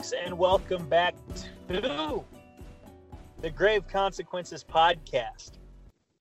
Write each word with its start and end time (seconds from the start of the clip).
folks, 0.00 0.12
and 0.24 0.38
welcome 0.38 0.88
back 0.88 1.14
to 1.68 2.24
the 3.42 3.50
Grave 3.50 3.86
Consequences 3.86 4.64
podcast. 4.64 5.52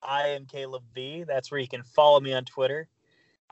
I 0.04 0.28
am 0.28 0.46
Caleb 0.46 0.84
B. 0.94 1.24
That's 1.24 1.50
where 1.50 1.62
you 1.62 1.68
can 1.68 1.84
follow 1.84 2.20
me 2.20 2.34
on 2.34 2.44
Twitter. 2.44 2.90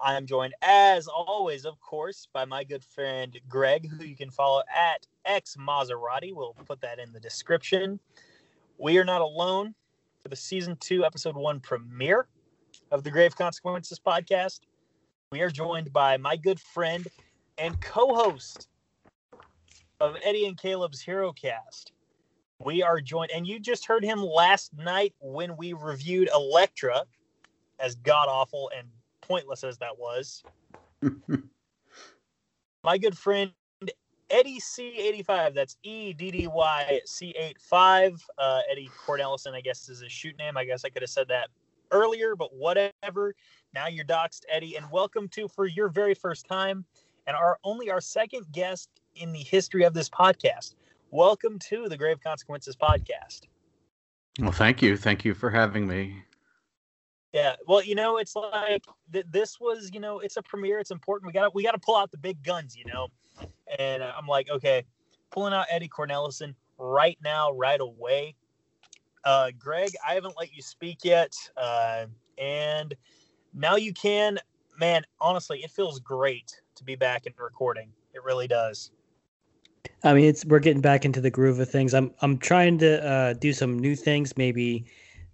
I 0.03 0.15
am 0.15 0.25
joined, 0.25 0.53
as 0.61 1.07
always, 1.07 1.65
of 1.65 1.79
course, 1.79 2.27
by 2.33 2.43
my 2.43 2.65
good 2.65 2.83
friend 2.83 3.39
Greg, 3.47 3.89
who 3.89 4.03
you 4.03 4.17
can 4.17 4.29
follow 4.29 4.63
at 4.75 5.07
X 5.23 5.55
Mauserratte. 5.57 6.33
We'll 6.33 6.55
put 6.65 6.81
that 6.81 6.99
in 6.99 7.13
the 7.13 7.21
description. 7.21 7.97
We 8.77 8.97
are 8.97 9.05
not 9.05 9.21
alone 9.21 9.75
for 10.21 10.27
the 10.27 10.35
season 10.35 10.75
two, 10.81 11.05
episode 11.05 11.37
one 11.37 11.61
premiere 11.61 12.27
of 12.91 13.05
the 13.05 13.11
Grave 13.11 13.37
Consequences 13.37 14.01
podcast. 14.05 14.59
We 15.31 15.39
are 15.39 15.49
joined 15.49 15.93
by 15.93 16.17
my 16.17 16.35
good 16.35 16.59
friend 16.59 17.07
and 17.57 17.79
co-host 17.79 18.67
of 19.99 20.15
Eddie 20.23 20.45
and 20.45 20.57
Caleb's 20.57 21.01
Hero 21.01 21.33
Cast. 21.33 21.91
We 22.59 22.81
are 22.81 22.99
joined, 22.99 23.31
and 23.31 23.45
you 23.45 23.59
just 23.59 23.85
heard 23.85 24.03
him 24.03 24.19
last 24.21 24.75
night 24.75 25.13
when 25.19 25.55
we 25.57 25.73
reviewed 25.73 26.29
Elektra, 26.33 27.03
as 27.79 27.95
god 27.95 28.27
awful 28.29 28.71
and 28.75 28.87
pointless 29.21 29.63
as 29.63 29.77
that 29.77 29.97
was. 29.97 30.43
My 32.83 32.97
good 32.97 33.17
friend 33.17 33.51
Eddie 34.29 34.59
C85. 34.59 35.53
That's 35.53 35.77
E 35.83 36.13
D 36.13 36.31
D 36.31 36.47
Y 36.47 36.99
C85. 37.07 38.19
Uh, 38.37 38.61
Eddie 38.69 38.89
Cornelison, 39.05 39.53
I 39.53 39.61
guess, 39.61 39.87
is 39.89 39.99
his 40.01 40.11
shoot 40.11 40.37
name. 40.37 40.57
I 40.57 40.65
guess 40.65 40.83
I 40.83 40.89
could 40.89 41.01
have 41.03 41.09
said 41.09 41.27
that 41.29 41.49
earlier, 41.91 42.35
but 42.35 42.53
whatever. 42.53 43.35
Now 43.73 43.87
you're 43.87 44.05
doxed, 44.05 44.41
Eddie, 44.49 44.75
and 44.75 44.89
welcome 44.91 45.27
to 45.29 45.47
for 45.47 45.65
your 45.65 45.89
very 45.89 46.13
first 46.13 46.47
time 46.47 46.85
and 47.27 47.35
our 47.35 47.59
only 47.63 47.91
our 47.91 48.01
second 48.01 48.45
guest 48.51 48.89
in 49.19 49.31
the 49.31 49.39
history 49.39 49.83
of 49.83 49.93
this 49.93 50.09
podcast. 50.09 50.75
Welcome 51.11 51.57
to 51.69 51.89
the 51.89 51.97
Grave 51.97 52.19
Consequences 52.21 52.75
podcast. 52.75 53.41
Well, 54.39 54.51
thank 54.51 54.81
you. 54.81 54.97
Thank 54.97 55.25
you 55.25 55.33
for 55.33 55.49
having 55.49 55.87
me. 55.87 56.23
Yeah, 57.33 57.55
well, 57.67 57.83
you 57.83 57.95
know, 57.95 58.17
it's 58.17 58.35
like 58.35 58.85
th- 59.11 59.25
this 59.29 59.59
was, 59.59 59.89
you 59.93 59.99
know, 59.99 60.19
it's 60.19 60.37
a 60.37 60.41
premiere. 60.41 60.79
It's 60.79 60.91
important. 60.91 61.27
We 61.27 61.33
got 61.33 61.43
to 61.43 61.51
we 61.53 61.63
got 61.63 61.71
to 61.71 61.79
pull 61.79 61.95
out 61.95 62.11
the 62.11 62.17
big 62.17 62.43
guns, 62.43 62.75
you 62.75 62.85
know. 62.85 63.07
And 63.77 64.01
uh, 64.01 64.13
I'm 64.17 64.27
like, 64.27 64.49
okay, 64.49 64.83
pulling 65.31 65.53
out 65.53 65.65
Eddie 65.69 65.89
Cornelison 65.89 66.55
right 66.77 67.17
now, 67.23 67.51
right 67.51 67.79
away. 67.79 68.35
Uh, 69.23 69.51
Greg, 69.57 69.89
I 70.07 70.13
haven't 70.13 70.35
let 70.37 70.53
you 70.55 70.61
speak 70.61 70.99
yet, 71.03 71.33
uh, 71.57 72.05
and 72.37 72.95
now 73.53 73.75
you 73.75 73.93
can. 73.93 74.39
Man, 74.79 75.03
honestly, 75.19 75.63
it 75.63 75.71
feels 75.71 75.99
great 75.99 76.61
to 76.75 76.83
be 76.83 76.95
back 76.95 77.25
and 77.25 77.35
recording. 77.37 77.89
It 78.13 78.23
really 78.23 78.47
does. 78.47 78.91
I 80.03 80.13
mean, 80.13 80.25
it's 80.25 80.45
we're 80.45 80.59
getting 80.59 80.81
back 80.81 81.05
into 81.05 81.21
the 81.21 81.29
groove 81.29 81.59
of 81.59 81.69
things. 81.69 81.93
I'm 81.93 82.11
I'm 82.21 82.37
trying 82.37 82.77
to 82.79 83.05
uh, 83.05 83.33
do 83.33 83.53
some 83.53 83.77
new 83.79 83.95
things. 83.95 84.35
Maybe 84.37 84.85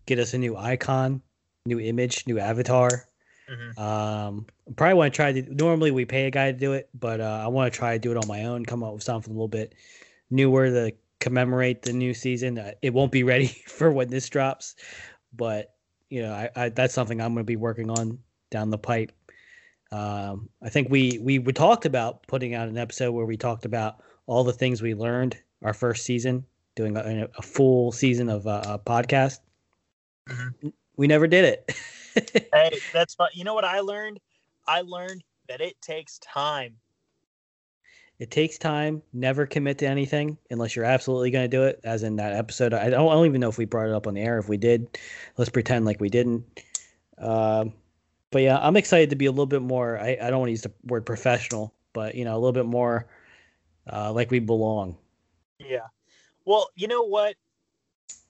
get 0.06 0.20
us 0.20 0.34
a 0.34 0.38
new 0.38 0.56
icon, 0.58 1.22
new 1.66 1.80
image, 1.80 2.26
new 2.28 2.40
avatar. 2.40 3.08
Mm-hmm. 3.50 3.80
Um, 3.80 4.46
probably 4.76 4.94
want 4.96 5.14
to 5.14 5.16
try 5.16 5.32
to. 5.32 5.54
Normally, 5.54 5.92
we 5.92 6.06
pay 6.06 6.28
a 6.28 6.32
guy 6.32 6.52
to 6.52 6.58
do 6.58 6.74
it, 6.74 6.90
but 7.00 7.20
uh, 7.20 7.42
I 7.44 7.48
want 7.48 7.72
to 7.72 7.78
try 7.78 7.94
to 7.94 8.00
do 8.00 8.12
it 8.12 8.18
on 8.18 8.28
my 8.28 8.46
own. 8.46 8.66
Come 8.66 8.84
up 8.84 8.94
with 8.94 9.04
something 9.04 9.32
a 9.32 9.36
little 9.36 9.48
bit 9.48 9.76
newer 10.30 10.70
to 10.70 10.94
commemorate 11.20 11.82
the 11.82 11.94
new 11.94 12.14
season. 12.14 12.58
Uh, 12.58 12.72
it 12.82 12.94
won't 12.94 13.12
be 13.12 13.24
ready 13.24 13.48
for 13.68 13.92
when 13.92 14.10
this 14.10 14.30
drops, 14.30 14.76
but 15.36 15.74
you 16.10 16.22
know, 16.22 16.34
I, 16.34 16.50
I 16.56 16.70
that's 16.70 16.94
something 16.94 17.20
I'm 17.20 17.34
going 17.34 17.44
to 17.44 17.48
be 17.48 17.56
working 17.56 17.90
on 17.90 18.20
down 18.50 18.70
the 18.70 18.78
pipe. 18.78 19.12
Um, 19.92 20.50
I 20.62 20.70
think 20.70 20.90
we 20.90 21.20
we 21.22 21.40
we 21.40 21.54
talked 21.54 21.86
about 21.86 22.26
putting 22.28 22.56
out 22.56 22.68
an 22.68 22.78
episode 22.78 23.12
where 23.12 23.26
we 23.26 23.38
talked 23.38 23.66
about 23.66 24.02
all 24.26 24.44
the 24.44 24.54
things 24.54 24.82
we 24.82 24.94
learned 24.94 25.38
our 25.64 25.74
first 25.74 26.06
season, 26.06 26.46
doing 26.76 26.98
a, 26.98 27.28
a 27.38 27.42
full 27.42 27.92
season 27.92 28.30
of 28.30 28.48
uh, 28.48 28.62
a 28.66 28.80
podcast. 28.80 29.40
Mm-hmm. 30.30 30.70
We 30.98 31.08
never 31.08 31.28
did 31.28 31.46
it. 31.46 32.50
hey, 32.54 32.80
that's 32.92 33.16
fine. 33.16 33.30
You 33.34 33.44
know 33.44 33.54
what 33.54 33.66
I 33.66 33.80
learned? 33.80 34.20
I 34.68 34.82
learned 34.82 35.24
that 35.50 35.62
it 35.62 35.80
takes 35.82 36.20
time. 36.20 36.76
It 38.20 38.32
takes 38.32 38.58
time. 38.58 39.02
Never 39.12 39.46
commit 39.46 39.80
to 39.80 39.88
anything 39.88 40.38
unless 40.50 40.76
you're 40.76 40.86
absolutely 40.86 41.32
going 41.32 41.50
to 41.50 41.58
do 41.58 41.64
it. 41.64 41.80
As 41.84 42.04
in 42.04 42.16
that 42.18 42.34
episode, 42.34 42.74
I 42.74 42.90
don't, 42.90 43.10
I 43.10 43.14
don't 43.14 43.26
even 43.26 43.42
know 43.42 43.50
if 43.50 43.58
we 43.58 43.66
brought 43.66 43.88
it 43.88 43.94
up 43.94 44.08
on 44.08 44.14
the 44.14 44.22
air. 44.22 44.38
If 44.38 44.48
we 44.48 44.58
did, 44.58 44.98
let's 45.38 45.50
pretend 45.50 45.86
like 45.86 46.00
we 46.00 46.10
didn't. 46.10 46.46
Um, 47.18 47.74
but 48.32 48.44
yeah, 48.44 48.60
I'm 48.60 48.78
excited 48.78 49.10
to 49.10 49.16
be 49.16 49.26
a 49.26 49.32
little 49.32 49.46
bit 49.46 49.62
more. 49.62 50.00
I, 50.00 50.18
I 50.22 50.30
don't 50.30 50.40
want 50.40 50.48
to 50.48 50.54
use 50.54 50.62
the 50.62 50.72
word 50.86 51.06
professional, 51.06 51.74
but 51.92 52.16
you 52.16 52.24
know, 52.24 52.34
a 52.34 52.40
little 52.40 52.54
bit 52.54 52.66
more 52.66 53.08
uh, 53.92 54.12
like 54.12 54.32
we 54.32 54.40
belong. 54.40 54.98
Yeah. 55.60 55.88
Well, 56.46 56.70
you 56.76 56.88
know 56.88 57.04
what? 57.04 57.36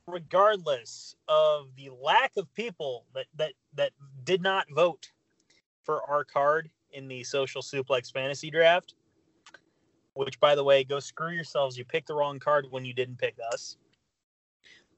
Regardless 0.08 1.16
of 1.28 1.68
the 1.78 1.90
lack 2.02 2.34
of 2.38 2.54
people 2.54 3.06
that 3.14 3.26
that 3.38 3.54
that 3.76 3.92
did 4.24 4.42
not 4.42 4.66
vote 4.72 5.12
for 5.84 6.04
our 6.10 6.24
card 6.24 6.70
in 6.92 7.08
the 7.08 7.24
social 7.24 7.62
suplex 7.62 8.12
fantasy 8.12 8.52
draft, 8.52 8.96
which 10.14 10.40
by 10.40 10.56
the 10.56 10.64
way, 10.64 10.84
go 10.84 11.00
screw 11.00 11.32
yourselves. 11.32 11.78
You 11.78 11.86
picked 11.86 12.08
the 12.08 12.16
wrong 12.16 12.40
card 12.40 12.68
when 12.70 12.86
you 12.86 12.94
didn't 12.94 13.18
pick 13.18 13.38
us. 13.52 13.78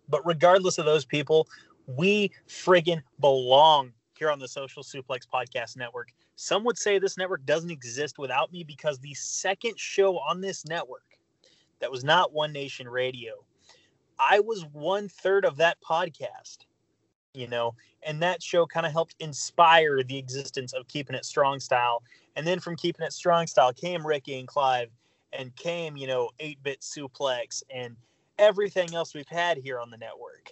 But 0.09 0.25
regardless 0.25 0.77
of 0.77 0.85
those 0.85 1.05
people, 1.05 1.47
we 1.87 2.31
friggin' 2.47 3.01
belong 3.19 3.93
here 4.17 4.31
on 4.31 4.39
the 4.39 4.47
Social 4.47 4.83
Suplex 4.83 5.21
Podcast 5.31 5.77
Network. 5.77 6.11
Some 6.35 6.63
would 6.63 6.77
say 6.77 6.99
this 6.99 7.17
network 7.17 7.45
doesn't 7.45 7.71
exist 7.71 8.17
without 8.17 8.51
me 8.51 8.63
because 8.63 8.99
the 8.99 9.13
second 9.13 9.79
show 9.79 10.17
on 10.17 10.41
this 10.41 10.65
network 10.65 11.17
that 11.79 11.91
was 11.91 12.03
not 12.03 12.33
One 12.33 12.51
Nation 12.51 12.87
Radio, 12.87 13.33
I 14.19 14.39
was 14.39 14.65
one 14.71 15.09
third 15.09 15.45
of 15.45 15.57
that 15.57 15.77
podcast, 15.81 16.59
you 17.33 17.47
know, 17.47 17.75
and 18.03 18.21
that 18.21 18.41
show 18.41 18.65
kind 18.65 18.85
of 18.85 18.91
helped 18.91 19.15
inspire 19.19 20.03
the 20.03 20.17
existence 20.17 20.73
of 20.73 20.87
Keeping 20.87 21.15
It 21.15 21.25
Strong 21.25 21.59
Style. 21.59 22.01
And 22.35 22.45
then 22.45 22.59
from 22.59 22.75
Keeping 22.75 23.05
It 23.05 23.13
Strong 23.13 23.47
Style 23.47 23.73
came 23.73 24.05
Ricky 24.05 24.39
and 24.39 24.47
Clive 24.47 24.89
and 25.33 25.55
came, 25.55 25.97
you 25.97 26.07
know, 26.07 26.29
8 26.39 26.63
bit 26.63 26.81
suplex 26.81 27.63
and 27.69 27.95
everything 28.39 28.95
else 28.95 29.13
we've 29.13 29.27
had 29.27 29.57
here 29.57 29.79
on 29.79 29.89
the 29.89 29.97
network. 29.97 30.51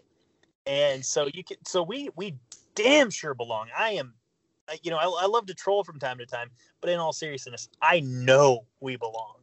And 0.66 1.06
so 1.06 1.28
you 1.34 1.44
can, 1.44 1.58
so 1.66 1.84
we, 1.84 2.10
we 2.16 2.36
damn 2.76 3.10
sure 3.10 3.34
belong. 3.34 3.68
I 3.78 3.92
am, 3.92 4.14
you 4.82 4.92
know, 4.92 4.98
I, 4.98 5.24
I 5.24 5.26
love 5.26 5.46
to 5.48 5.54
troll 5.54 5.84
from 5.84 6.00
time 6.00 6.18
to 6.18 6.26
time, 6.26 6.50
but 6.82 6.90
in 6.90 7.00
all 7.00 7.14
seriousness, 7.14 7.70
I 7.82 8.02
know 8.02 8.66
we 8.80 8.96
belong. 8.96 9.36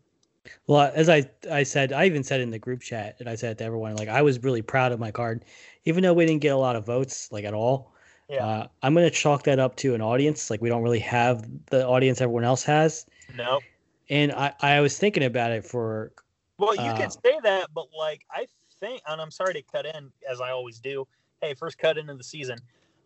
Well, 0.66 0.91
as 0.94 1.08
I 1.08 1.28
I 1.50 1.62
said, 1.62 1.92
I 1.92 2.06
even 2.06 2.24
said 2.24 2.41
in 2.41 2.50
the 2.50 2.58
group 2.58 2.80
chat, 2.80 3.16
and 3.20 3.28
I 3.28 3.34
said 3.34 3.58
to 3.58 3.64
everyone, 3.64 3.96
like 3.96 4.08
I 4.08 4.22
was 4.22 4.42
really 4.42 4.62
proud 4.62 4.92
of 4.92 4.98
my 4.98 5.10
card, 5.10 5.44
even 5.84 6.03
though 6.03 6.15
we 6.15 6.24
didn't 6.24 6.41
get 6.41 6.54
a 6.54 6.56
lot 6.56 6.77
of 6.77 6.86
votes, 6.86 7.30
like 7.30 7.44
at 7.44 7.54
all. 7.54 7.92
Yeah. 8.28 8.47
Uh, 8.47 8.66
I'm 8.82 8.94
gonna 8.94 9.10
chalk 9.10 9.42
that 9.44 9.59
up 9.59 9.76
to 9.76 9.94
an 9.94 10.00
audience. 10.00 10.50
Like 10.50 10.62
we 10.62 10.68
don't 10.68 10.83
really 10.83 11.00
have 11.00 11.47
the 11.66 11.86
audience 11.86 12.21
everyone 12.21 12.44
else 12.44 12.62
has. 12.65 13.04
No. 13.36 13.60
And 14.09 14.33
I 14.33 14.54
I 14.60 14.80
was 14.80 14.98
thinking 14.98 15.24
about 15.24 15.50
it 15.50 15.65
for. 15.65 16.12
Well, 16.59 16.74
you 16.74 16.83
uh, 16.83 16.97
can 16.97 17.10
say 17.10 17.38
that, 17.42 17.68
but 17.74 17.86
like 17.97 18.24
I 18.30 18.47
think, 18.80 19.03
and 19.06 19.21
I'm 19.21 19.30
sorry 19.30 19.54
to 19.54 19.62
cut 19.62 19.86
in 19.86 20.10
as 20.28 20.41
I 20.41 20.50
always 20.50 20.78
do. 20.78 21.06
Hey, 21.41 21.54
first 21.54 21.78
cut 21.78 21.98
into 21.98 22.15
the 22.15 22.24
season. 22.24 22.59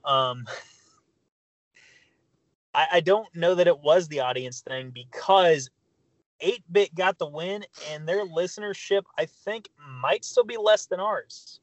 Um, 0.04 0.46
I, 2.74 2.86
I 2.92 3.00
don't 3.00 3.34
know 3.34 3.54
that 3.54 3.66
it 3.66 3.80
was 3.80 4.08
the 4.08 4.20
audience 4.20 4.60
thing 4.60 4.90
because 4.90 5.70
8 6.40 6.62
bit 6.72 6.94
got 6.94 7.18
the 7.18 7.26
win 7.26 7.64
and 7.90 8.08
their 8.08 8.26
listenership, 8.26 9.02
I 9.18 9.26
think, 9.26 9.68
might 10.00 10.24
still 10.24 10.44
be 10.44 10.56
less 10.56 10.86
than 10.86 11.00
ours. 11.00 11.60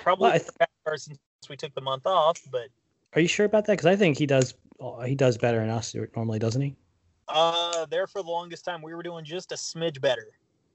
Probably 0.00 0.30
well, 0.30 0.38
th- 0.38 0.50
since 0.96 1.18
we 1.48 1.56
took 1.56 1.74
the 1.74 1.80
month 1.80 2.06
off, 2.06 2.40
but. 2.50 2.68
Are 3.14 3.20
you 3.20 3.28
sure 3.28 3.46
about 3.46 3.66
that? 3.66 3.74
Because 3.74 3.86
I 3.86 3.96
think 3.96 4.18
he 4.18 4.26
does 4.26 4.54
he 5.04 5.14
does 5.14 5.38
better 5.38 5.58
than 5.58 5.70
us 5.70 5.94
normally, 6.14 6.38
doesn't 6.38 6.62
he? 6.62 6.76
Uh, 7.26 7.84
there 7.86 8.06
for 8.06 8.22
the 8.22 8.28
longest 8.28 8.64
time, 8.64 8.80
we 8.80 8.94
were 8.94 9.02
doing 9.02 9.24
just 9.24 9.52
a 9.52 9.56
smidge 9.56 10.00
better. 10.00 10.28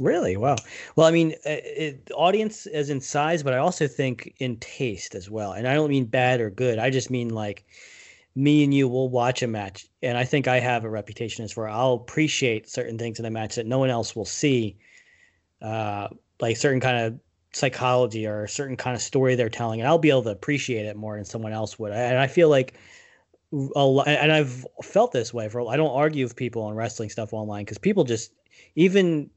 Really? 0.03 0.35
Wow. 0.35 0.57
Well, 0.97 1.07
I 1.07 1.11
mean, 1.11 1.31
uh, 1.45 1.63
it, 1.63 2.11
audience 2.13 2.65
as 2.65 2.89
in 2.89 2.99
size, 2.99 3.41
but 3.41 3.53
I 3.53 3.57
also 3.57 3.87
think 3.87 4.35
in 4.39 4.57
taste 4.57 5.15
as 5.15 5.29
well. 5.29 5.53
And 5.53 5.65
I 5.65 5.75
don't 5.75 5.89
mean 5.89 6.05
bad 6.05 6.41
or 6.41 6.49
good. 6.49 6.77
I 6.77 6.89
just 6.89 7.09
mean 7.09 7.29
like 7.29 7.65
me 8.35 8.65
and 8.65 8.73
you 8.73 8.89
will 8.89 9.07
watch 9.09 9.41
a 9.43 9.47
match, 9.47 9.87
and 10.01 10.17
I 10.17 10.25
think 10.25 10.47
I 10.47 10.59
have 10.59 10.83
a 10.83 10.89
reputation 10.89 11.45
as 11.45 11.55
where 11.55 11.69
I'll 11.69 11.93
appreciate 11.93 12.67
certain 12.67 12.97
things 12.97 13.17
in 13.17 13.25
a 13.25 13.29
match 13.29 13.55
that 13.55 13.65
no 13.65 13.79
one 13.79 13.89
else 13.89 14.13
will 14.13 14.25
see, 14.25 14.75
uh, 15.61 16.09
like 16.41 16.57
certain 16.57 16.81
kind 16.81 16.97
of 16.97 17.19
psychology 17.53 18.27
or 18.27 18.43
a 18.43 18.49
certain 18.49 18.75
kind 18.75 18.95
of 18.95 19.01
story 19.01 19.35
they're 19.35 19.49
telling, 19.49 19.79
and 19.79 19.87
I'll 19.87 19.99
be 19.99 20.09
able 20.09 20.23
to 20.23 20.31
appreciate 20.31 20.85
it 20.85 20.97
more 20.97 21.15
than 21.15 21.23
someone 21.25 21.53
else 21.53 21.79
would. 21.79 21.93
And 21.93 22.17
I 22.17 22.27
feel 22.27 22.49
like 22.49 22.73
a 23.75 23.85
lot, 23.85 24.07
and 24.07 24.33
I've 24.33 24.65
felt 24.81 25.13
this 25.13 25.33
way 25.33 25.47
for. 25.47 25.69
I 25.71 25.77
don't 25.77 25.95
argue 25.95 26.25
with 26.25 26.35
people 26.35 26.63
on 26.63 26.75
wrestling 26.75 27.09
stuff 27.09 27.31
online 27.33 27.63
because 27.63 27.77
people 27.77 28.03
just 28.03 28.33
even 28.75 29.29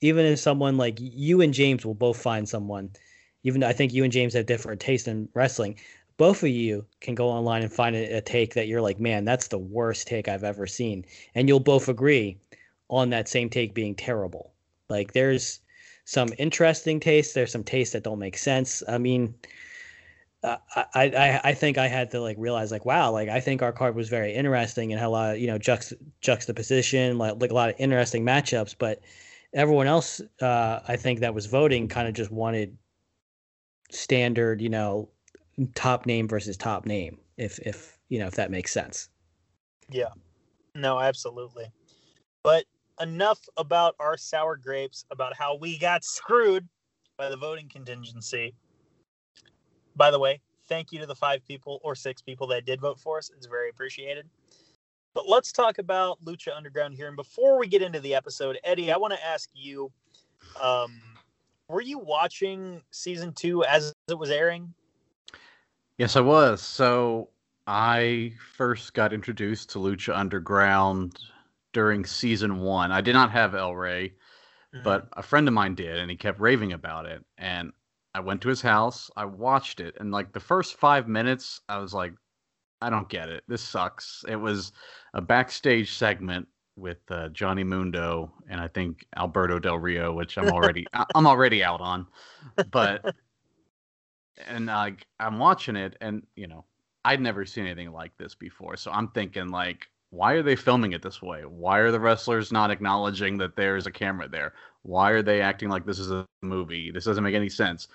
even 0.00 0.26
if 0.26 0.38
someone 0.38 0.76
like 0.76 0.98
you 1.00 1.40
and 1.40 1.54
James 1.54 1.84
will 1.84 1.94
both 1.94 2.20
find 2.20 2.48
someone, 2.48 2.90
even 3.42 3.60
though 3.60 3.68
I 3.68 3.72
think 3.72 3.92
you 3.92 4.04
and 4.04 4.12
James 4.12 4.34
have 4.34 4.46
different 4.46 4.80
tastes 4.80 5.08
in 5.08 5.28
wrestling, 5.34 5.78
both 6.16 6.42
of 6.42 6.48
you 6.48 6.86
can 7.00 7.14
go 7.14 7.28
online 7.28 7.62
and 7.62 7.72
find 7.72 7.94
a, 7.94 8.18
a, 8.18 8.20
take 8.20 8.54
that 8.54 8.68
you're 8.68 8.80
like, 8.80 8.98
man, 8.98 9.24
that's 9.24 9.48
the 9.48 9.58
worst 9.58 10.06
take 10.06 10.28
I've 10.28 10.44
ever 10.44 10.66
seen, 10.66 11.04
and 11.34 11.48
you'll 11.48 11.60
both 11.60 11.88
agree 11.88 12.38
on 12.88 13.10
that 13.10 13.28
same 13.28 13.50
take 13.50 13.74
being 13.74 13.94
terrible. 13.94 14.52
Like 14.88 15.12
there's 15.12 15.60
some 16.04 16.28
interesting 16.38 17.00
tastes. 17.00 17.34
There's 17.34 17.52
some 17.52 17.64
tastes 17.64 17.92
that 17.92 18.04
don't 18.04 18.18
make 18.18 18.38
sense. 18.38 18.82
I 18.88 18.98
mean, 18.98 19.34
uh, 20.42 20.58
I, 20.94 21.04
I 21.04 21.40
I 21.50 21.54
think 21.54 21.76
I 21.78 21.88
had 21.88 22.10
to 22.12 22.20
like 22.20 22.36
realize 22.38 22.70
like 22.70 22.84
wow 22.84 23.10
like 23.10 23.28
I 23.28 23.40
think 23.40 23.62
our 23.62 23.72
card 23.72 23.96
was 23.96 24.08
very 24.08 24.32
interesting 24.34 24.92
and 24.92 25.00
had 25.00 25.08
a 25.08 25.10
lot 25.10 25.34
of 25.34 25.40
you 25.40 25.48
know 25.48 25.58
juxt, 25.58 25.94
juxtaposition 26.20 27.18
like, 27.18 27.40
like 27.40 27.50
a 27.50 27.54
lot 27.54 27.70
of 27.70 27.74
interesting 27.78 28.24
matchups 28.24 28.76
but 28.78 29.00
everyone 29.54 29.86
else 29.86 30.20
uh, 30.42 30.80
I 30.86 30.96
think 30.96 31.20
that 31.20 31.34
was 31.34 31.46
voting 31.46 31.88
kind 31.88 32.08
of 32.08 32.14
just 32.14 32.30
wanted 32.30 32.76
standard 33.90 34.60
you 34.60 34.68
know 34.68 35.08
top 35.74 36.06
name 36.06 36.28
versus 36.28 36.56
top 36.56 36.86
name 36.86 37.18
if 37.36 37.58
if 37.60 37.98
you 38.08 38.18
know 38.18 38.26
if 38.26 38.34
that 38.34 38.50
makes 38.50 38.72
sense 38.72 39.08
yeah 39.90 40.08
no 40.74 40.98
absolutely 40.98 41.66
but 42.42 42.64
enough 43.00 43.40
about 43.56 43.94
our 44.00 44.16
sour 44.16 44.56
grapes 44.56 45.04
about 45.10 45.36
how 45.36 45.56
we 45.56 45.78
got 45.78 46.04
screwed 46.04 46.66
by 47.16 47.28
the 47.28 47.36
voting 47.36 47.68
contingency 47.68 48.54
by 49.96 50.10
the 50.10 50.18
way, 50.18 50.40
thank 50.68 50.92
you 50.92 51.00
to 51.00 51.06
the 51.06 51.14
five 51.14 51.44
people 51.46 51.80
or 51.82 51.94
six 51.94 52.20
people 52.20 52.46
that 52.48 52.66
did 52.66 52.80
vote 52.80 53.00
for 53.00 53.18
us. 53.18 53.30
It's 53.36 53.46
very 53.46 53.70
appreciated. 53.70 54.28
But 55.16 55.30
let's 55.30 55.50
talk 55.50 55.78
about 55.78 56.22
Lucha 56.22 56.54
Underground 56.54 56.94
here. 56.94 57.06
And 57.06 57.16
before 57.16 57.58
we 57.58 57.68
get 57.68 57.80
into 57.80 58.00
the 58.00 58.14
episode, 58.14 58.58
Eddie, 58.62 58.92
I 58.92 58.98
want 58.98 59.14
to 59.14 59.26
ask 59.26 59.48
you 59.54 59.90
um, 60.62 61.00
were 61.68 61.80
you 61.80 61.98
watching 61.98 62.82
season 62.90 63.32
two 63.32 63.64
as 63.64 63.94
it 64.10 64.18
was 64.18 64.28
airing? 64.28 64.74
Yes, 65.96 66.16
I 66.16 66.20
was. 66.20 66.60
So 66.60 67.30
I 67.66 68.34
first 68.58 68.92
got 68.92 69.14
introduced 69.14 69.70
to 69.70 69.78
Lucha 69.78 70.14
Underground 70.14 71.18
during 71.72 72.04
season 72.04 72.60
one. 72.60 72.92
I 72.92 73.00
did 73.00 73.14
not 73.14 73.30
have 73.30 73.54
El 73.54 73.74
Rey, 73.74 74.08
mm-hmm. 74.74 74.84
but 74.84 75.08
a 75.14 75.22
friend 75.22 75.48
of 75.48 75.54
mine 75.54 75.76
did, 75.76 75.96
and 75.96 76.10
he 76.10 76.16
kept 76.18 76.40
raving 76.40 76.74
about 76.74 77.06
it. 77.06 77.24
And 77.38 77.72
I 78.14 78.20
went 78.20 78.42
to 78.42 78.50
his 78.50 78.60
house. 78.60 79.10
I 79.16 79.24
watched 79.24 79.80
it, 79.80 79.96
and 79.98 80.12
like 80.12 80.34
the 80.34 80.40
first 80.40 80.74
five 80.74 81.08
minutes, 81.08 81.62
I 81.70 81.78
was 81.78 81.94
like, 81.94 82.12
I 82.80 82.90
don't 82.90 83.08
get 83.08 83.28
it. 83.28 83.44
This 83.48 83.62
sucks. 83.62 84.24
It 84.28 84.36
was 84.36 84.72
a 85.14 85.20
backstage 85.20 85.94
segment 85.94 86.46
with 86.76 86.98
uh, 87.10 87.30
Johnny 87.30 87.64
Mundo 87.64 88.30
and 88.48 88.60
I 88.60 88.68
think 88.68 89.06
Alberto 89.16 89.58
Del 89.58 89.78
Rio, 89.78 90.12
which 90.12 90.36
I'm 90.36 90.50
already 90.50 90.86
I'm 91.14 91.26
already 91.26 91.64
out 91.64 91.80
on. 91.80 92.06
But 92.70 93.14
and 94.46 94.66
like 94.66 95.06
I'm 95.18 95.38
watching 95.38 95.76
it, 95.76 95.96
and 96.00 96.22
you 96.36 96.46
know 96.46 96.64
I'd 97.04 97.20
never 97.20 97.46
seen 97.46 97.66
anything 97.66 97.92
like 97.92 98.16
this 98.18 98.34
before, 98.34 98.76
so 98.76 98.90
I'm 98.90 99.08
thinking 99.08 99.48
like, 99.48 99.88
why 100.10 100.32
are 100.34 100.42
they 100.42 100.56
filming 100.56 100.92
it 100.92 101.02
this 101.02 101.22
way? 101.22 101.42
Why 101.42 101.78
are 101.78 101.90
the 101.90 102.00
wrestlers 102.00 102.52
not 102.52 102.70
acknowledging 102.70 103.38
that 103.38 103.56
there's 103.56 103.86
a 103.86 103.90
camera 103.90 104.28
there? 104.28 104.52
Why 104.82 105.10
are 105.10 105.22
they 105.22 105.40
acting 105.40 105.68
like 105.68 105.84
this 105.84 105.98
is 105.98 106.10
a 106.10 106.26
movie? 106.42 106.90
This 106.90 107.04
doesn't 107.04 107.24
make 107.24 107.34
any 107.34 107.48
sense. 107.48 107.88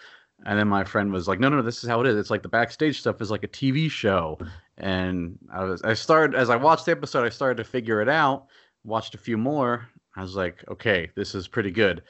And 0.46 0.58
then 0.58 0.68
my 0.68 0.84
friend 0.84 1.12
was 1.12 1.28
like, 1.28 1.40
"No, 1.40 1.50
no, 1.50 1.62
this 1.62 1.84
is 1.84 1.90
how 1.90 2.02
it 2.02 2.08
is. 2.08 2.18
It's 2.18 2.30
like 2.30 2.44
the 2.44 2.50
backstage 2.50 3.00
stuff 3.00 3.22
is 3.22 3.32
like 3.32 3.44
a 3.44 3.48
TV 3.48 3.90
show." 3.90 4.40
And 4.78 5.38
I 5.54 5.64
was, 5.64 5.82
I 5.84 5.94
started 5.94 6.36
as 6.36 6.50
I 6.50 6.56
watched 6.56 6.86
the 6.86 6.92
episode, 6.92 7.26
I 7.26 7.30
started 7.30 7.58
to 7.58 7.64
figure 7.64 8.02
it 8.02 8.10
out. 8.10 8.48
Watched 8.84 9.14
a 9.16 9.20
few 9.20 9.38
more. 9.38 9.88
I 10.16 10.22
was 10.22 10.36
like, 10.36 10.64
"Okay, 10.70 11.10
this 11.16 11.36
is 11.36 11.48
pretty 11.48 11.72
good." 11.72 12.04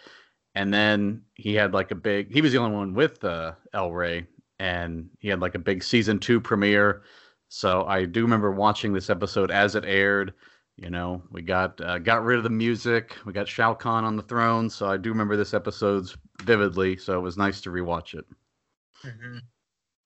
And 0.56 0.74
then 0.74 1.22
he 1.34 1.54
had 1.56 1.74
like 1.74 1.92
a 1.92 1.96
big. 1.96 2.32
He 2.32 2.42
was 2.42 2.52
the 2.52 2.60
only 2.60 2.76
one 2.76 2.94
with 2.94 3.24
uh, 3.24 3.54
El 3.74 3.92
Rey, 3.92 4.28
and 4.60 5.10
he 5.20 5.28
had 5.28 5.42
like 5.42 5.56
a 5.56 5.60
big 5.60 5.84
season 5.84 6.20
two 6.20 6.40
premiere. 6.40 7.04
So 7.50 7.86
I 7.86 8.06
do 8.06 8.22
remember 8.22 8.52
watching 8.52 8.94
this 8.94 9.10
episode 9.10 9.52
as 9.52 9.76
it 9.76 9.84
aired. 9.86 10.34
You 10.82 10.90
know, 10.90 11.22
we 11.30 11.44
got 11.44 11.80
uh, 11.80 12.00
got 12.00 12.24
rid 12.24 12.38
of 12.38 12.44
the 12.44 12.50
music. 12.50 13.16
We 13.24 13.34
got 13.34 13.48
Shao 13.48 13.76
Kahn 13.76 14.04
on 14.04 14.16
the 14.16 14.24
throne. 14.24 14.68
So 14.68 14.88
I 14.88 14.98
do 14.98 15.10
remember 15.10 15.38
this 15.38 15.54
episode's 15.54 16.18
vividly. 16.42 16.98
So 16.98 17.16
it 17.16 17.22
was 17.22 17.38
nice 17.38 17.62
to 17.62 17.70
rewatch 17.70 18.16
it. 18.16 18.26
Mm-hmm. 19.06 19.38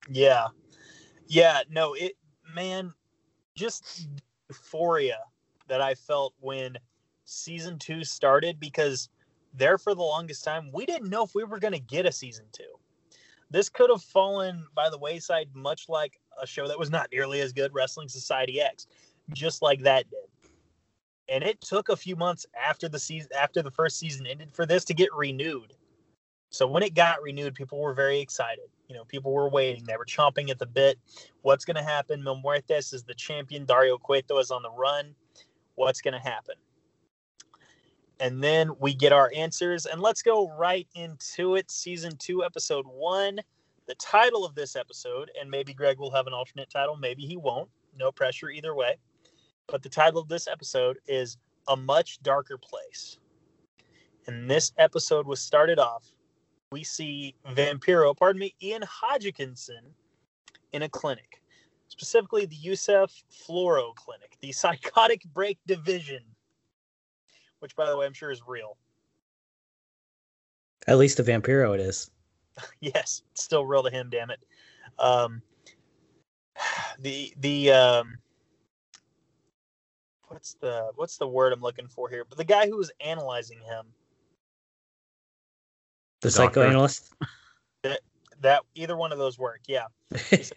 Yeah, 0.10 0.48
yeah. 1.28 1.62
No, 1.70 1.94
it 1.94 2.18
man, 2.54 2.94
just 3.56 4.10
euphoria 4.50 5.20
that 5.70 5.80
I 5.80 5.96
felt 5.96 6.34
when 6.42 6.78
season 7.24 7.80
two 7.80 8.04
started 8.04 8.60
because 8.60 9.08
there 9.54 9.78
for 9.78 9.96
the 9.96 10.02
longest 10.02 10.44
time 10.44 10.70
we 10.74 10.86
didn't 10.86 11.10
know 11.10 11.24
if 11.24 11.34
we 11.34 11.46
were 11.46 11.58
going 11.58 11.74
to 11.74 11.80
get 11.80 12.06
a 12.06 12.12
season 12.12 12.46
two. 12.52 12.64
This 13.50 13.70
could 13.70 13.90
have 13.90 14.04
fallen 14.04 14.66
by 14.76 14.90
the 14.90 14.98
wayside, 14.98 15.48
much 15.54 15.88
like 15.88 16.20
a 16.42 16.46
show 16.46 16.68
that 16.68 16.78
was 16.78 16.90
not 16.90 17.08
nearly 17.14 17.40
as 17.40 17.54
good, 17.54 17.74
Wrestling 17.74 18.10
Society 18.10 18.60
X, 18.60 18.88
just 19.34 19.62
like 19.62 19.82
that 19.84 20.10
did 20.10 20.20
and 21.30 21.44
it 21.44 21.60
took 21.62 21.90
a 21.90 21.96
few 21.96 22.16
months 22.16 22.46
after 22.60 22.88
the 22.88 23.00
season 23.00 23.30
after 23.38 23.62
the 23.62 23.72
first 23.72 23.98
season 23.98 24.28
ended 24.28 24.52
for 24.54 24.66
this 24.66 24.86
to 24.86 24.94
get 24.94 25.14
renewed. 25.14 25.74
So 26.50 26.68
when 26.68 26.84
it 26.84 26.94
got 26.94 27.22
renewed 27.22 27.56
people 27.56 27.80
were 27.80 27.94
very 27.94 28.20
excited. 28.20 28.66
You 28.88 28.96
know 28.96 29.04
people 29.04 29.32
were 29.32 29.50
waiting. 29.50 29.84
They 29.84 29.98
were 29.98 30.06
chomping 30.06 30.50
at 30.50 30.60
the 30.60 30.66
bit. 30.66 31.00
What's 31.42 31.66
going 31.66 31.76
to 31.76 31.84
happen? 31.84 32.24
Mil 32.24 32.42
muertes 32.42 32.94
is 32.94 33.04
the 33.04 33.16
champion. 33.16 33.66
Dario 33.66 33.98
cueto 33.98 34.38
is 34.38 34.52
on 34.52 34.62
the 34.62 34.72
run. 34.72 35.16
What's 35.74 36.02
going 36.02 36.14
to 36.14 36.20
happen? 36.20 36.56
And 38.20 38.42
then 38.42 38.72
we 38.80 38.94
get 38.94 39.12
our 39.12 39.32
answers 39.36 39.86
and 39.88 40.02
let's 40.02 40.22
go 40.22 40.50
right 40.56 40.88
into 40.96 41.56
it. 41.56 41.70
Season 41.72 42.16
2 42.18 42.44
episode 42.44 42.86
1 42.86 43.40
the 43.88 43.96
title 43.96 44.44
of 44.44 44.56
this 44.56 44.76
episode 44.76 45.30
and 45.40 45.50
maybe 45.50 45.72
greg 45.72 46.00
will 46.00 46.10
have 46.10 46.26
an 46.26 46.34
alternate 46.34 46.70
title. 46.72 46.96
Maybe 46.96 47.24
he 47.24 47.38
won't. 47.38 47.70
No 47.98 48.12
pressure 48.12 48.50
either 48.50 48.74
way 48.74 48.98
but 49.68 49.82
the 49.82 49.90
title 49.90 50.22
of 50.22 50.28
this 50.28 50.48
episode 50.48 51.00
is 51.08 51.38
A 51.68 51.76
Much 51.76 52.22
Darker 52.22 52.58
Place. 52.58 53.18
And 54.28 54.50
this 54.50 54.74
episode 54.78 55.28
was 55.28 55.40
started 55.40 55.80
off. 55.80 56.12
We 56.72 56.84
see 56.84 57.36
Vampiro, 57.52 58.16
pardon 58.16 58.40
me, 58.40 58.56
Ian 58.62 58.84
Hodgkinson 58.88 59.94
in 60.74 60.82
a 60.82 60.90
clinic, 60.90 61.42
specifically 61.88 62.46
the 62.46 62.56
Yusef 62.56 63.12
Fluoro 63.32 63.94
Clinic, 63.96 64.36
the 64.42 64.52
Psychotic 64.52 65.24
Break 65.34 65.58
Division, 65.68 66.24
which, 67.60 67.76
by 67.76 67.90
the 67.90 67.98
way, 67.98 68.06
I'm 68.06 68.14
sure 68.14 68.32
is 68.32 68.42
real. 68.48 68.78
At 70.88 70.98
least 70.98 71.18
the 71.18 71.24
Vampiro 71.24 71.74
it 71.74 71.80
is. 71.80 72.10
yes, 72.82 73.22
it's 73.32 73.44
still 73.44 73.66
real 73.66 73.84
to 73.84 73.90
him, 73.90 74.10
damn 74.10 74.32
it. 74.32 74.40
Um, 75.00 75.42
the 77.00 77.34
the 77.38 77.72
um, 77.72 78.18
what's 80.36 80.56
the 80.56 80.92
what's 80.96 81.16
the 81.16 81.28
word 81.28 81.54
I'm 81.54 81.62
looking 81.62 81.88
for 81.88 82.10
here? 82.10 82.26
But 82.28 82.38
the 82.38 82.44
guy 82.44 82.68
who 82.68 82.76
was 82.76 82.92
analyzing 83.00 83.60
him, 83.60 83.86
the, 86.20 86.28
the 86.28 86.32
psychoanalyst. 86.32 87.14
That 87.84 88.02
that 88.42 88.64
either 88.76 88.98
one 88.98 89.14
of 89.14 89.18
those 89.18 89.40
work. 89.40 89.62
Yeah. 89.66 89.86
said, 90.16 90.52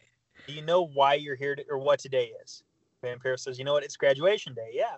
Do 0.49 0.53
you 0.53 0.63
know 0.63 0.85
why 0.85 1.15
you're 1.15 1.37
here 1.37 1.55
to, 1.55 1.65
or 1.71 1.79
what 1.79 2.01
today 2.01 2.33
is? 2.43 2.65
Vampiro 3.05 3.39
says, 3.39 3.57
you 3.57 3.65
know 3.65 3.73
what? 3.73 3.85
It's 3.85 3.97
graduation 3.97 4.53
day. 4.53 4.73
Yeah. 4.73 4.97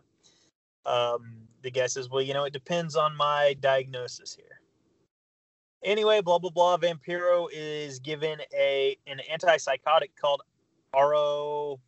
Um, 0.87 1.42
the 1.60 1.70
guy 1.70 1.87
says, 1.87 2.08
well, 2.08 2.22
you 2.22 2.32
know, 2.32 2.44
it 2.44 2.54
depends 2.54 2.96
on 2.96 3.14
my 3.14 3.54
diagnosis 3.60 4.34
here. 4.34 4.60
Anyway, 5.84 6.22
blah 6.22 6.38
blah 6.38 6.50
blah. 6.50 6.78
Vampiro 6.78 7.49
is 7.52 7.99
given 7.99 8.38
a 8.54 8.96
an 9.06 9.20
antipsychotic 9.30 10.12
called 10.18 10.40
Aro 10.94 11.78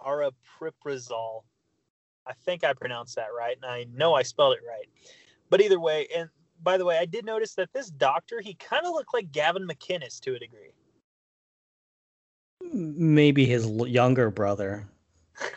aripiprazole 0.00 1.42
I 2.26 2.32
think 2.44 2.64
I 2.64 2.72
pronounced 2.72 3.16
that 3.16 3.28
right, 3.36 3.56
and 3.56 3.64
I 3.64 3.86
know 3.94 4.14
I 4.14 4.22
spelled 4.22 4.54
it 4.54 4.62
right. 4.66 4.88
But 5.48 5.60
either 5.60 5.78
way, 5.78 6.08
and 6.14 6.28
by 6.62 6.76
the 6.76 6.84
way, 6.84 6.98
I 6.98 7.04
did 7.04 7.24
notice 7.24 7.54
that 7.54 7.72
this 7.72 7.88
doctor 7.88 8.40
he 8.40 8.54
kind 8.54 8.84
of 8.84 8.92
looked 8.92 9.14
like 9.14 9.32
Gavin 9.32 9.66
McInnes 9.66 10.20
to 10.20 10.34
a 10.34 10.38
degree. 10.38 10.72
Maybe 12.72 13.46
his 13.46 13.66
younger 13.68 14.30
brother. 14.30 14.88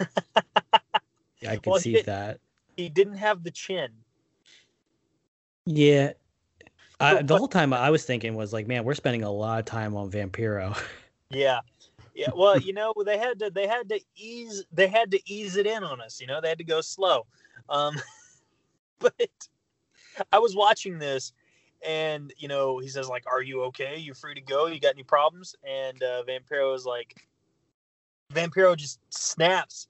yeah, 1.42 1.52
I 1.52 1.58
can 1.58 1.72
well, 1.72 1.80
see 1.80 1.94
he, 1.94 2.02
that. 2.04 2.40
He 2.76 2.90
didn't 2.90 3.16
have 3.16 3.44
the 3.44 3.52
chin. 3.52 3.90
Yeah. 5.66 6.14
I, 7.00 7.22
the 7.22 7.38
whole 7.38 7.48
time 7.48 7.74
I 7.74 7.90
was 7.90 8.04
thinking 8.04 8.36
was 8.36 8.52
like, 8.52 8.68
man, 8.68 8.84
we're 8.84 8.94
spending 8.94 9.24
a 9.24 9.32
lot 9.32 9.60
of 9.60 9.66
time 9.66 9.96
on 9.96 10.12
Vampiro. 10.12 10.78
Yeah, 11.32 11.60
yeah, 12.20 12.32
well, 12.36 12.60
you 12.60 12.74
know, 12.74 12.94
they 13.06 13.18
had 13.18 13.40
to 13.40 13.50
they 13.50 13.66
had 13.66 13.88
to 13.88 14.00
ease 14.18 14.66
they 14.74 14.88
had 14.88 15.10
to 15.12 15.22
ease 15.26 15.56
it 15.56 15.66
in 15.66 15.86
on 15.86 16.02
us. 16.02 16.20
You 16.20 16.28
know, 16.28 16.42
they 16.42 16.50
had 16.50 16.58
to 16.58 16.66
go 16.66 16.82
slow. 16.82 17.26
Um, 17.70 17.96
but 19.00 19.14
I 20.34 20.40
was 20.40 20.54
watching 20.54 21.00
this, 21.00 21.32
and 21.82 22.34
you 22.38 22.50
know, 22.50 22.78
he 22.80 22.90
says 22.90 23.08
like, 23.08 23.24
"Are 23.26 23.42
you 23.42 23.64
okay? 23.64 23.98
You 23.98 24.14
free 24.14 24.34
to 24.34 24.42
go? 24.42 24.66
You 24.66 24.82
got 24.82 24.96
any 24.96 25.04
problems?" 25.04 25.56
And 25.66 26.04
uh, 26.04 26.24
Vampiro 26.28 26.76
is 26.76 26.86
like, 26.86 27.26
Vampiro 28.34 28.76
just 28.76 29.00
snaps, 29.10 29.88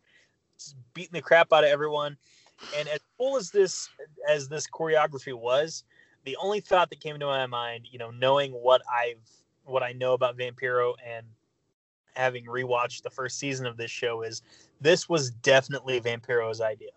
just 0.60 0.76
beating 0.94 1.14
the 1.14 1.24
crap 1.24 1.52
out 1.52 1.64
of 1.64 1.72
everyone. 1.72 2.16
And 2.78 2.88
as 2.90 3.00
cool 3.18 3.38
as 3.38 3.50
this 3.50 3.90
as 4.28 4.48
this 4.48 4.68
choreography 4.68 5.34
was, 5.34 5.84
the 6.26 6.38
only 6.40 6.60
thought 6.60 6.92
that 6.92 7.00
came 7.00 7.18
to 7.18 7.26
my 7.26 7.48
mind, 7.48 7.88
you 7.90 7.98
know, 7.98 8.12
knowing 8.12 8.52
what 8.52 8.84
I've 8.88 9.28
what 9.64 9.82
I 9.82 9.94
know 9.94 10.14
about 10.14 10.38
Vampiro 10.38 10.94
and 11.04 11.26
having 12.20 12.46
rewatched 12.46 13.02
the 13.02 13.10
first 13.10 13.40
season 13.40 13.66
of 13.66 13.78
this 13.78 13.90
show 13.90 14.22
is 14.22 14.42
this 14.82 15.08
was 15.08 15.32
definitely 15.32 16.00
Vampiro's 16.00 16.62
idea. 16.62 16.90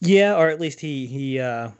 Yeah, 0.00 0.36
or 0.36 0.48
at 0.48 0.60
least 0.60 0.80
he 0.80 1.06
he 1.06 1.40
uh, 1.40 1.70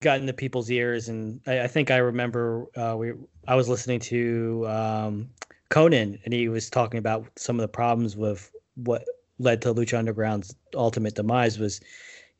got 0.00 0.20
into 0.20 0.32
people's 0.32 0.70
ears, 0.70 1.08
and 1.08 1.40
I, 1.46 1.62
I 1.62 1.66
think 1.66 1.90
I 1.90 1.98
remember 1.98 2.66
uh, 2.76 2.96
we 2.96 3.12
I 3.46 3.54
was 3.54 3.68
listening 3.68 4.00
to 4.00 4.66
um, 4.68 5.30
Konnan, 5.70 6.18
and 6.24 6.32
he 6.32 6.48
was 6.48 6.70
talking 6.70 6.98
about 6.98 7.26
some 7.36 7.56
of 7.56 7.62
the 7.62 7.68
problems 7.68 8.16
with 8.16 8.50
what 8.76 9.04
led 9.38 9.62
to 9.62 9.74
Lucha 9.74 9.98
Underground's 9.98 10.54
ultimate 10.74 11.14
demise 11.14 11.58
was, 11.58 11.80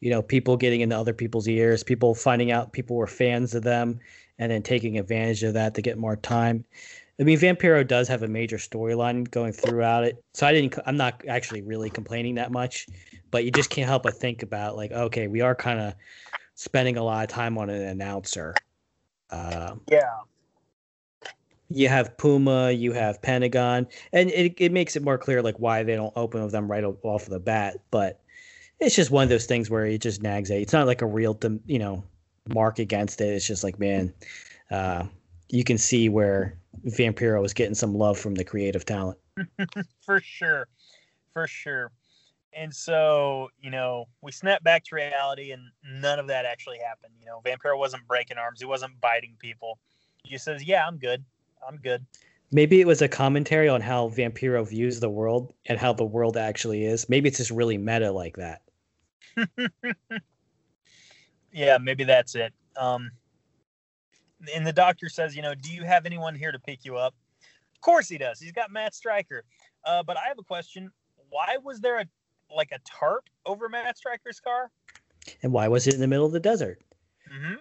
you 0.00 0.10
know, 0.10 0.22
people 0.22 0.56
getting 0.56 0.80
into 0.80 0.96
other 0.96 1.14
people's 1.14 1.48
ears, 1.48 1.82
people 1.82 2.14
finding 2.14 2.50
out 2.50 2.72
people 2.72 2.96
were 2.96 3.06
fans 3.06 3.54
of 3.54 3.62
them, 3.62 4.00
and 4.38 4.50
then 4.50 4.62
taking 4.62 4.98
advantage 4.98 5.42
of 5.42 5.54
that 5.54 5.74
to 5.74 5.82
get 5.82 5.98
more 5.98 6.16
time. 6.16 6.64
I 7.20 7.22
mean, 7.22 7.38
Vampiro 7.38 7.86
does 7.86 8.08
have 8.08 8.22
a 8.22 8.28
major 8.28 8.56
storyline 8.56 9.30
going 9.30 9.52
throughout 9.52 10.04
it, 10.04 10.24
so 10.32 10.46
I 10.46 10.52
didn't. 10.52 10.78
I'm 10.86 10.96
not 10.96 11.22
actually 11.28 11.60
really 11.60 11.90
complaining 11.90 12.36
that 12.36 12.50
much, 12.50 12.86
but 13.30 13.44
you 13.44 13.50
just 13.50 13.68
can't 13.68 13.86
help 13.86 14.04
but 14.04 14.14
think 14.16 14.42
about 14.42 14.74
like, 14.74 14.90
okay, 14.90 15.28
we 15.28 15.42
are 15.42 15.54
kind 15.54 15.80
of 15.80 15.94
spending 16.54 16.96
a 16.96 17.02
lot 17.02 17.22
of 17.22 17.28
time 17.28 17.58
on 17.58 17.68
an 17.68 17.82
announcer. 17.82 18.54
Uh, 19.28 19.74
Yeah. 19.90 20.20
you 21.68 21.88
have 21.88 22.16
Puma, 22.16 22.70
you 22.70 22.92
have 22.92 23.20
Pentagon, 23.20 23.86
and 24.14 24.30
it, 24.30 24.54
it 24.56 24.72
makes 24.72 24.96
it 24.96 25.02
more 25.02 25.18
clear 25.18 25.42
like 25.42 25.56
why 25.58 25.82
they 25.82 25.96
don't 25.96 26.12
open 26.16 26.42
with 26.42 26.52
them 26.52 26.70
right 26.70 26.84
off 26.84 27.24
of 27.24 27.30
the 27.30 27.38
bat. 27.38 27.80
But 27.90 28.18
it's 28.80 28.96
just 28.96 29.10
one 29.10 29.24
of 29.24 29.28
those 29.28 29.44
things 29.44 29.68
where 29.68 29.84
it 29.84 29.98
just 29.98 30.22
nags 30.22 30.50
at 30.50 30.56
you. 30.56 30.62
It's 30.62 30.72
not 30.72 30.86
like 30.86 31.02
a 31.02 31.06
real, 31.06 31.38
you 31.66 31.78
know, 31.78 32.02
mark 32.48 32.78
against 32.78 33.20
it. 33.20 33.28
It's 33.28 33.46
just 33.46 33.62
like, 33.62 33.78
man, 33.78 34.14
uh, 34.70 35.04
you 35.50 35.64
can 35.64 35.76
see 35.76 36.08
where 36.08 36.56
Vampiro 36.86 37.44
is 37.44 37.52
getting 37.52 37.74
some 37.74 37.94
love 37.94 38.18
from 38.18 38.34
the 38.34 38.44
creative 38.44 38.84
talent. 38.84 39.18
for 40.00 40.20
sure. 40.20 40.68
For 41.32 41.46
sure. 41.46 41.92
And 42.52 42.74
so 42.74 43.48
you 43.60 43.70
know 43.70 44.06
we 44.22 44.32
snap 44.32 44.62
back 44.64 44.84
to 44.84 44.96
reality 44.96 45.52
and 45.52 45.62
none 45.84 46.18
of 46.18 46.26
that 46.28 46.44
actually 46.44 46.78
happened. 46.78 47.14
You 47.20 47.26
know 47.26 47.40
vampiro 47.44 47.78
wasn't 47.78 48.06
breaking 48.08 48.38
arms. 48.38 48.60
He 48.60 48.66
wasn't 48.66 49.00
biting 49.00 49.36
people. 49.38 49.78
He 50.24 50.30
just 50.30 50.44
says 50.44 50.64
yeah 50.64 50.86
i'm 50.86 50.98
good. 50.98 51.24
I'm 51.66 51.76
good. 51.76 52.04
Maybe 52.52 52.80
it 52.80 52.86
was 52.86 53.00
a 53.00 53.08
commentary 53.08 53.68
on 53.68 53.80
how 53.80 54.08
Vampiro 54.08 54.66
views 54.68 54.98
the 54.98 55.08
world 55.08 55.52
and 55.66 55.78
how 55.78 55.92
the 55.92 56.04
world 56.04 56.36
actually 56.36 56.84
is. 56.84 57.08
Maybe 57.08 57.28
it's 57.28 57.38
just 57.38 57.52
really 57.52 57.78
meta 57.78 58.10
like 58.10 58.36
that. 58.38 58.62
yeah 61.52 61.78
maybe 61.78 62.02
that's 62.04 62.34
it. 62.34 62.52
Um 62.76 63.12
and 64.54 64.66
the 64.66 64.72
doctor 64.72 65.08
says 65.08 65.34
you 65.36 65.42
know 65.42 65.54
do 65.54 65.72
you 65.72 65.84
have 65.84 66.06
anyone 66.06 66.34
here 66.34 66.52
to 66.52 66.58
pick 66.58 66.84
you 66.84 66.96
up 66.96 67.14
of 67.74 67.80
course 67.80 68.08
he 68.08 68.18
does 68.18 68.40
he's 68.40 68.52
got 68.52 68.70
matt 68.70 68.94
Striker. 68.94 69.44
uh, 69.84 70.02
but 70.02 70.16
i 70.16 70.26
have 70.28 70.38
a 70.38 70.42
question 70.42 70.90
why 71.30 71.56
was 71.62 71.80
there 71.80 71.98
a 71.98 72.06
like 72.54 72.72
a 72.72 72.78
tarp 72.84 73.28
over 73.46 73.68
matt 73.68 73.96
Striker's 73.98 74.40
car 74.40 74.70
And 75.42 75.52
why 75.52 75.68
was 75.68 75.86
it 75.86 75.94
in 75.94 76.00
the 76.00 76.06
middle 76.08 76.26
of 76.26 76.32
the 76.32 76.40
desert? 76.40 76.80
mm-hmm. 77.32 77.54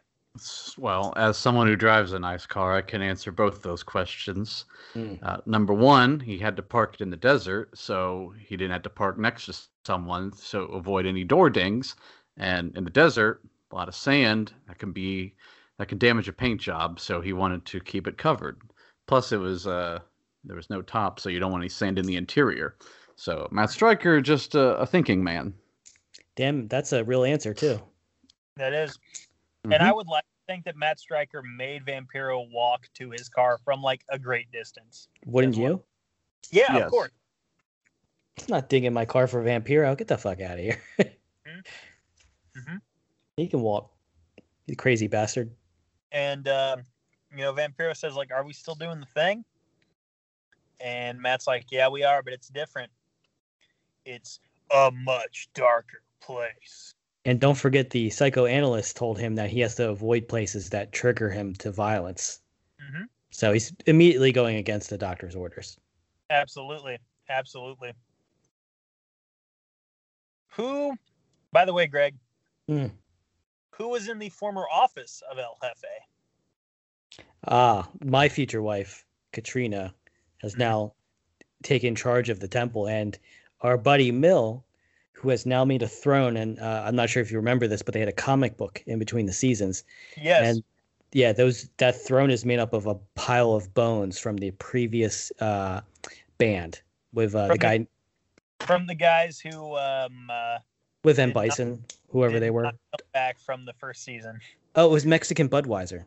Well, 0.77 1.11
as 1.17 1.37
someone 1.37 1.67
who 1.67 1.75
drives 1.75 2.13
a 2.13 2.19
nice 2.19 2.45
car, 2.45 2.75
I 2.75 2.81
can 2.81 3.01
answer 3.01 3.31
both 3.31 3.61
those 3.61 3.83
questions. 3.83 4.65
Mm. 4.95 5.19
Uh, 5.21 5.37
number 5.45 5.73
one, 5.73 6.19
he 6.19 6.37
had 6.37 6.55
to 6.55 6.61
park 6.61 6.93
it 6.93 7.01
in 7.01 7.09
the 7.09 7.17
desert, 7.17 7.77
so 7.77 8.33
he 8.39 8.55
didn't 8.55 8.71
have 8.71 8.83
to 8.83 8.89
park 8.89 9.17
next 9.17 9.47
to 9.47 9.57
someone, 9.85 10.31
so 10.31 10.65
avoid 10.65 11.05
any 11.05 11.23
door 11.25 11.49
dings. 11.49 11.95
And 12.37 12.75
in 12.77 12.83
the 12.85 12.89
desert, 12.89 13.41
a 13.71 13.75
lot 13.75 13.89
of 13.89 13.95
sand 13.95 14.53
that 14.67 14.77
can 14.77 14.91
be 14.93 15.33
that 15.79 15.87
could 15.87 15.97
damage 15.97 16.27
a 16.27 16.33
paint 16.33 16.61
job, 16.61 16.99
so 16.99 17.21
he 17.21 17.33
wanted 17.33 17.65
to 17.65 17.79
keep 17.79 18.05
it 18.05 18.17
covered. 18.17 18.61
Plus, 19.07 19.31
it 19.31 19.37
was 19.37 19.65
uh, 19.65 19.99
there 20.43 20.55
was 20.57 20.69
no 20.69 20.81
top, 20.83 21.19
so 21.19 21.29
you 21.29 21.39
don't 21.39 21.51
want 21.51 21.63
any 21.63 21.69
sand 21.69 21.97
in 21.97 22.05
the 22.05 22.17
interior. 22.17 22.75
So 23.15 23.47
Matt 23.51 23.71
Striker, 23.71 24.21
just 24.21 24.53
a, 24.55 24.77
a 24.77 24.85
thinking 24.85 25.23
man. 25.23 25.53
Damn, 26.35 26.67
that's 26.67 26.91
a 26.93 27.03
real 27.03 27.23
answer 27.23 27.53
too. 27.53 27.81
that 28.57 28.73
is 28.73 28.97
And 29.63 29.73
I 29.75 29.89
Mhm. 29.91 29.95
would 29.95 30.07
like 30.07 30.23
to 30.23 30.53
think 30.53 30.65
that 30.65 30.75
Matt 30.77 30.99
Striker 30.99 31.41
made 31.41 31.85
Vampiro 31.85 32.49
walk 32.51 32.87
to 32.95 33.09
his 33.11 33.27
car 33.29 33.57
from 33.65 33.81
like 33.81 34.03
a 34.09 34.19
great 34.19 34.51
distance. 34.51 35.07
Wouldn't 35.25 35.55
That's 35.55 35.61
what- 35.61 35.69
you? 35.71 35.83
Yeah, 36.51 36.73
Yes. 36.75 36.85
of 36.85 36.91
course. 36.91 37.11
I'm 38.39 38.45
not 38.49 38.69
digging 38.69 38.93
my 38.93 39.05
car 39.05 39.27
for 39.27 39.43
Vampiro. 39.43 39.97
Get 39.97 40.07
the 40.07 40.17
fuck 40.17 40.39
out 40.41 40.59
of 40.59 40.63
here. 40.63 40.81
Mhm. 42.57 42.81
He 43.37 43.47
can 43.47 43.61
walk. 43.61 43.91
You 44.67 44.75
crazy 44.75 45.07
bastard. 45.07 45.51
And 46.11 46.47
uh, 46.47 46.77
you 47.31 47.37
know, 47.37 47.53
Vampiro 47.53 47.95
says 47.95 48.15
like, 48.15 48.31
"Are 48.31 48.43
we 48.43 48.53
still 48.53 48.75
doing 48.75 48.99
the 48.99 49.05
thing?" 49.05 49.45
And 50.79 51.19
Matt's 51.21 51.47
like, 51.47 51.65
"Yeah, 51.71 51.89
we 51.89 52.03
are, 52.03 52.23
but 52.23 52.33
it's 52.33 52.47
different. 52.49 52.91
It's 54.05 54.39
a 54.73 54.91
much 54.91 55.49
darker 55.53 56.01
place." 56.21 56.95
And 57.25 57.39
don't 57.39 57.55
forget 57.55 57.89
the 57.89 58.09
psychoanalyst 58.09 58.95
told 58.95 59.19
him 59.19 59.35
that 59.35 59.49
he 59.49 59.59
has 59.59 59.75
to 59.75 59.89
avoid 59.89 60.27
places 60.27 60.69
that 60.69 60.91
trigger 60.91 61.29
him 61.29 61.53
to 61.55 61.71
violence. 61.71 62.41
hmm 62.79 63.03
So 63.29 63.53
he's 63.53 63.73
immediately 63.85 64.31
going 64.31 64.55
against 64.55 64.89
the 64.89 64.97
doctor's 64.97 65.35
orders. 65.35 65.77
Absolutely, 66.29 66.97
absolutely. 67.29 67.93
Who, 70.53 70.97
by 71.51 71.65
the 71.65 71.73
way, 71.73 71.87
Greg, 71.87 72.15
Hmm. 72.67 72.87
Who 73.79 73.87
was 73.87 74.09
in 74.09 74.19
the 74.19 74.27
former 74.29 74.65
office 74.71 75.23
of 75.31 75.39
El 75.39 75.57
Jefe? 75.61 77.23
Ah, 77.47 77.87
my 78.03 78.27
future 78.27 78.61
wife, 78.61 79.05
Katrina, 79.31 79.93
has 80.41 80.57
now 80.57 80.93
taken 81.63 81.95
charge 81.95 82.29
of 82.29 82.41
the 82.41 82.47
temple, 82.49 82.87
and 82.89 83.17
our 83.61 83.77
buddy 83.77 84.11
Mil, 84.11 84.65
who 85.13 85.29
has 85.29 85.45
now 85.45 85.63
made 85.63 85.81
a 85.81 85.87
throne. 85.87 86.35
And 86.35 86.59
uh, 86.59 86.83
I'm 86.85 86.95
not 86.95 87.09
sure 87.09 87.23
if 87.23 87.31
you 87.31 87.37
remember 87.37 87.67
this, 87.67 87.81
but 87.81 87.93
they 87.93 88.01
had 88.01 88.09
a 88.09 88.13
comic 88.13 88.57
book 88.57 88.83
in 88.85 88.99
between 88.99 89.25
the 89.25 89.33
seasons, 89.33 89.85
Yes. 90.17 90.45
and 90.45 90.63
yeah, 91.13 91.31
those 91.31 91.69
that 91.77 91.95
throne 91.95 92.29
is 92.31 92.43
made 92.45 92.59
up 92.59 92.73
of 92.73 92.85
a 92.85 92.95
pile 93.15 93.53
of 93.53 93.73
bones 93.73 94.19
from 94.19 94.35
the 94.37 94.51
previous 94.51 95.31
uh, 95.39 95.79
band 96.37 96.81
with 97.13 97.33
uh, 97.33 97.43
the 97.43 97.47
From 97.47 97.57
the- 97.57 97.59
guy 97.59 97.87
from 98.59 98.87
the 98.87 98.95
guys 98.95 99.39
who 99.39 99.77
um 99.77 100.29
uh, 100.29 100.57
with 101.03 101.19
M 101.19 101.29
did 101.29 101.35
not- 101.35 101.41
Bison, 101.41 101.85
whoever 102.09 102.33
did 102.33 102.41
they 102.43 102.49
were. 102.49 102.63
not 102.63 102.75
come 102.97 103.07
back 103.13 103.39
from 103.39 103.65
the 103.65 103.73
first 103.73 104.03
season. 104.03 104.39
Oh, 104.75 104.87
it 104.87 104.91
was 104.91 105.05
Mexican 105.05 105.49
Budweiser, 105.49 106.05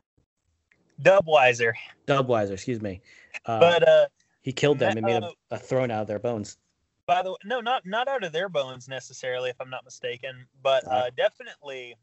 Dubweiser, 1.01 1.73
Dubweiser, 2.07 2.53
excuse 2.53 2.81
me. 2.81 3.01
Uh, 3.47 3.59
but 3.61 3.89
uh, 3.89 4.07
he 4.43 4.53
killed 4.53 4.79
them 4.79 4.97
and 4.97 5.05
made 5.07 5.23
uh, 5.23 5.31
a, 5.51 5.57
a 5.57 5.59
throne 5.59 5.91
out 5.91 6.03
of 6.03 6.07
their 6.09 6.19
bones. 6.19 6.59
by 7.07 7.23
the 7.23 7.31
way, 7.31 7.37
no, 7.45 7.61
not 7.61 7.85
not 7.87 8.07
out 8.09 8.23
of 8.25 8.33
their 8.33 8.49
bones 8.49 8.89
necessarily, 8.89 9.51
if 9.51 9.61
I'm 9.61 9.71
not 9.71 9.85
mistaken, 9.85 10.47
but 10.63 10.87
uh, 10.87 11.11
definitely, 11.17 11.97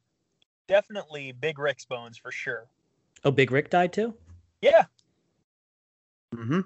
definitely 0.67 1.31
Big 1.31 1.57
Ryck's 1.59 1.85
bones 1.85 2.17
for 2.17 2.31
sure. 2.31 2.65
Oh, 3.23 3.31
Big 3.31 3.51
Ryck 3.51 3.69
died 3.69 3.93
too. 3.93 4.13
Yeah, 4.61 4.83
Mm-hmm. 6.35 6.59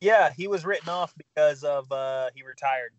yeah, 0.00 0.30
he 0.36 0.46
was 0.48 0.64
written 0.66 0.88
off 0.88 1.14
because 1.16 1.62
of 1.64 1.90
uh, 1.92 2.28
he 2.34 2.42
retired. 2.42 2.92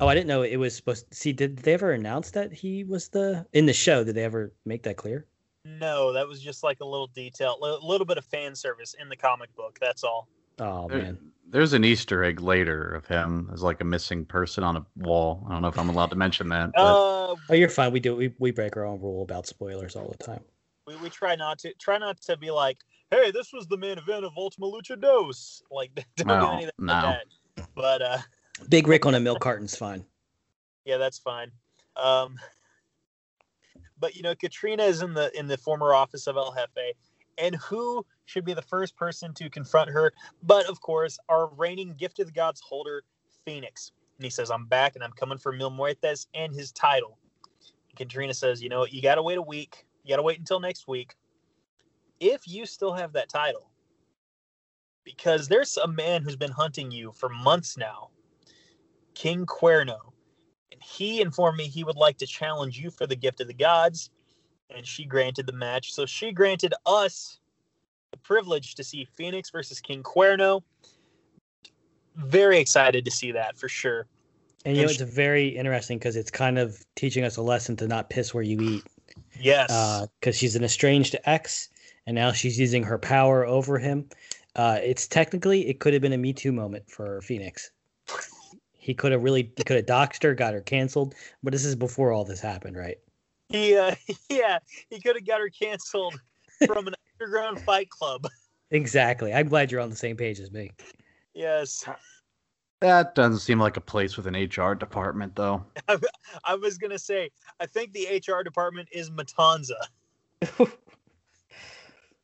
Oh, 0.00 0.08
I 0.08 0.14
didn't 0.14 0.26
know 0.26 0.42
it 0.42 0.56
was 0.56 0.74
supposed. 0.74 1.10
To, 1.10 1.16
see, 1.16 1.32
did 1.32 1.58
they 1.58 1.74
ever 1.74 1.92
announce 1.92 2.30
that 2.32 2.52
he 2.52 2.84
was 2.84 3.08
the 3.08 3.46
in 3.52 3.66
the 3.66 3.72
show? 3.72 4.02
Did 4.02 4.14
they 4.16 4.24
ever 4.24 4.52
make 4.64 4.82
that 4.84 4.96
clear? 4.96 5.26
No, 5.64 6.12
that 6.12 6.26
was 6.26 6.40
just 6.40 6.62
like 6.62 6.80
a 6.80 6.84
little 6.84 7.06
detail, 7.08 7.56
a 7.62 7.86
little 7.86 8.06
bit 8.06 8.18
of 8.18 8.24
fan 8.24 8.54
service 8.54 8.94
in 9.00 9.08
the 9.08 9.16
comic 9.16 9.54
book. 9.54 9.78
That's 9.80 10.02
all. 10.02 10.28
Oh 10.58 10.88
There- 10.88 10.98
man, 10.98 11.18
there's 11.48 11.72
an 11.72 11.84
Easter 11.84 12.24
egg 12.24 12.40
later 12.40 12.94
of 12.94 13.06
him 13.06 13.50
as 13.52 13.62
like 13.62 13.80
a 13.80 13.84
missing 13.84 14.24
person 14.24 14.64
on 14.64 14.76
a 14.76 14.86
wall. 14.96 15.44
I 15.48 15.52
don't 15.52 15.62
know 15.62 15.68
if 15.68 15.78
I'm 15.78 15.88
allowed 15.88 16.10
to 16.10 16.16
mention 16.16 16.48
that. 16.48 16.70
But 16.74 16.80
Uh, 16.80 17.36
oh, 17.50 17.54
you're 17.54 17.68
fine. 17.68 17.92
We 17.92 18.00
do 18.00 18.16
we 18.16 18.34
we 18.38 18.50
break 18.50 18.76
our 18.76 18.84
own 18.86 19.00
rule 19.00 19.22
about 19.22 19.46
spoilers 19.46 19.96
all 19.96 20.08
the 20.08 20.24
time. 20.24 20.40
we, 20.86 20.96
we 20.96 21.10
try 21.10 21.36
not 21.36 21.58
to 21.60 21.72
try 21.74 21.98
not 21.98 22.20
to 22.22 22.36
be 22.36 22.50
like, 22.50 22.78
hey, 23.10 23.30
this 23.30 23.52
was 23.52 23.66
the 23.68 23.76
main 23.76 23.98
event 23.98 24.24
of 24.24 24.32
Ultima 24.36 24.66
Lucha 24.66 25.00
Dos. 25.00 25.62
Like, 25.70 25.90
don't 26.16 26.40
do 26.40 26.46
anything 26.52 26.70
no. 26.78 26.94
like 26.94 27.02
that. 27.56 27.68
But 27.74 28.02
uh, 28.02 28.18
Big 28.68 28.86
Ryck 28.86 29.06
on 29.06 29.14
a 29.14 29.20
milk 29.20 29.40
carton's 29.40 29.76
fine. 29.76 30.04
yeah, 30.84 30.96
that's 30.96 31.18
fine. 31.18 31.50
Um, 31.96 32.36
but 33.98 34.16
you 34.16 34.22
know, 34.22 34.34
Katrina 34.34 34.84
is 34.84 35.02
in 35.02 35.14
the 35.14 35.36
in 35.38 35.46
the 35.46 35.58
former 35.58 35.94
office 35.94 36.26
of 36.26 36.36
El 36.36 36.54
Jefe, 36.54 36.94
and 37.38 37.54
who 37.56 38.04
should 38.24 38.44
be 38.44 38.54
the 38.54 38.62
first 38.62 38.96
person 38.96 39.34
to 39.34 39.50
confront 39.50 39.90
her? 39.90 40.12
But 40.42 40.66
of 40.66 40.80
course, 40.80 41.18
our 41.28 41.48
reigning 41.48 41.94
gift 41.94 42.18
of 42.18 42.26
the 42.26 42.32
gods 42.32 42.60
holder, 42.60 43.02
Fenix. 43.44 43.92
And 44.18 44.24
he 44.24 44.30
says, 44.30 44.50
"I'm 44.50 44.66
back, 44.66 44.94
and 44.94 45.04
I'm 45.04 45.12
coming 45.12 45.38
for 45.38 45.52
Mil 45.52 45.70
Muertes 45.70 46.26
and 46.34 46.54
his 46.54 46.72
title." 46.72 47.18
And 47.88 47.98
Katrina 47.98 48.34
says, 48.34 48.62
"You 48.62 48.68
know, 48.68 48.86
you 48.86 49.02
got 49.02 49.16
to 49.16 49.22
wait 49.22 49.38
a 49.38 49.42
week. 49.42 49.86
You 50.04 50.10
got 50.10 50.16
to 50.16 50.22
wait 50.22 50.38
until 50.38 50.60
next 50.60 50.88
week, 50.88 51.14
if 52.20 52.46
you 52.46 52.66
still 52.66 52.92
have 52.92 53.12
that 53.14 53.28
title." 53.28 53.70
Because 55.02 55.48
there's 55.48 55.76
a 55.78 55.88
man 55.88 56.22
who's 56.22 56.36
been 56.36 56.50
hunting 56.50 56.90
you 56.90 57.12
for 57.12 57.30
months 57.30 57.76
now, 57.76 58.10
King 59.20 59.44
Cuerno 59.44 59.98
and 60.72 60.82
he 60.82 61.20
informed 61.20 61.58
me 61.58 61.64
he 61.64 61.84
would 61.84 61.96
like 61.96 62.16
to 62.16 62.26
challenge 62.26 62.78
you 62.78 62.90
for 62.90 63.06
the 63.06 63.14
gift 63.14 63.42
of 63.42 63.48
the 63.48 63.52
gods 63.52 64.08
and 64.74 64.86
she 64.86 65.04
granted 65.04 65.44
the 65.44 65.52
match 65.52 65.92
so 65.92 66.06
she 66.06 66.32
granted 66.32 66.72
us 66.86 67.38
the 68.12 68.16
privilege 68.16 68.74
to 68.76 68.82
see 68.82 69.04
fenix 69.04 69.50
versus 69.50 69.78
king 69.78 70.02
cuerno 70.02 70.62
very 72.16 72.58
excited 72.58 73.04
to 73.04 73.10
see 73.10 73.30
that 73.30 73.58
for 73.58 73.68
sure 73.68 74.06
And 74.64 74.74
you 74.74 74.84
know, 74.84 74.88
it's 74.88 75.02
very 75.02 75.48
interesting 75.48 75.98
because 75.98 76.16
it's 76.16 76.30
kind 76.30 76.58
of 76.58 76.82
teaching 76.96 77.22
us 77.22 77.36
a 77.36 77.42
lesson 77.42 77.76
to 77.76 77.86
not 77.86 78.08
piss 78.08 78.32
where 78.32 78.42
you 78.42 78.58
eat. 78.60 78.84
Yes. 79.38 80.08
Because 80.18 80.36
she's 80.36 80.56
an 80.56 80.64
estranged 80.64 81.16
ex, 81.24 81.68
and 82.06 82.14
now 82.14 82.32
she's 82.32 82.58
using 82.58 82.82
her 82.82 82.98
power 82.98 83.46
over 83.46 83.78
him. 83.78 84.08
Uh, 84.56 84.78
it's 84.82 85.06
technically 85.06 85.68
it 85.68 85.78
could 85.80 85.92
have 85.92 86.02
been 86.02 86.12
a 86.12 86.18
Me 86.18 86.32
Too 86.32 86.52
moment 86.52 86.90
for 86.90 87.22
Fenix. 87.22 87.70
He 88.90 88.94
could 88.94 89.12
have 89.12 89.22
really 89.22 89.52
he 89.56 89.62
could 89.62 89.76
have 89.76 89.86
doxed 89.86 90.24
her, 90.24 90.34
got 90.34 90.52
her 90.52 90.62
canceled, 90.62 91.14
but 91.44 91.52
this 91.52 91.64
is 91.64 91.76
before 91.76 92.10
all 92.10 92.24
this 92.24 92.40
happened, 92.40 92.76
right? 92.76 92.96
he 93.48 93.76
uh, 93.76 93.94
yeah, 94.28 94.58
he 94.88 95.00
could 95.00 95.14
have 95.14 95.24
got 95.24 95.38
her 95.38 95.48
canceled 95.48 96.20
from 96.66 96.88
an 96.88 96.94
underground 97.14 97.60
fight 97.60 97.88
club. 97.88 98.26
Exactly. 98.72 99.32
I'm 99.32 99.46
glad 99.46 99.70
you're 99.70 99.80
on 99.80 99.90
the 99.90 99.96
same 99.96 100.16
page 100.16 100.40
as 100.40 100.50
me. 100.50 100.72
Yes. 101.34 101.88
That 102.80 103.14
doesn't 103.14 103.38
seem 103.38 103.60
like 103.60 103.76
a 103.76 103.80
place 103.80 104.16
with 104.16 104.26
an 104.26 104.34
HR 104.34 104.74
department, 104.74 105.36
though. 105.36 105.64
I 106.44 106.56
was 106.56 106.76
gonna 106.76 106.98
say, 106.98 107.30
I 107.60 107.66
think 107.66 107.92
the 107.92 108.08
HR 108.26 108.42
department 108.42 108.88
is 108.90 109.08
Matanza. 109.08 109.78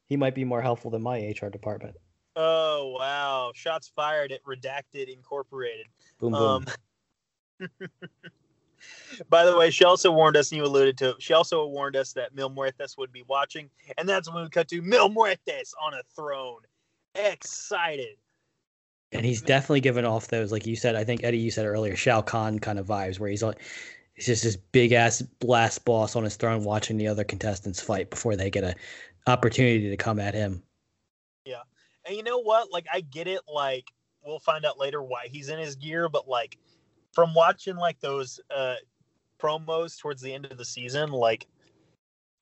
He 0.09 0.17
might 0.17 0.35
be 0.35 0.45
more 0.45 0.63
helpful 0.63 0.91
than 0.91 1.03
my 1.03 1.33
HR 1.41 1.49
department. 1.49 1.95
Oh 2.37 2.97
wow! 2.99 3.53
Shots 3.55 3.91
fired 3.97 4.31
at 4.31 4.45
Redacted 4.45 5.13
Incorporated. 5.13 5.87
Boom 6.19 6.33
boom. 6.33 6.67
Um, 7.61 7.69
by 9.31 9.47
the 9.47 9.57
way, 9.57 9.71
she 9.71 9.85
also 9.85 10.13
warned 10.13 10.37
us, 10.37 10.51
and 10.51 10.59
you 10.59 10.65
alluded 10.65 10.99
to. 10.99 11.11
it, 11.11 11.23
She 11.23 11.33
also 11.33 11.67
warned 11.67 11.97
us 11.97 12.13
that 12.13 12.35
Mil 12.35 12.51
Muertes 12.51 12.99
would 12.99 13.11
be 13.11 13.25
watching, 13.27 13.71
and 13.97 14.07
that's 14.07 14.31
when 14.31 14.43
we 14.45 14.51
cut 14.51 14.69
to 14.69 14.83
Mil 14.83 15.09
Muertes 15.09 15.73
on 15.83 15.95
a 15.95 16.03
throne, 16.15 16.61
excited. 17.15 18.17
and 19.13 19.25
he's 19.25 19.41
definitely 19.41 19.81
given 19.81 20.05
off 20.05 20.29
those, 20.29 20.53
like 20.53 20.67
you 20.67 20.77
said. 20.77 20.95
I 20.95 21.05
think 21.05 21.25
Eddie, 21.25 21.39
you 21.39 21.51
said 21.51 21.65
earlier, 21.65 21.97
Shao 21.97 22.21
Kahn 22.21 22.59
kind 22.59 22.79
of 22.79 22.87
vibes, 22.87 23.19
where 23.19 23.31
he's 23.31 23.43
like, 23.43 23.61
he's 24.15 24.27
just 24.27 24.43
this 24.45 24.57
big 24.57 24.93
ass 24.93 25.23
blast 25.23 25.87
boss 25.87 26.17
on 26.17 26.25
his 26.25 26.37
throne, 26.37 26.65
watching 26.65 26.99
the 26.99 27.09
other 27.09 27.25
contestants 27.25 27.81
fight 27.81 28.11
before 28.11 28.37
they 28.37 28.51
get 28.51 28.65
a 28.65 28.75
opportunity 29.27 29.89
to 29.89 29.97
come 29.97 30.21
at 30.21 30.35
him. 30.35 30.63
And 32.07 32.17
you 32.17 32.23
know 32.23 32.39
what? 32.39 32.73
Like, 32.73 32.87
I 32.93 33.01
get 33.01 33.27
it. 33.27 33.41
Like, 33.53 33.93
we'll 34.25 34.39
find 34.39 34.65
out 34.65 34.79
later 34.79 35.03
why 35.03 35.29
he's 35.29 35.49
in 35.49 35.59
his 35.59 35.77
gear, 35.77 36.09
but 36.09 36.29
like, 36.29 36.59
from 37.13 37.35
watching 37.35 37.77
like 37.77 37.99
those 38.01 38.41
uh 38.55 38.75
promos 39.39 39.99
towards 39.99 40.21
the 40.21 40.33
end 40.33 40.47
of 40.47 40.59
the 40.59 40.65
season, 40.65 41.11
like, 41.11 41.47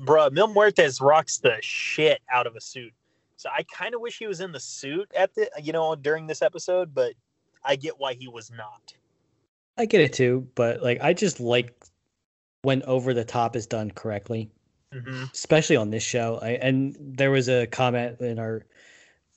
bruh, 0.03 0.33
Mil 0.33 0.49
Muertes 0.49 1.01
rocks 1.01 1.39
the 1.39 1.57
shit 1.61 2.21
out 2.33 2.47
of 2.47 2.57
a 2.57 2.61
suit. 2.61 2.93
So 3.37 3.51
I 3.51 3.65
kind 3.65 3.95
of 3.95 4.01
wish 4.01 4.19
he 4.19 4.27
was 4.27 4.41
in 4.41 4.53
the 4.53 4.61
suit 4.61 5.11
at 5.17 5.35
the, 5.35 5.51
you 5.63 5.73
know, 5.73 5.95
during 5.95 6.27
this 6.27 6.41
episode, 6.41 6.95
but 6.95 7.15
I 7.65 7.77
get 7.77 7.99
why 7.99 8.15
he 8.15 8.29
was 8.29 8.51
not. 8.51 8.95
I 9.77 9.87
get 9.87 10.01
it 10.01 10.13
too, 10.13 10.47
but 10.55 10.83
like 10.83 11.01
I 11.03 11.13
just 11.13 11.41
like 11.41 11.75
when 12.63 12.83
over 12.85 13.13
the 13.13 13.25
top 13.25 13.57
is 13.57 13.67
done 13.67 13.91
correctly. 13.91 14.51
hmm 14.93 15.25
especially 15.33 15.77
on 15.77 15.91
this 15.91 16.03
show. 16.03 16.39
I, 16.41 16.51
and 16.51 16.97
there 16.99 17.31
was 17.31 17.49
a 17.49 17.67
comment 17.67 18.21
in 18.21 18.39
our 18.39 18.65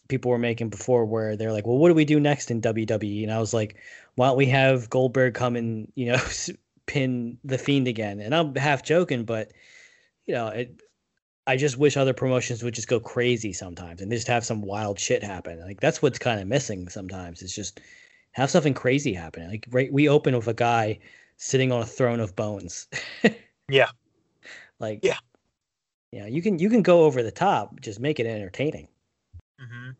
people 0.07 0.31
were 0.31 0.37
making 0.37 0.69
before 0.69 1.05
where 1.05 1.35
they're 1.35 1.51
like, 1.51 1.65
"Well, 1.65 1.77
what 1.77 1.89
do 1.89 1.95
we 1.95 2.05
do 2.05 2.19
next 2.19 2.51
in 2.51 2.61
WWE?" 2.61 3.23
And 3.23 3.31
I 3.31 3.39
was 3.39 3.53
like, 3.53 3.75
"Why 4.15 4.27
don't 4.27 4.37
we 4.37 4.47
have 4.47 4.89
Goldberg 4.89 5.33
come 5.33 5.55
and 5.55 5.91
you 5.95 6.11
know 6.11 6.19
pin 6.85 7.37
the 7.43 7.57
Fiend 7.57 7.87
again?" 7.87 8.19
And 8.19 8.33
I'm 8.35 8.55
half 8.55 8.83
joking, 8.83 9.25
but 9.25 9.51
you 10.25 10.33
know, 10.33 10.47
it. 10.47 10.81
I 11.47 11.55
just 11.55 11.77
wish 11.77 11.95
other 11.95 12.13
promotions 12.13 12.61
would 12.61 12.73
just 12.73 12.89
go 12.89 12.99
crazy 12.99 13.53
sometimes 13.53 14.01
and 14.01 14.11
just 14.11 14.27
have 14.27 14.45
some 14.45 14.61
wild 14.61 14.99
shit 14.99 15.23
happen. 15.23 15.61
Like 15.61 15.79
that's 15.79 16.01
what's 16.01 16.19
kind 16.19 16.41
of 16.41 16.47
missing 16.47 16.89
sometimes. 16.89 17.41
It's 17.41 17.55
just 17.55 17.79
have 18.33 18.49
something 18.49 18.73
crazy 18.73 19.13
happen. 19.13 19.49
Like 19.49 19.65
right, 19.71 19.91
we 19.91 20.09
open 20.09 20.35
with 20.35 20.49
a 20.49 20.53
guy 20.53 20.99
sitting 21.37 21.71
on 21.71 21.81
a 21.81 21.85
throne 21.85 22.19
of 22.19 22.35
bones. 22.35 22.87
Yeah. 23.69 23.89
Like 24.79 24.99
Yeah. 25.03 25.17
yeah, 26.11 26.27
you 26.27 26.41
can 26.41 26.59
you 26.59 26.69
can 26.69 26.81
go 26.81 27.03
over 27.03 27.21
the 27.21 27.31
top, 27.31 27.79
just 27.81 27.99
make 27.99 28.19
it 28.19 28.25
entertaining. 28.25 28.87
Hmm 29.59 29.91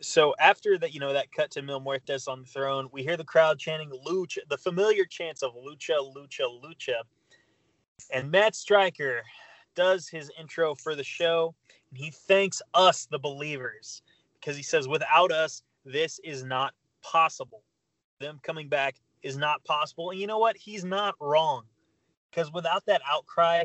So 0.00 0.34
after 0.38 0.78
that, 0.78 0.94
you 0.94 1.00
know, 1.00 1.12
that 1.12 1.32
cut 1.32 1.50
to 1.52 1.62
Mil 1.62 1.80
Muertes 1.80 2.28
on 2.28 2.40
the 2.42 2.46
throne, 2.46 2.88
we 2.92 3.02
hear 3.02 3.16
the 3.16 3.24
crowd 3.24 3.58
chanting 3.58 3.90
Lucha, 4.06 4.38
the 4.48 4.58
familiar 4.58 5.04
chants 5.04 5.42
of 5.42 5.52
Lucha, 5.54 5.98
Lucha, 6.14 6.46
Lucha. 6.62 7.02
And 8.12 8.30
Matt 8.30 8.54
Striker 8.54 9.22
does 9.74 10.08
his 10.08 10.30
intro 10.38 10.74
for 10.74 10.94
the 10.94 11.04
show. 11.04 11.54
And 11.90 11.98
he 11.98 12.10
thanks 12.10 12.62
us, 12.74 13.06
the 13.10 13.18
believers, 13.18 14.02
because 14.40 14.56
he 14.56 14.62
says, 14.62 14.88
without 14.88 15.32
us, 15.32 15.62
this 15.84 16.20
is 16.24 16.44
not 16.44 16.74
possible. 17.02 17.62
Them 18.20 18.40
coming 18.42 18.68
back 18.68 18.96
is 19.22 19.36
not 19.36 19.64
possible. 19.64 20.10
And 20.10 20.20
you 20.20 20.26
know 20.26 20.38
what? 20.38 20.56
He's 20.56 20.84
not 20.84 21.14
wrong. 21.20 21.64
Because 22.30 22.52
without 22.52 22.84
that 22.86 23.00
outcry, 23.10 23.64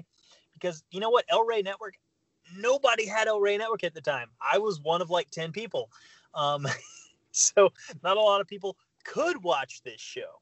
because 0.54 0.84
you 0.92 1.00
know 1.00 1.10
what? 1.10 1.26
El 1.30 1.46
Rey 1.46 1.62
Network, 1.62 1.96
nobody 2.58 3.06
had 3.06 3.28
El 3.28 3.40
Rey 3.40 3.58
Network 3.58 3.84
at 3.84 3.94
the 3.94 4.02
time. 4.02 4.30
I 4.42 4.58
was 4.58 4.80
one 4.82 5.02
of 5.02 5.10
like 5.10 5.30
10 5.30 5.52
people. 5.52 5.92
Um, 6.34 6.68
so 7.32 7.72
not 8.04 8.18
a 8.18 8.22
lot 8.22 8.42
of 8.42 8.48
people 8.48 8.78
could 9.04 9.44
watch 9.44 9.82
this 9.84 10.02
show. 10.02 10.40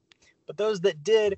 But 0.47 0.57
those 0.57 0.79
that 0.81 1.03
did 1.03 1.37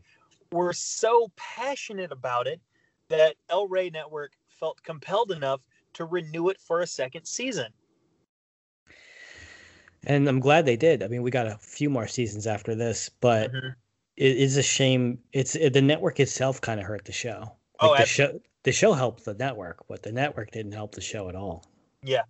were 0.51 0.73
so 0.73 1.31
passionate 1.35 2.11
about 2.11 2.47
it 2.47 2.61
that 3.09 3.35
El 3.49 3.67
Rey 3.67 3.89
Network 3.89 4.31
felt 4.47 4.81
compelled 4.83 5.31
enough 5.31 5.61
to 5.93 6.05
renew 6.05 6.49
it 6.49 6.59
for 6.59 6.81
a 6.81 6.87
second 6.87 7.25
season. 7.25 7.67
And 10.05 10.27
I'm 10.27 10.39
glad 10.39 10.65
they 10.65 10.75
did. 10.75 11.01
I 11.03 11.07
mean, 11.07 11.21
we 11.23 11.31
got 11.31 11.47
a 11.47 11.57
few 11.61 11.89
more 11.89 12.07
seasons 12.07 12.45
after 12.47 12.75
this, 12.75 13.09
but 13.09 13.51
Mhm. 13.51 13.75
it 14.17 14.37
is 14.37 14.57
a 14.57 14.63
shame. 14.63 15.23
It's 15.31 15.53
the 15.53 15.81
network 15.81 16.19
itself 16.19 16.59
kind 16.59 16.79
of 16.79 16.85
hurt 16.85 17.05
the 17.05 17.11
show. 17.11 17.55
Oh, 17.79 17.87
Like 17.89 17.97
the 17.97 18.01
ab- 18.03 18.07
show, 18.07 18.41
the 18.63 18.71
show 18.71 18.93
helped 18.93 19.25
the 19.25 19.33
network, 19.33 19.85
but 19.87 20.01
the 20.01 20.11
network 20.11 20.51
didn't 20.51 20.71
help 20.71 20.95
the 20.95 21.01
show 21.01 21.29
at 21.29 21.35
all. 21.35 21.65
Yeah. 22.01 22.23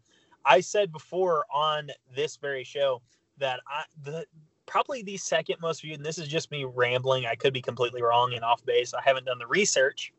I 0.46 0.60
said 0.60 0.92
before 0.92 1.46
on 1.54 1.90
this 2.14 2.36
very 2.38 2.64
show 2.64 3.02
that 3.38 3.62
I 3.68 3.84
the 4.04 4.26
probably 4.66 5.04
the 5.04 5.18
second 5.18 5.58
most 5.62 5.82
viewed, 5.82 5.98
and 5.98 6.06
this 6.06 6.18
is 6.18 6.28
just 6.28 6.52
me 6.52 6.66
rambling. 6.66 7.26
I 7.26 7.36
could 7.36 7.54
be 7.54 7.62
completely 7.62 8.02
wrong 8.02 8.34
and 8.34 8.44
off 8.44 8.66
base. 8.66 8.94
I 8.94 9.02
haven't 9.02 9.26
done 9.26 9.40
the 9.40 9.48
research. 9.48 10.14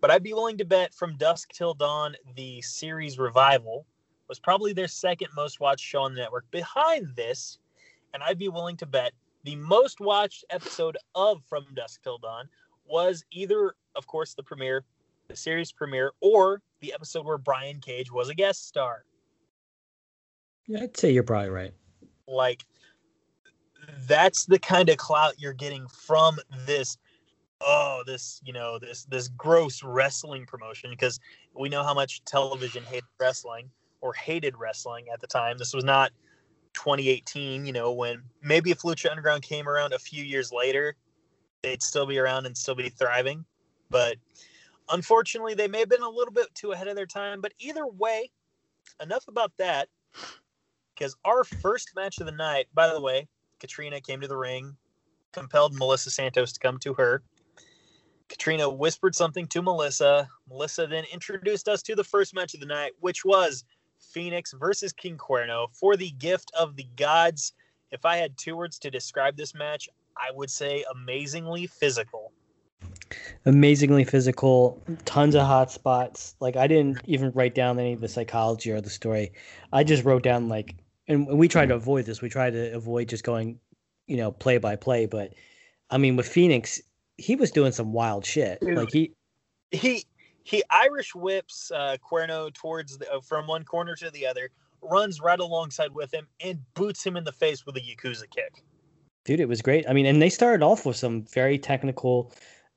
But 0.00 0.10
I'd 0.10 0.22
be 0.22 0.32
willing 0.32 0.58
to 0.58 0.64
bet 0.64 0.94
from 0.94 1.16
Dusk 1.16 1.50
Till 1.52 1.74
Dawn, 1.74 2.14
the 2.36 2.62
series 2.62 3.18
revival 3.18 3.84
was 4.28 4.38
probably 4.38 4.72
their 4.72 4.86
second 4.88 5.28
most 5.34 5.58
watched 5.58 5.84
show 5.84 6.02
on 6.02 6.14
the 6.14 6.20
network 6.20 6.48
behind 6.50 7.16
this. 7.16 7.58
And 8.14 8.22
I'd 8.22 8.38
be 8.38 8.48
willing 8.48 8.76
to 8.78 8.86
bet 8.86 9.12
the 9.44 9.56
most 9.56 10.00
watched 10.00 10.44
episode 10.50 10.96
of 11.14 11.42
From 11.44 11.66
Dusk 11.74 12.02
Till 12.02 12.18
Dawn 12.18 12.48
was 12.86 13.24
either, 13.32 13.74
of 13.96 14.06
course, 14.06 14.34
the 14.34 14.42
premiere, 14.42 14.84
the 15.28 15.36
series 15.36 15.70
premiere, 15.72 16.12
or 16.20 16.62
the 16.80 16.92
episode 16.92 17.26
where 17.26 17.38
Brian 17.38 17.80
Cage 17.80 18.10
was 18.10 18.28
a 18.28 18.34
guest 18.34 18.66
star. 18.66 19.04
Yeah, 20.66 20.82
I'd 20.82 20.96
say 20.96 21.12
you're 21.12 21.22
probably 21.22 21.50
right. 21.50 21.72
like 22.26 22.64
that's 24.06 24.46
the 24.46 24.58
kind 24.58 24.88
of 24.88 24.96
clout 24.96 25.34
you're 25.38 25.54
getting 25.54 25.86
from 25.88 26.38
this 26.66 26.98
oh 27.62 28.02
this 28.06 28.40
you 28.44 28.52
know 28.52 28.78
this 28.78 29.04
this 29.04 29.28
gross 29.28 29.82
wrestling 29.82 30.44
promotion 30.44 30.90
because 30.90 31.18
we 31.58 31.68
know 31.68 31.82
how 31.82 31.94
much 31.94 32.22
television 32.24 32.82
hated 32.84 33.04
wrestling 33.18 33.70
or 34.02 34.12
hated 34.12 34.54
wrestling 34.58 35.06
at 35.12 35.20
the 35.20 35.26
time 35.26 35.56
this 35.56 35.72
was 35.72 35.84
not 35.84 36.12
2018 36.74 37.64
you 37.64 37.72
know 37.72 37.90
when 37.90 38.22
maybe 38.42 38.70
if 38.70 38.82
lucha 38.82 39.10
underground 39.10 39.42
came 39.42 39.66
around 39.66 39.92
a 39.94 39.98
few 39.98 40.22
years 40.22 40.52
later 40.52 40.94
they'd 41.62 41.82
still 41.82 42.06
be 42.06 42.18
around 42.18 42.44
and 42.44 42.56
still 42.56 42.74
be 42.74 42.90
thriving 42.90 43.44
but 43.90 44.16
unfortunately 44.90 45.54
they 45.54 45.68
may 45.68 45.80
have 45.80 45.88
been 45.88 46.02
a 46.02 46.08
little 46.08 46.32
bit 46.32 46.52
too 46.54 46.72
ahead 46.72 46.88
of 46.88 46.96
their 46.96 47.06
time 47.06 47.40
but 47.40 47.52
either 47.58 47.86
way 47.86 48.30
enough 49.00 49.26
about 49.28 49.52
that 49.58 49.88
because 50.98 51.16
our 51.24 51.44
first 51.44 51.92
match 51.94 52.18
of 52.18 52.26
the 52.26 52.32
night, 52.32 52.66
by 52.74 52.92
the 52.92 53.00
way, 53.00 53.28
Katrina 53.60 54.00
came 54.00 54.20
to 54.20 54.28
the 54.28 54.36
ring, 54.36 54.76
compelled 55.32 55.74
Melissa 55.74 56.10
Santos 56.10 56.52
to 56.52 56.60
come 56.60 56.78
to 56.78 56.92
her. 56.94 57.22
Katrina 58.28 58.68
whispered 58.68 59.14
something 59.14 59.46
to 59.48 59.62
Melissa. 59.62 60.28
Melissa 60.48 60.86
then 60.86 61.04
introduced 61.12 61.68
us 61.68 61.82
to 61.82 61.94
the 61.94 62.04
first 62.04 62.34
match 62.34 62.54
of 62.54 62.60
the 62.60 62.66
night, 62.66 62.92
which 63.00 63.24
was 63.24 63.64
Fenix 64.12 64.52
versus 64.52 64.92
King 64.92 65.16
Cuerno 65.16 65.68
for 65.72 65.96
the 65.96 66.10
gift 66.18 66.50
of 66.58 66.76
the 66.76 66.86
gods. 66.96 67.52
If 67.90 68.04
I 68.04 68.16
had 68.16 68.36
two 68.36 68.56
words 68.56 68.78
to 68.80 68.90
describe 68.90 69.36
this 69.36 69.54
match, 69.54 69.88
I 70.16 70.30
would 70.34 70.50
say 70.50 70.84
amazingly 70.92 71.68
physical. 71.68 72.32
Amazingly 73.46 74.04
physical, 74.04 74.82
tons 75.04 75.34
of 75.34 75.46
hot 75.46 75.70
spots. 75.70 76.34
Like 76.40 76.56
I 76.56 76.66
didn't 76.66 77.00
even 77.04 77.30
write 77.32 77.54
down 77.54 77.78
any 77.78 77.92
of 77.92 78.00
the 78.00 78.08
psychology 78.08 78.70
or 78.70 78.80
the 78.80 78.90
story. 78.90 79.32
I 79.72 79.84
just 79.84 80.04
wrote 80.04 80.22
down 80.22 80.48
like, 80.48 80.76
and 81.06 81.26
we 81.26 81.48
tried 81.48 81.70
to 81.70 81.74
avoid 81.74 82.04
this. 82.04 82.20
We 82.20 82.28
tried 82.28 82.52
to 82.52 82.72
avoid 82.74 83.08
just 83.08 83.24
going, 83.24 83.58
you 84.06 84.16
know, 84.16 84.30
play 84.30 84.58
by 84.58 84.76
play. 84.76 85.06
But 85.06 85.34
I 85.90 85.98
mean, 85.98 86.16
with 86.16 86.28
Fenix, 86.28 86.80
he 87.16 87.34
was 87.36 87.50
doing 87.50 87.72
some 87.72 87.92
wild 87.92 88.24
shit. 88.24 88.62
Like 88.62 88.92
he, 88.92 89.12
he 89.70 90.04
he 90.44 90.62
Irish 90.70 91.14
whips 91.14 91.70
uh, 91.74 91.96
Cuerno 91.98 92.52
towards 92.52 92.98
the, 92.98 93.12
uh, 93.12 93.20
from 93.20 93.46
one 93.46 93.64
corner 93.64 93.94
to 93.96 94.10
the 94.10 94.26
other, 94.26 94.50
runs 94.82 95.20
right 95.20 95.38
alongside 95.38 95.94
with 95.94 96.12
him, 96.12 96.26
and 96.40 96.60
boots 96.74 97.04
him 97.04 97.16
in 97.16 97.24
the 97.24 97.32
face 97.32 97.66
with 97.66 97.76
a 97.76 97.80
Yakuza 97.80 98.30
kick. 98.30 98.62
Dude, 99.24 99.40
it 99.40 99.48
was 99.48 99.60
great. 99.60 99.86
I 99.88 99.92
mean, 99.92 100.06
and 100.06 100.22
they 100.22 100.30
started 100.30 100.64
off 100.64 100.86
with 100.86 100.96
some 100.96 101.22
very 101.24 101.58
technical 101.58 102.32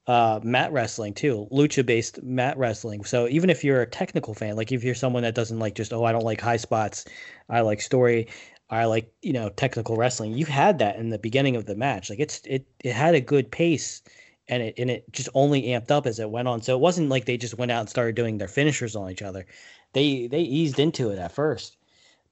uh, 0.07 0.39
mat 0.43 0.71
wrestling 0.71 1.13
too, 1.13 1.47
lucha 1.51 1.85
based 1.85 2.21
mat 2.23 2.57
wrestling. 2.57 3.03
So 3.05 3.27
even 3.27 3.49
if 3.49 3.63
you're 3.63 3.81
a 3.81 3.87
technical 3.87 4.33
fan, 4.33 4.55
like 4.55 4.71
if 4.71 4.83
you're 4.83 4.95
someone 4.95 5.23
that 5.23 5.35
doesn't 5.35 5.59
like 5.59 5.75
just 5.75 5.93
oh 5.93 6.03
I 6.03 6.11
don't 6.11 6.25
like 6.25 6.41
high 6.41 6.57
spots, 6.57 7.05
I 7.49 7.61
like 7.61 7.81
story, 7.81 8.27
I 8.69 8.85
like 8.85 9.11
you 9.21 9.33
know 9.33 9.49
technical 9.49 9.95
wrestling. 9.97 10.33
You 10.33 10.45
had 10.45 10.79
that 10.79 10.95
in 10.97 11.09
the 11.09 11.19
beginning 11.19 11.55
of 11.55 11.65
the 11.65 11.75
match. 11.75 12.09
Like 12.09 12.19
it's 12.19 12.41
it 12.45 12.65
it 12.83 12.93
had 12.93 13.15
a 13.15 13.21
good 13.21 13.51
pace, 13.51 14.01
and 14.47 14.63
it 14.63 14.73
and 14.77 14.89
it 14.89 15.11
just 15.11 15.29
only 15.35 15.63
amped 15.63 15.91
up 15.91 16.05
as 16.07 16.19
it 16.19 16.29
went 16.31 16.47
on. 16.47 16.61
So 16.61 16.75
it 16.75 16.81
wasn't 16.81 17.09
like 17.09 17.25
they 17.25 17.37
just 17.37 17.57
went 17.57 17.71
out 17.71 17.81
and 17.81 17.89
started 17.89 18.15
doing 18.15 18.37
their 18.39 18.47
finishers 18.47 18.95
on 18.95 19.11
each 19.11 19.21
other. 19.21 19.45
They 19.93 20.27
they 20.27 20.41
eased 20.41 20.79
into 20.79 21.09
it 21.11 21.19
at 21.19 21.31
first, 21.31 21.77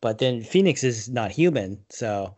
but 0.02 0.18
then 0.20 0.44
Fenix 0.44 0.84
is 0.84 1.10
not 1.10 1.32
human, 1.32 1.80
so 1.90 2.36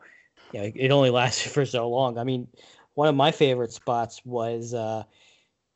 you 0.51 0.61
know, 0.61 0.71
it 0.75 0.91
only 0.91 1.09
lasted 1.11 1.51
for 1.51 1.65
so 1.65 1.89
long. 1.89 2.17
I 2.17 2.23
mean, 2.25 2.47
one 2.95 3.07
of 3.09 3.15
my 3.15 3.31
favorite 3.31 3.73
spots 3.73 4.21
was. 4.25 4.73
uh 4.73 5.03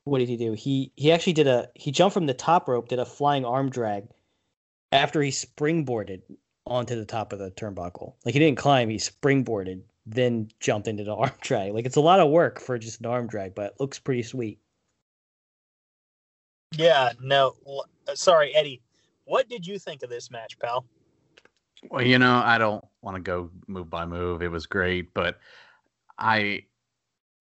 what 0.05 0.19
did 0.19 0.29
he 0.29 0.37
do? 0.37 0.53
He 0.53 0.91
he 0.95 1.11
actually 1.11 1.33
did 1.33 1.47
a 1.47 1.69
he 1.75 1.91
jumped 1.91 2.13
from 2.13 2.27
the 2.27 2.33
top 2.33 2.69
rope, 2.69 2.87
did 2.87 2.99
a 2.99 3.05
flying 3.05 3.43
arm 3.43 3.69
drag 3.69 4.07
after 4.91 5.21
he 5.21 5.31
springboarded 5.31 6.21
onto 6.65 6.95
the 6.95 7.05
top 7.05 7.33
of 7.33 7.39
the 7.39 7.51
turnbuckle. 7.51 8.13
Like 8.23 8.33
he 8.33 8.39
didn't 8.39 8.57
climb, 8.57 8.89
he 8.89 8.97
springboarded, 8.97 9.81
then 10.05 10.49
jumped 10.59 10.87
into 10.87 11.03
the 11.03 11.15
arm 11.15 11.31
drag. 11.41 11.73
Like 11.73 11.85
it's 11.85 11.97
a 11.97 12.01
lot 12.01 12.19
of 12.19 12.29
work 12.29 12.61
for 12.61 12.77
just 12.77 13.01
an 13.01 13.07
arm 13.07 13.27
drag, 13.27 13.55
but 13.55 13.71
it 13.71 13.79
looks 13.79 13.99
pretty 13.99 14.23
sweet. 14.23 14.59
Yeah, 16.77 17.11
no, 17.21 17.53
uh, 18.07 18.15
sorry, 18.15 18.53
Eddie. 18.55 18.81
What 19.25 19.49
did 19.49 19.65
you 19.65 19.79
think 19.79 20.03
of 20.03 20.09
this 20.09 20.29
match, 20.29 20.59
pal? 20.59 20.85
Well, 21.89 22.03
you 22.03 22.19
know, 22.19 22.41
I 22.43 22.57
don't 22.57 22.83
want 23.01 23.15
to 23.15 23.21
go 23.21 23.49
move 23.67 23.89
by 23.89 24.05
move. 24.05 24.41
It 24.41 24.49
was 24.49 24.65
great, 24.65 25.13
but 25.13 25.39
I 26.17 26.65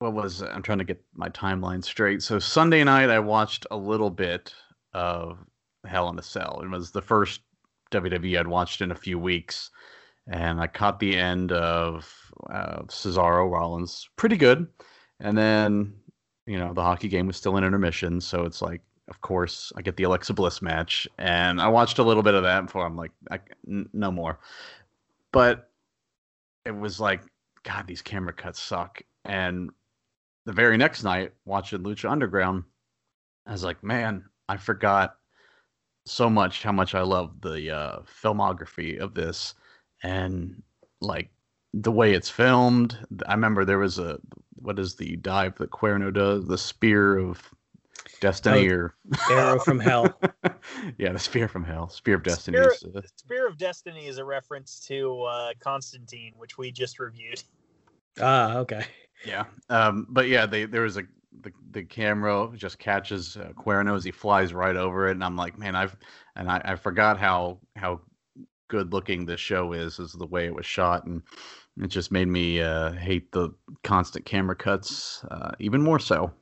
what 0.04 0.24
was 0.24 0.42
I'm 0.42 0.62
trying 0.62 0.78
to 0.78 0.84
get 0.84 1.02
my 1.14 1.30
timeline 1.30 1.82
straight. 1.82 2.22
So 2.22 2.38
Sunday 2.38 2.84
night 2.84 3.10
I 3.10 3.18
watched 3.18 3.66
a 3.70 3.76
little 3.76 4.10
bit 4.10 4.54
of 4.92 5.38
Hell 5.86 6.08
in 6.10 6.18
a 6.18 6.22
Cell. 6.22 6.60
It 6.62 6.68
was 6.68 6.90
the 6.90 7.02
first 7.02 7.40
WWE 7.90 8.38
I'd 8.38 8.46
watched 8.46 8.82
in 8.82 8.90
a 8.90 8.96
few 8.96 9.18
weeks, 9.18 9.70
and 10.26 10.60
I 10.60 10.66
caught 10.66 11.00
the 11.00 11.16
end 11.16 11.52
of 11.52 12.06
uh, 12.50 12.82
Cesaro 12.82 13.50
Rollins. 13.50 14.08
Pretty 14.16 14.36
good. 14.36 14.66
And 15.20 15.36
then 15.38 15.94
you 16.46 16.58
know 16.58 16.74
the 16.74 16.82
hockey 16.82 17.08
game 17.08 17.26
was 17.26 17.36
still 17.36 17.56
in 17.56 17.64
intermission, 17.64 18.20
so 18.20 18.44
it's 18.44 18.60
like, 18.60 18.82
of 19.08 19.22
course, 19.22 19.72
I 19.76 19.80
get 19.82 19.96
the 19.96 20.02
Alexa 20.04 20.34
Bliss 20.34 20.60
match, 20.60 21.08
and 21.16 21.60
I 21.62 21.68
watched 21.68 21.98
a 21.98 22.04
little 22.04 22.22
bit 22.22 22.34
of 22.34 22.42
that 22.42 22.66
before 22.66 22.84
I'm 22.84 22.96
like, 22.96 23.12
I, 23.30 23.40
n- 23.66 23.88
no 23.94 24.10
more. 24.10 24.38
But 25.32 25.70
it 26.66 26.76
was 26.76 27.00
like, 27.00 27.22
God, 27.62 27.86
these 27.86 28.02
camera 28.02 28.32
cuts 28.32 28.60
suck. 28.60 29.02
And 29.24 29.70
the 30.46 30.52
very 30.52 30.76
next 30.76 31.02
night, 31.04 31.32
watching 31.44 31.80
Lucha 31.80 32.10
Underground, 32.10 32.64
I 33.46 33.52
was 33.52 33.64
like, 33.64 33.82
man, 33.82 34.24
I 34.48 34.56
forgot 34.56 35.16
so 36.06 36.28
much 36.28 36.62
how 36.62 36.72
much 36.72 36.94
I 36.94 37.00
love 37.00 37.40
the 37.40 37.70
uh, 37.70 37.98
filmography 38.22 38.98
of 38.98 39.14
this 39.14 39.54
and 40.02 40.62
like 41.00 41.30
the 41.72 41.92
way 41.92 42.12
it's 42.12 42.28
filmed. 42.28 42.98
I 43.26 43.32
remember 43.32 43.64
there 43.64 43.78
was 43.78 43.98
a 43.98 44.18
what 44.56 44.78
is 44.78 44.94
the 44.94 45.16
dive 45.16 45.56
that 45.56 45.70
Cuerno 45.70 46.12
does, 46.12 46.46
the 46.46 46.58
spear 46.58 47.18
of 47.18 47.42
destiny 48.20 48.70
oh, 48.70 48.74
or 48.74 48.94
arrow 49.30 49.58
from 49.58 49.78
hell. 49.80 50.18
yeah, 50.98 51.12
the 51.12 51.18
spear 51.18 51.48
from 51.48 51.64
hell, 51.64 51.88
spear 51.88 52.14
of 52.14 52.22
destiny. 52.22 52.58
Spear, 52.58 52.72
is, 52.72 52.96
uh... 52.96 53.00
spear 53.16 53.48
of 53.48 53.58
destiny 53.58 54.06
is 54.06 54.18
a 54.18 54.24
reference 54.24 54.80
to 54.86 55.22
uh, 55.22 55.52
Constantine, 55.60 56.32
which 56.36 56.56
we 56.58 56.70
just 56.70 56.98
reviewed. 56.98 57.42
Ah, 58.20 58.58
okay. 58.58 58.86
Yeah, 59.24 59.44
um, 59.70 60.06
but 60.10 60.28
yeah, 60.28 60.46
they 60.46 60.66
there 60.66 60.82
was 60.82 60.96
a 60.96 61.04
the, 61.40 61.52
the 61.72 61.82
camera 61.82 62.48
just 62.54 62.78
catches 62.78 63.36
uh, 63.36 63.52
Cuerno 63.56 63.96
as 63.96 64.04
he 64.04 64.10
flies 64.10 64.52
right 64.52 64.76
over 64.76 65.08
it, 65.08 65.12
and 65.12 65.24
I'm 65.24 65.36
like, 65.36 65.58
man, 65.58 65.74
I've 65.74 65.96
and 66.36 66.50
I, 66.50 66.60
I 66.64 66.76
forgot 66.76 67.18
how 67.18 67.58
how 67.76 68.00
good 68.68 68.92
looking 68.92 69.26
this 69.26 69.40
show 69.40 69.72
is, 69.72 69.98
is 69.98 70.12
the 70.12 70.26
way 70.26 70.46
it 70.46 70.54
was 70.54 70.66
shot, 70.66 71.06
and 71.06 71.22
it 71.80 71.88
just 71.88 72.12
made 72.12 72.28
me 72.28 72.60
uh, 72.60 72.92
hate 72.92 73.32
the 73.32 73.50
constant 73.82 74.24
camera 74.24 74.56
cuts 74.56 75.24
uh, 75.30 75.52
even 75.58 75.82
more 75.82 75.98
so. 75.98 76.32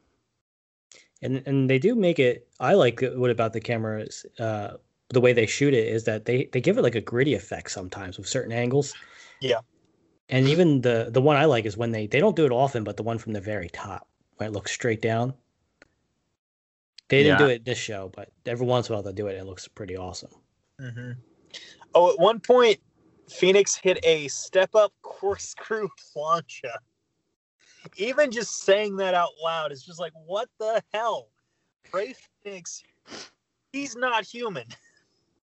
And 1.21 1.43
and 1.47 1.71
they 1.71 1.79
do 1.79 1.95
make 1.95 2.19
it. 2.19 2.49
I 2.59 2.75
like 2.75 3.03
what 3.15 3.31
about 3.31 3.53
the 3.53 3.61
cameras. 3.61 4.27
Uh, 4.39 4.75
the 5.11 5.21
way 5.21 5.33
they 5.33 5.47
shoot 5.47 5.75
it 5.75 5.87
is 5.87 6.05
that 6.05 6.25
they 6.25 6.49
they 6.53 6.61
give 6.61 6.79
it 6.79 6.83
like 6.83 6.95
a 6.95 7.01
gritty 7.01 7.35
effect 7.35 7.71
sometimes 7.71 8.19
with 8.19 8.29
certain 8.29 8.53
angles. 8.53 8.95
Yeah. 9.41 9.61
And 10.33 10.49
even 10.49 10.81
the 10.81 11.09
the 11.11 11.21
one 11.21 11.37
I 11.37 11.45
like 11.45 11.67
is 11.67 11.77
when 11.77 11.93
they 11.93 12.07
they 12.07 12.19
don't 12.19 12.35
do 12.35 12.47
it 12.47 12.53
often, 12.53 12.85
but 12.85 12.97
the 12.97 13.03
one 13.03 13.19
from 13.19 13.35
the 13.35 13.41
very 13.41 13.69
top 13.69 14.09
when 14.39 14.49
it 14.49 14.53
looks 14.53 14.73
straight 14.73 15.03
down. 15.03 15.35
They 17.09 17.23
didn't 17.23 17.41
yeah. 17.41 17.47
do 17.47 17.53
it 17.53 17.65
this 17.67 17.77
show, 17.77 18.11
but 18.17 18.31
every 18.47 18.67
once 18.67 18.89
in 18.89 18.95
a 18.95 18.97
while 18.97 19.03
they 19.03 19.13
do 19.13 19.27
it. 19.27 19.37
It 19.37 19.45
looks 19.45 19.69
pretty 19.69 19.95
awesome. 19.95 20.31
Mm-hmm. 20.81 21.11
Oh, 21.95 22.15
at 22.15 22.19
one 22.19 22.41
point, 22.41 22.79
Fenix 23.29 23.77
hit 23.77 23.99
a 24.05 24.27
step 24.29 24.75
up 24.75 24.95
corkscrew 25.03 25.89
plancha. 26.17 26.73
Even 27.99 28.31
just 28.31 28.63
saying 28.63 28.97
that 28.97 29.13
out 29.13 29.33
loud 29.45 29.71
is 29.71 29.83
just 29.83 30.01
like, 30.01 30.13
what 30.25 30.49
the 30.59 30.83
hell? 30.95 31.29
Rey 31.93 32.15
Fenix, 32.43 32.83
he's 33.73 33.97
not 33.97 34.25
human. 34.25 34.65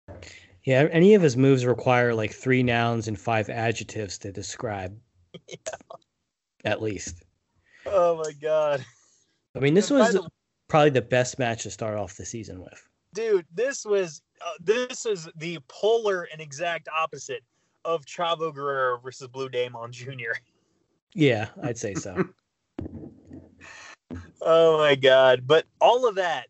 Yeah, 0.68 0.90
any 0.92 1.14
of 1.14 1.22
his 1.22 1.38
moves 1.38 1.66
require 1.66 2.14
like 2.14 2.34
three 2.34 2.62
nouns 2.62 3.08
and 3.08 3.18
five 3.18 3.50
adjectives 3.50 4.18
to 4.18 4.34
describe. 4.34 5.00
Yeah. 5.48 5.56
At 6.66 6.82
least. 6.82 7.24
Oh 7.86 8.18
my 8.18 8.34
god. 8.34 8.86
I 9.56 9.60
mean, 9.60 9.74
this 9.74 9.90
was 9.90 10.12
the, 10.12 10.30
probably 10.68 10.90
the 10.90 11.02
best 11.02 11.40
match 11.40 11.64
to 11.64 11.72
start 11.72 11.98
off 11.98 12.18
the 12.18 12.26
season 12.26 12.60
with. 12.60 12.86
Dude, 13.14 13.46
this 13.54 13.86
was 13.86 14.22
uh, 14.46 14.56
this 14.60 15.06
is 15.06 15.30
the 15.38 15.60
polar 15.70 16.28
and 16.34 16.42
exact 16.42 16.90
opposite 16.94 17.44
of 17.86 18.06
Chavo 18.06 18.54
Guerrero 18.54 19.00
versus 19.00 19.30
Blue 19.30 19.48
Demon 19.48 19.94
Jr. 19.94 20.36
Yeah, 21.14 21.48
I'd 21.64 21.78
say 21.78 21.94
so. 21.94 22.28
oh 24.42 24.80
my 24.80 24.96
god! 24.96 25.48
But 25.48 25.64
all 25.80 26.06
of 26.06 26.16
that, 26.16 26.48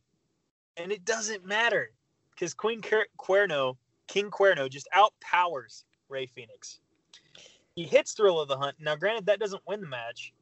and 0.75 0.91
it 0.91 1.06
doesn't 1.06 1.45
matter 1.45 1.91
because 2.32 2.56
Queen 2.56 2.82
Cuerno, 3.19 3.77
King 4.08 4.32
Cuerno, 4.32 4.70
just 4.70 4.88
outpowers 4.93 5.84
Rey 6.10 6.26
Fenix. 6.26 6.80
He 7.76 7.84
hits 7.84 8.13
Thrill 8.13 8.39
of 8.39 8.48
the 8.48 8.58
Hunt. 8.58 8.78
Now, 8.80 8.96
granted, 8.96 9.28
that 9.28 9.39
doesn't 9.39 9.62
win 9.67 9.82
the 9.82 9.88
match, 9.88 10.34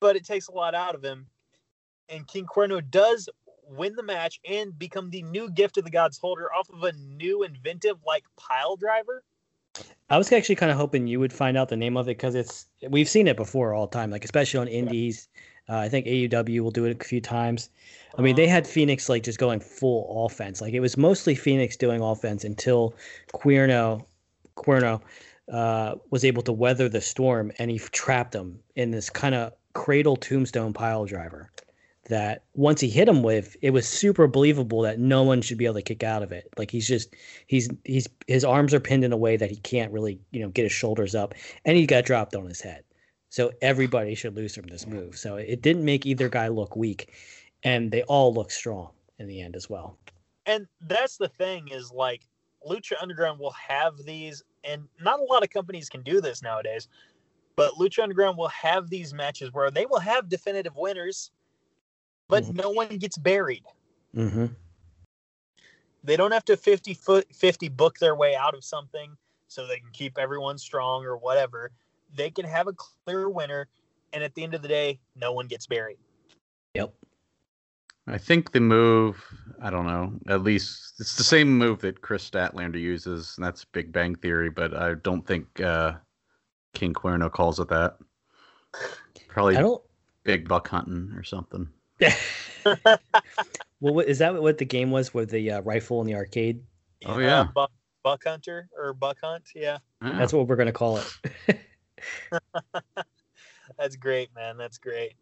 but 0.00 0.16
it 0.16 0.24
takes 0.24 0.48
a 0.48 0.52
lot 0.52 0.74
out 0.74 0.94
of 0.94 1.04
him. 1.04 1.26
And 2.08 2.26
King 2.26 2.46
Cuerno 2.46 2.80
does 2.90 3.28
win 3.68 3.94
the 3.96 4.02
match 4.02 4.40
and 4.48 4.78
become 4.78 5.10
the 5.10 5.22
new 5.22 5.50
gift 5.50 5.76
of 5.76 5.84
the 5.84 5.90
gods 5.90 6.18
holder 6.18 6.52
off 6.52 6.70
of 6.70 6.82
a 6.84 6.92
new 6.92 7.42
inventive 7.42 7.96
like 8.06 8.24
pile 8.36 8.76
driver. 8.76 9.22
I 10.08 10.16
was 10.16 10.30
actually 10.32 10.54
kind 10.54 10.70
of 10.70 10.78
hoping 10.78 11.06
you 11.06 11.20
would 11.20 11.32
find 11.32 11.56
out 11.56 11.68
the 11.68 11.76
name 11.76 11.96
of 11.96 12.08
it 12.08 12.16
because 12.16 12.34
it's 12.34 12.66
we've 12.88 13.08
seen 13.08 13.26
it 13.26 13.36
before 13.36 13.74
all 13.74 13.86
the 13.86 13.92
time, 13.92 14.10
like 14.10 14.24
especially 14.24 14.60
on 14.60 14.68
indies. 14.68 15.28
Uh, 15.68 15.78
I 15.78 15.88
think 15.88 16.06
AEW 16.06 16.60
will 16.60 16.70
do 16.70 16.84
it 16.84 17.00
a 17.00 17.04
few 17.04 17.20
times. 17.20 17.70
I 18.16 18.22
mean, 18.22 18.36
they 18.36 18.46
had 18.46 18.66
Fenix 18.66 19.08
like 19.08 19.22
just 19.22 19.38
going 19.38 19.60
full 19.60 20.26
offense. 20.26 20.60
Like 20.60 20.74
it 20.74 20.80
was 20.80 20.96
mostly 20.96 21.34
Fenix 21.34 21.76
doing 21.76 22.00
offense 22.00 22.44
until 22.44 22.94
Cuerno, 23.32 24.04
Cuerno, 24.56 25.00
uh, 25.52 25.96
was 26.10 26.24
able 26.24 26.42
to 26.42 26.52
weather 26.52 26.88
the 26.88 27.00
storm 27.00 27.52
and 27.58 27.70
he 27.70 27.78
trapped 27.78 28.32
them 28.32 28.58
in 28.74 28.90
this 28.90 29.10
kind 29.10 29.34
of 29.34 29.52
cradle 29.74 30.16
tombstone 30.16 30.72
pile 30.72 31.04
driver 31.04 31.50
that 32.08 32.44
once 32.54 32.80
he 32.80 32.88
hit 32.88 33.08
him 33.08 33.22
with, 33.22 33.56
it 33.62 33.70
was 33.70 33.86
super 33.86 34.26
believable 34.26 34.82
that 34.82 34.98
no 34.98 35.22
one 35.22 35.42
should 35.42 35.58
be 35.58 35.64
able 35.64 35.74
to 35.74 35.82
kick 35.82 36.02
out 36.02 36.22
of 36.22 36.32
it. 36.32 36.48
Like 36.56 36.70
he's 36.70 36.86
just 36.86 37.14
he's 37.46 37.68
he's 37.84 38.08
his 38.26 38.44
arms 38.44 38.72
are 38.74 38.80
pinned 38.80 39.04
in 39.04 39.12
a 39.12 39.16
way 39.16 39.36
that 39.36 39.50
he 39.50 39.56
can't 39.56 39.92
really, 39.92 40.20
you 40.30 40.40
know, 40.40 40.48
get 40.48 40.62
his 40.62 40.72
shoulders 40.72 41.14
up 41.14 41.34
and 41.64 41.76
he 41.76 41.86
got 41.86 42.04
dropped 42.04 42.34
on 42.34 42.46
his 42.46 42.60
head. 42.60 42.84
So 43.36 43.52
everybody 43.60 44.14
should 44.14 44.34
lose 44.34 44.54
from 44.54 44.66
this 44.68 44.86
move. 44.86 45.18
So 45.18 45.36
it 45.36 45.60
didn't 45.60 45.84
make 45.84 46.06
either 46.06 46.30
guy 46.30 46.48
look 46.48 46.74
weak 46.74 47.12
and 47.64 47.90
they 47.90 48.02
all 48.04 48.32
look 48.32 48.50
strong 48.50 48.88
in 49.18 49.28
the 49.28 49.42
end 49.42 49.54
as 49.56 49.68
well. 49.68 49.98
And 50.46 50.66
that's 50.80 51.18
the 51.18 51.28
thing 51.28 51.68
is 51.68 51.92
like 51.92 52.22
Lucha 52.66 52.94
Underground 52.98 53.38
will 53.38 53.52
have 53.52 53.98
these 54.06 54.42
and 54.64 54.84
not 55.02 55.20
a 55.20 55.22
lot 55.24 55.42
of 55.42 55.50
companies 55.50 55.90
can 55.90 56.00
do 56.00 56.22
this 56.22 56.42
nowadays 56.42 56.88
but 57.56 57.72
Lucha 57.72 58.02
Underground 58.02 58.38
will 58.38 58.48
have 58.48 58.88
these 58.88 59.12
matches 59.12 59.52
where 59.52 59.70
they 59.70 59.84
will 59.84 59.98
have 59.98 60.30
definitive 60.30 60.74
winners, 60.74 61.30
but 62.28 62.44
mm-hmm. 62.44 62.56
no 62.56 62.70
one 62.70 62.88
gets 62.96 63.18
buried. 63.18 63.64
Mm-hmm. 64.14 64.46
They 66.04 66.16
don't 66.16 66.32
have 66.32 66.44
to 66.46 66.56
50 66.56 66.94
foot 66.94 67.26
50 67.34 67.68
book 67.70 67.98
their 67.98 68.14
way 68.14 68.34
out 68.34 68.54
of 68.54 68.64
something 68.64 69.16
so 69.48 69.66
they 69.66 69.78
can 69.78 69.90
keep 69.92 70.18
everyone 70.18 70.56
strong 70.58 71.04
or 71.04 71.16
whatever. 71.16 71.72
They 72.16 72.30
can 72.30 72.46
have 72.46 72.66
a 72.66 72.72
clear 72.72 73.28
winner, 73.28 73.68
and 74.12 74.24
at 74.24 74.34
the 74.34 74.42
end 74.42 74.54
of 74.54 74.62
the 74.62 74.68
day, 74.68 74.98
no 75.14 75.32
one 75.32 75.46
gets 75.46 75.66
buried. 75.66 75.98
Yep. 76.74 76.92
I 78.08 78.18
think 78.18 78.52
the 78.52 78.60
move, 78.60 79.22
I 79.60 79.70
don't 79.70 79.86
know, 79.86 80.12
at 80.28 80.42
least 80.42 80.94
it's 81.00 81.16
the 81.16 81.24
same 81.24 81.58
move 81.58 81.80
that 81.80 82.02
Kris 82.02 82.28
Statlander 82.28 82.80
uses, 82.80 83.34
and 83.36 83.44
that's 83.44 83.64
Big 83.64 83.92
Bang 83.92 84.14
Theory, 84.14 84.48
but 84.48 84.74
I 84.74 84.94
don't 84.94 85.26
think 85.26 85.60
uh, 85.60 85.94
King 86.72 86.94
Cuerno 86.94 87.30
calls 87.30 87.58
it 87.58 87.68
that. 87.68 87.96
Probably 89.28 89.56
I 89.56 89.60
don't. 89.60 89.82
big 90.22 90.48
buck 90.48 90.68
hunting 90.68 91.12
or 91.16 91.24
something. 91.24 91.68
well, 92.64 92.98
what, 93.80 94.06
is 94.06 94.18
that 94.18 94.40
what 94.40 94.58
the 94.58 94.64
game 94.64 94.90
was 94.92 95.12
with 95.12 95.30
the 95.30 95.52
uh, 95.52 95.60
rifle 95.62 96.00
in 96.00 96.06
the 96.06 96.14
arcade? 96.14 96.62
Oh, 97.06 97.18
yeah. 97.18 97.48
buck, 97.54 97.72
buck 98.04 98.22
hunter 98.24 98.68
or 98.78 98.92
buck 98.92 99.18
hunt. 99.20 99.44
Yeah, 99.54 99.78
Yeah. 100.00 100.16
That's 100.16 100.32
what 100.32 100.46
we're 100.46 100.56
gonna 100.56 100.70
call 100.70 100.98
it. 100.98 101.18
that's 103.78 103.96
great, 103.96 104.34
man. 104.34 104.56
That's 104.56 104.78
great. 104.78 105.14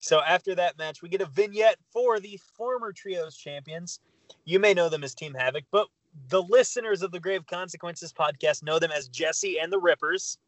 So 0.00 0.20
after 0.20 0.54
that 0.54 0.78
match, 0.78 1.02
we 1.02 1.08
get 1.08 1.20
a 1.20 1.26
vignette 1.26 1.78
for 1.92 2.20
the 2.20 2.38
former 2.56 2.92
trios 2.92 3.36
champions. 3.36 4.00
You 4.44 4.60
may 4.60 4.74
know 4.74 4.88
them 4.88 5.04
as 5.04 5.14
Team 5.14 5.34
Havoc, 5.34 5.64
but 5.70 5.88
the 6.28 6.42
listeners 6.42 7.02
of 7.02 7.10
the 7.10 7.20
Grave 7.20 7.46
Consequences 7.46 8.12
podcast 8.12 8.62
know 8.62 8.78
them 8.78 8.92
as 8.92 9.08
Jesse 9.08 9.58
and 9.58 9.72
the 9.72 9.78
Rippers. 9.78 10.38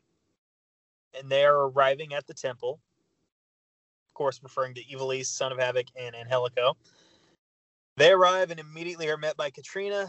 And 1.19 1.29
they 1.29 1.45
are 1.45 1.69
arriving 1.69 2.15
at 2.15 2.27
the 2.27 2.35
temple. 2.35 2.81
Of 4.09 4.15
course, 4.15 4.41
referring 4.43 4.75
to 4.75 4.85
Ivelisse, 4.85 5.27
Son 5.27 5.51
of 5.51 5.59
Havoc, 5.59 5.87
and 5.99 6.15
Angelico. 6.15 6.77
They 7.97 8.13
arrive 8.13 8.51
and 8.51 8.61
immediately 8.61 9.09
are 9.09 9.17
met 9.17 9.37
by 9.37 9.51
Katrina. 9.51 10.07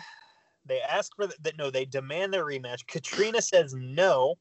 They 0.66 0.80
ask 0.82 1.16
for 1.16 1.28
that. 1.28 1.58
No, 1.58 1.72
they 1.72 1.86
demand 1.86 2.34
their 2.34 2.46
rematch. 2.46 2.86
Katrina 2.88 3.42
says 3.42 3.74
no. 3.74 4.36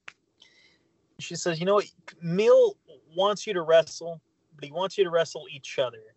She 1.23 1.37
says, 1.37 1.61
"You 1.61 1.67
know 1.67 1.75
what? 1.75 1.87
Mil 2.23 2.77
wants 3.15 3.47
you 3.47 3.53
to 3.55 3.63
wrestle, 3.63 4.21
but 4.55 4.65
he 4.65 4.71
wants 4.71 4.99
you 4.99 5.05
to 5.05 5.11
wrestle 5.11 5.47
each 5.51 5.79
other." 5.79 6.15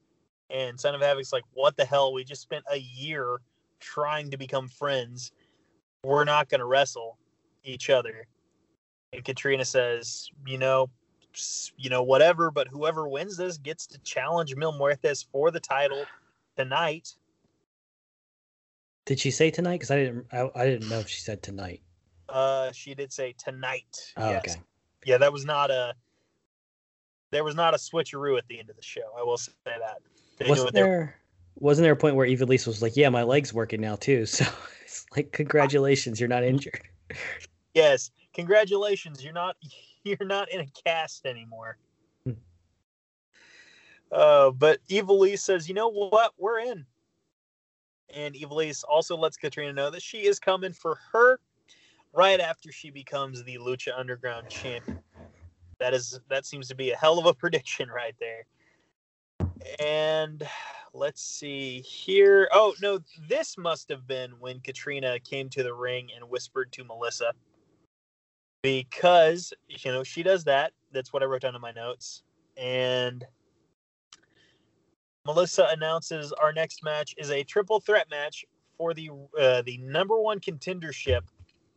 And 0.50 0.80
Son 0.80 0.96
of 0.96 1.02
Havoc's 1.02 1.34
like, 1.34 1.44
"What 1.54 1.76
the 1.78 1.86
hell? 1.86 2.14
We 2.14 2.24
just 2.24 2.42
spent 2.42 2.66
a 2.70 2.78
year 2.78 3.40
trying 3.80 4.32
to 4.32 4.38
become 4.38 4.68
friends. 4.68 5.32
We're 6.04 6.26
not 6.26 6.50
going 6.50 6.60
to 6.60 6.66
wrestle 6.66 7.18
each 7.64 7.90
other." 7.90 8.28
And 9.12 9.24
Katrina 9.24 9.66
says, 9.66 10.30
"You 10.46 10.58
know, 10.58 10.90
you 11.78 11.90
know, 11.90 12.04
whatever. 12.04 12.52
But 12.52 12.68
whoever 12.68 13.08
wins 13.08 13.38
this 13.38 13.58
gets 13.58 13.88
to 13.88 14.00
challenge 14.00 14.56
Mil 14.56 14.74
Muertes 14.74 15.26
for 15.32 15.52
the 15.52 15.60
title 15.60 16.06
tonight." 16.58 17.16
Did 19.06 19.20
she 19.20 19.32
say 19.32 19.52
tonight? 19.52 19.76
Because 19.76 19.92
I 19.92 19.98
didn't. 19.98 20.26
I, 20.32 20.50
I 20.56 20.66
didn't 20.66 20.90
know 20.90 21.00
if 21.00 21.10
she 21.10 21.20
said 21.20 21.44
tonight. 21.44 21.82
Uh, 22.30 22.72
she 22.72 22.96
did 22.96 23.12
say 23.12 23.34
tonight. 23.38 24.14
Oh, 24.18 24.30
yes. 24.30 24.44
okay. 24.48 24.62
Yeah, 25.06 25.18
that 25.18 25.32
was 25.32 25.46
not 25.46 25.72
a. 25.72 25.96
There 27.32 27.44
was 27.44 27.56
not 27.56 27.74
a 27.74 27.78
switcheroo 27.78 28.38
at 28.38 28.48
the 28.48 28.60
end 28.60 28.70
of 28.70 28.76
the 28.76 28.84
show. 28.84 29.12
I 29.18 29.24
will 29.24 29.38
say 29.38 29.52
that. 29.66 29.98
They 30.38 30.50
Wasn't 30.50 30.74
there? 30.74 31.16
Wasn't 31.56 31.84
there 31.84 31.94
a 31.94 31.98
point 31.98 32.16
where 32.16 32.28
Ivelisse 32.28 32.68
was 32.68 32.82
like, 32.82 32.96
"Yeah, 32.96 33.10
my 33.10 33.24
leg's 33.24 33.54
working 33.54 33.82
now 33.82 33.96
too." 33.96 34.26
So 34.34 34.46
it's 34.84 35.06
like, 35.16 35.32
congratulations, 35.32 36.20
you're 36.20 36.30
not 36.30 36.44
injured. 36.44 36.82
Yes, 37.74 38.12
congratulations. 38.34 39.24
You're 39.24 39.34
not. 39.34 39.56
You're 40.06 40.18
not 40.28 40.52
in 40.52 40.60
a 40.60 40.66
cast 40.84 41.26
anymore. 41.26 41.78
Hmm. 42.26 42.34
Uh, 44.12 44.52
but 44.52 44.86
Ivelisse 44.90 45.40
says, 45.40 45.70
"You 45.70 45.76
know 45.76 45.88
what? 45.88 46.34
We're 46.38 46.60
in." 46.60 46.86
And 48.14 48.36
Ivelisse 48.36 48.84
also 48.88 49.16
lets 49.16 49.38
Katrina 49.38 49.72
know 49.72 49.90
that 49.90 50.02
she 50.02 50.26
is 50.26 50.40
coming 50.40 50.74
for 50.74 51.00
her 51.14 51.40
right 52.14 52.40
after 52.40 52.72
she 52.72 52.90
becomes 52.90 53.44
the 53.44 53.58
Lucha 53.58 53.98
Underground 53.98 54.48
champion. 54.48 54.98
That 55.80 55.94
is 55.94 56.20
that 56.30 56.46
seems 56.46 56.68
to 56.70 56.76
be 56.76 56.92
a 56.92 56.96
hell 56.96 57.20
of 57.20 57.26
a 57.26 57.34
prediction 57.34 57.90
right 57.90 58.16
there. 58.20 58.46
And 59.80 60.48
let's 60.94 61.24
see 61.24 61.82
here. 61.82 62.48
Oh 62.54 62.74
no, 62.82 63.00
this 63.28 63.58
must 63.58 63.90
have 63.90 64.08
been 64.08 64.32
when 64.40 64.60
Katrina 64.60 65.20
came 65.20 65.50
to 65.50 65.64
the 65.64 65.74
ring 65.74 66.10
and 66.16 66.30
whispered 66.30 66.72
to 66.74 66.84
Melissa. 66.84 67.32
Because 68.62 69.54
you 69.68 69.92
know 69.92 70.04
she 70.04 70.24
does 70.24 70.44
that. 70.46 70.72
That's 70.94 71.12
what 71.12 71.24
I 71.24 71.26
wrote 71.26 71.42
down 71.42 71.56
in 71.56 71.62
my 71.62 71.72
notes. 71.72 72.24
And 72.56 73.26
Melissa 75.26 75.68
announces 75.72 76.32
our 76.34 76.54
next 76.54 76.84
match 76.84 77.16
is 77.18 77.32
a 77.32 77.44
triple 77.44 77.80
threat 77.80 78.10
match 78.10 78.46
for 78.78 78.94
the 78.94 79.10
uh, 79.40 79.64
the 79.64 79.78
number 79.80 80.20
one 80.20 80.40
contendership 80.40 81.22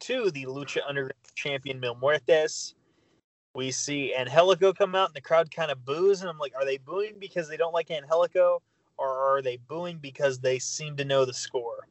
to 0.01 0.31
the 0.31 0.45
Lucha 0.45 0.81
Underground 0.87 1.15
champion 1.35 1.81
Mil 1.81 1.97
Muertes. 1.97 2.75
We 3.55 3.71
see 3.71 4.15
Angelico 4.15 4.73
come 4.73 4.95
out 4.95 5.09
and 5.09 5.17
the 5.17 5.21
crowd 5.21 5.51
kind 5.51 5.71
of 5.71 5.85
boos, 5.85 6.21
and 6.21 6.29
I'm 6.29 6.39
like, 6.39 6.55
are 6.55 6.65
they 6.65 6.77
booing 6.77 7.15
because 7.19 7.49
they 7.49 7.57
don't 7.57 7.73
like 7.73 7.91
Angelico, 7.91 8.61
or 8.99 9.09
are 9.09 9.41
they 9.41 9.57
booing 9.57 9.99
because 9.99 10.39
they 10.39 10.59
seem 10.59 10.97
to 10.97 11.05
know 11.05 11.25
the 11.25 11.33
score? 11.33 11.89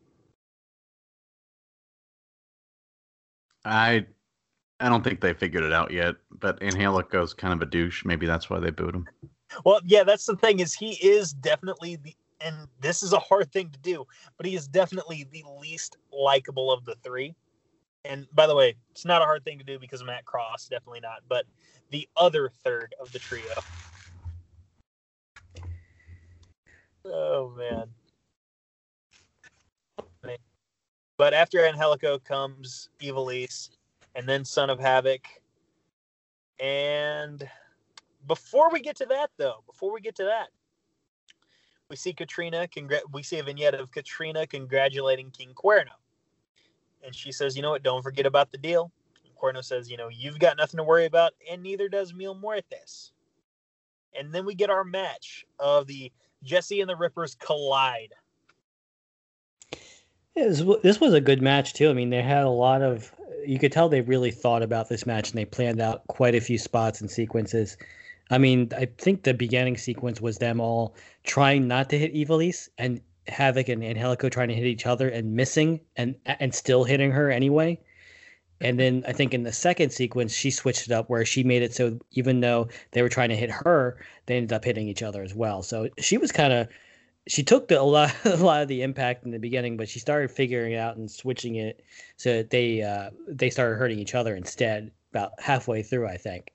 I 3.64 4.06
I 4.80 4.90
don't 4.90 5.04
think 5.04 5.22
they 5.22 5.34
figured 5.34 5.64
it 5.64 5.74
out 5.74 5.92
yet, 5.92 6.16
but 6.30 6.62
Angelico's 6.62 7.34
kind 7.34 7.54
of 7.54 7.62
a 7.62 7.70
douche. 7.70 8.06
Maybe 8.06 8.26
that's 8.26 8.50
why 8.50 8.60
they 8.60 8.70
booed 8.70 8.96
him. 8.96 9.08
Well, 9.64 9.80
yeah, 9.86 10.04
that's 10.04 10.26
the 10.26 10.36
thing 10.36 10.60
is 10.60 10.74
he 10.74 10.94
is 10.96 11.34
definitely 11.34 11.96
the 11.96 12.16
and 12.42 12.68
this 12.82 13.02
is 13.02 13.14
a 13.14 13.20
hard 13.20 13.52
thing 13.52 13.70
to 13.70 13.80
do, 13.80 14.06
but 14.38 14.46
he 14.46 14.56
is 14.56 14.68
definitely 14.68 15.26
the 15.32 15.44
least 15.60 15.98
likable 16.12 16.72
of 16.72 16.86
the 16.86 16.96
three. 17.04 17.34
And 18.06 18.28
by 18.34 18.46
the 18.48 18.56
way, 18.56 18.76
it's 18.92 19.06
not 19.06 19.22
a 19.22 19.26
hard 19.26 19.44
thing 19.44 19.58
to 19.58 19.66
do 19.66 19.80
because 19.80 20.04
Matt 20.04 20.26
Cross, 20.26 20.68
definitely 20.68 21.00
not, 21.00 21.22
but 21.28 21.46
the 21.90 22.08
other 22.16 22.50
third 22.64 22.94
of 23.02 23.12
the 23.12 23.20
trio. 23.20 23.66
Oh 27.06 27.54
man. 27.58 27.88
But 31.18 31.34
after 31.34 31.66
Angelico 31.66 32.20
comes 32.20 32.90
Ivelisse 33.02 33.70
and 34.16 34.28
then 34.28 34.44
Son 34.44 34.70
of 34.70 34.80
Havoc. 34.80 35.22
And 36.60 37.48
before 38.28 38.72
we 38.72 38.82
get 38.82 38.96
to 38.98 39.06
that 39.06 39.30
though 39.38 39.64
before 39.66 39.94
we 39.94 40.02
get 40.02 40.16
to 40.16 40.24
that 40.24 40.48
we 41.90 41.96
see 41.96 42.14
katrina 42.14 42.68
congr- 42.76 43.02
we 43.12 43.22
see 43.22 43.40
a 43.40 43.44
vignette 43.44 43.76
of 43.76 43.92
katrina 43.92 44.48
congratulating 44.48 45.30
king 45.32 45.54
cuerno 45.54 45.92
and 47.06 47.16
she 47.16 47.32
says 47.32 47.56
you 47.56 47.62
know 47.62 47.72
what 47.72 47.84
don't 47.84 48.04
forget 48.04 48.26
about 48.26 48.52
the 48.52 48.58
deal 48.58 48.92
cuerno 49.42 49.64
says 49.64 49.90
you 49.90 49.98
know 49.98 50.10
you've 50.10 50.40
got 50.40 50.58
nothing 50.58 50.78
to 50.78 50.84
worry 50.84 51.06
about 51.06 51.34
and 51.52 51.62
neither 51.62 51.90
does 51.90 52.14
mil 52.14 52.36
muertes 52.36 53.12
and 54.18 54.34
then 54.34 54.46
we 54.46 54.56
get 54.56 54.70
our 54.70 54.84
match 54.84 55.46
of 55.60 55.88
the 55.88 56.12
jesse 56.44 56.82
and 56.82 56.90
the 56.90 56.96
rippers 56.96 57.36
collide 57.36 58.14
this, 60.36 61.00
was 61.00 61.14
a 61.14 61.22
good 61.22 61.42
match 61.42 61.74
too. 61.74 61.90
I 61.90 61.94
mean, 61.94 62.10
they 62.10 62.22
had 62.22 62.44
a 62.44 62.50
lot 62.50 62.82
of. 62.82 63.14
You 63.46 63.60
could 63.60 63.72
tell 63.72 63.90
they 63.90 64.02
really 64.02 64.32
thought 64.32 64.64
about 64.64 64.90
this 64.90 65.06
match 65.06 65.30
and 65.30 65.38
they 65.38 65.46
planned 65.46 65.80
out 65.80 66.06
quite 66.08 66.36
a 66.36 66.42
few 66.42 66.58
spots 66.58 67.00
and 67.00 67.10
sequences. 67.10 67.78
I 68.32 68.38
mean, 68.38 68.70
I 68.76 68.86
think 68.98 69.24
the 69.24 69.34
beginning 69.34 69.78
sequence 69.78 70.20
was 70.20 70.40
them 70.40 70.60
all 70.60 70.96
trying 71.24 71.68
not 71.68 71.90
to 71.92 72.00
hit 72.00 72.14
Ivelisse 72.14 72.70
and 72.78 73.02
Havoc 73.28 73.70
and 73.70 73.84
Angelico 73.84 74.30
trying 74.30 74.50
to 74.50 74.54
hit 74.54 74.66
each 74.66 74.86
other 74.86 75.10
and 75.10 75.34
missing 75.34 75.80
and 75.96 76.16
and 76.26 76.54
still 76.54 76.84
hitting 76.84 77.12
her 77.12 77.32
anyway. 77.32 77.80
And 78.62 78.80
then 78.80 79.04
I 79.08 79.12
think 79.12 79.34
in 79.34 79.44
the 79.44 79.52
second 79.52 79.92
sequence 79.92 80.34
she 80.34 80.50
switched 80.50 80.88
it 80.88 80.92
up 80.92 81.10
where 81.10 81.26
she 81.26 81.44
made 81.44 81.62
it 81.62 81.74
so 81.74 82.00
even 82.12 82.40
though 82.40 82.70
they 82.92 83.02
were 83.02 83.10
trying 83.10 83.30
to 83.30 83.36
hit 83.36 83.52
her, 83.52 83.98
they 84.28 84.38
ended 84.38 84.54
up 84.54 84.64
hitting 84.64 84.88
each 84.88 85.04
other 85.04 85.22
as 85.24 85.34
well. 85.34 85.62
So 85.62 85.90
she 86.00 86.18
was 86.18 86.32
kind 86.32 86.54
of 86.54 86.68
she 87.28 87.44
took 87.44 87.68
the, 87.68 87.82
a 87.82 87.84
lot 87.84 88.14
a 88.26 88.38
lot 88.38 88.62
of 88.62 88.68
the 88.68 88.82
impact 88.82 89.26
in 89.26 89.32
the 89.32 89.40
beginning, 89.40 89.78
but 89.78 89.90
she 89.90 90.00
started 90.00 90.32
figuring 90.32 90.74
it 90.74 90.78
out 90.78 90.98
and 90.98 91.10
switching 91.10 91.56
it 91.56 91.84
so 92.18 92.38
that 92.38 92.50
they 92.50 92.82
uh, 92.82 93.10
they 93.28 93.50
started 93.50 93.76
hurting 93.76 94.00
each 94.00 94.16
other 94.16 94.36
instead 94.36 94.92
about 95.12 95.32
halfway 95.40 95.82
through, 95.82 96.08
I 96.08 96.18
think. 96.18 96.52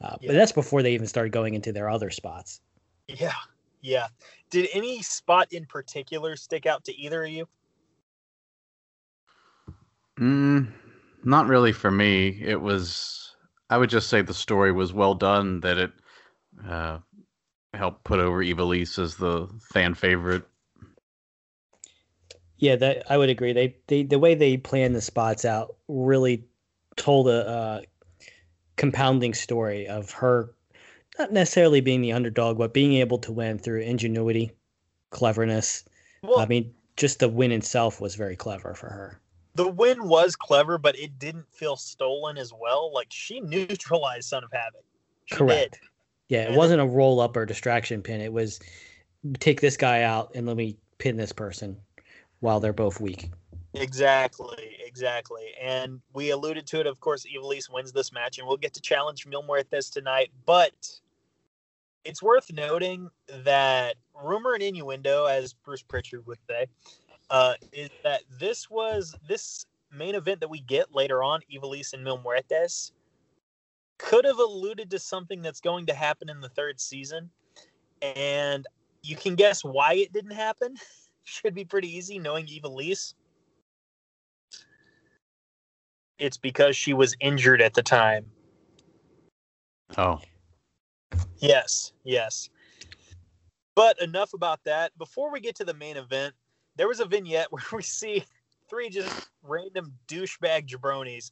Uh, 0.00 0.16
Yeah. 0.20 0.28
But 0.28 0.34
that's 0.34 0.52
before 0.52 0.82
they 0.82 0.94
even 0.94 1.06
started 1.06 1.32
going 1.32 1.54
into 1.54 1.72
their 1.72 1.88
other 1.88 2.10
spots. 2.10 2.60
yeah 3.08 3.32
yeah 3.80 4.06
did 4.50 4.68
any 4.72 5.02
spot 5.02 5.48
in 5.52 5.64
particular 5.66 6.36
stick 6.36 6.66
out 6.66 6.84
to 6.84 6.96
either 6.96 7.24
of 7.24 7.30
you 7.30 7.46
Mm, 10.18 10.72
not 11.24 11.46
really 11.46 11.72
for 11.72 11.90
me. 11.90 12.40
It 12.42 12.60
was. 12.60 13.34
I 13.68 13.78
would 13.78 13.90
just 13.90 14.08
say 14.08 14.22
the 14.22 14.34
story 14.34 14.72
was 14.72 14.92
well 14.92 15.14
done. 15.14 15.60
That 15.60 15.78
it 15.78 15.92
uh, 16.66 16.98
helped 17.74 18.04
put 18.04 18.20
over 18.20 18.42
Ivelisse 18.42 18.98
as 18.98 19.16
the 19.16 19.48
fan 19.72 19.94
favorite. 19.94 20.44
Yeah, 22.58 22.76
that 22.76 23.10
I 23.10 23.18
would 23.18 23.28
agree. 23.28 23.52
They 23.52 23.76
they 23.86 24.02
the 24.02 24.18
way 24.18 24.34
they 24.34 24.56
planned 24.56 24.94
the 24.94 25.02
spots 25.02 25.44
out 25.44 25.76
really 25.88 26.46
told 26.96 27.28
a 27.28 27.46
uh, 27.48 27.80
compounding 28.76 29.34
story 29.34 29.86
of 29.88 30.10
her 30.12 30.55
not 31.18 31.32
necessarily 31.32 31.80
being 31.80 32.00
the 32.02 32.12
underdog, 32.12 32.58
but 32.58 32.74
being 32.74 32.94
able 32.94 33.18
to 33.18 33.32
win 33.32 33.58
through 33.58 33.80
ingenuity, 33.80 34.52
cleverness. 35.10 35.84
well 36.22 36.38
I 36.40 36.46
mean, 36.46 36.72
just 36.96 37.18
the 37.20 37.28
win 37.28 37.52
itself 37.52 38.00
was 38.00 38.14
very 38.14 38.36
clever 38.36 38.74
for 38.74 38.88
her. 38.88 39.20
the 39.54 39.68
win 39.68 40.06
was 40.08 40.36
clever, 40.36 40.76
but 40.78 40.98
it 40.98 41.18
didn't 41.18 41.46
feel 41.50 41.76
stolen 41.76 42.36
as 42.36 42.52
well. 42.52 42.92
Like 42.92 43.08
she 43.10 43.40
neutralized 43.40 44.28
Son 44.28 44.44
of 44.44 44.50
Havoc. 44.52 44.84
She 45.26 45.34
Correct. 45.36 45.72
did. 45.72 45.80
Yeah, 46.28 46.42
it 46.42 46.46
And- 46.48 46.56
wasn't 46.56 46.80
a 46.82 46.86
roll 46.86 47.20
up 47.20 47.36
or 47.36 47.46
distraction 47.46 48.02
pin. 48.02 48.20
It 48.20 48.32
was 48.32 48.60
take 49.40 49.60
this 49.60 49.76
guy 49.76 50.02
out 50.02 50.32
and 50.34 50.46
let 50.46 50.56
me 50.56 50.76
pin 50.98 51.16
this 51.16 51.32
person 51.32 51.76
while 52.40 52.60
they're 52.60 52.72
both 52.72 53.00
weak. 53.00 53.30
Exactly, 53.74 54.76
exactly. 54.84 55.50
And 55.60 56.00
we 56.12 56.30
alluded 56.30 56.66
to 56.68 56.80
it. 56.80 56.86
Of 56.86 57.00
course, 57.00 57.24
Ivelisse 57.26 57.70
wins 57.72 57.92
this 57.92 58.12
match, 58.12 58.38
and 58.38 58.46
we'll 58.48 58.56
get 58.56 58.72
to 58.74 58.80
challenge 58.80 59.26
Mil 59.26 59.42
Muertes 59.42 59.90
tonight. 59.90 60.30
But 60.46 60.72
it's 62.06 62.22
worth 62.22 62.52
noting 62.52 63.08
that 63.44 63.96
rumor 64.14 64.54
and 64.54 64.62
innuendo, 64.62 65.26
as 65.26 65.52
Bruce 65.52 65.82
Pritchard 65.82 66.26
would 66.26 66.38
say, 66.48 66.66
uh, 67.30 67.54
is 67.72 67.90
that 68.04 68.22
this 68.38 68.70
was 68.70 69.14
this 69.28 69.66
main 69.92 70.14
event 70.14 70.40
that 70.40 70.48
we 70.48 70.60
get 70.60 70.94
later 70.94 71.22
on, 71.22 71.40
Ivelisse 71.52 71.92
and 71.92 72.04
Mil 72.04 72.18
Muertes, 72.18 72.92
could 73.98 74.24
have 74.24 74.38
alluded 74.38 74.90
to 74.90 74.98
something 74.98 75.42
that's 75.42 75.60
going 75.60 75.86
to 75.86 75.94
happen 75.94 76.28
in 76.28 76.40
the 76.40 76.48
third 76.50 76.80
season. 76.80 77.30
And 78.02 78.66
you 79.02 79.16
can 79.16 79.34
guess 79.34 79.64
why 79.64 79.94
it 79.94 80.12
didn't 80.12 80.32
happen. 80.32 80.76
Should 81.24 81.54
be 81.54 81.64
pretty 81.64 81.96
easy 81.96 82.18
knowing 82.18 82.46
Ivelisse 82.46 83.14
it's 86.18 86.36
because 86.36 86.76
she 86.76 86.92
was 86.92 87.14
injured 87.20 87.60
at 87.60 87.74
the 87.74 87.82
time. 87.82 88.26
Oh. 89.96 90.20
Yes, 91.38 91.92
yes. 92.04 92.50
But 93.74 94.00
enough 94.00 94.32
about 94.32 94.64
that. 94.64 94.96
Before 94.98 95.30
we 95.30 95.40
get 95.40 95.54
to 95.56 95.64
the 95.64 95.74
main 95.74 95.96
event, 95.96 96.34
there 96.76 96.88
was 96.88 97.00
a 97.00 97.04
vignette 97.04 97.48
where 97.50 97.62
we 97.72 97.82
see 97.82 98.24
three 98.68 98.88
just 98.88 99.30
random 99.42 99.92
douchebag 100.08 100.66
jabronis 100.66 101.30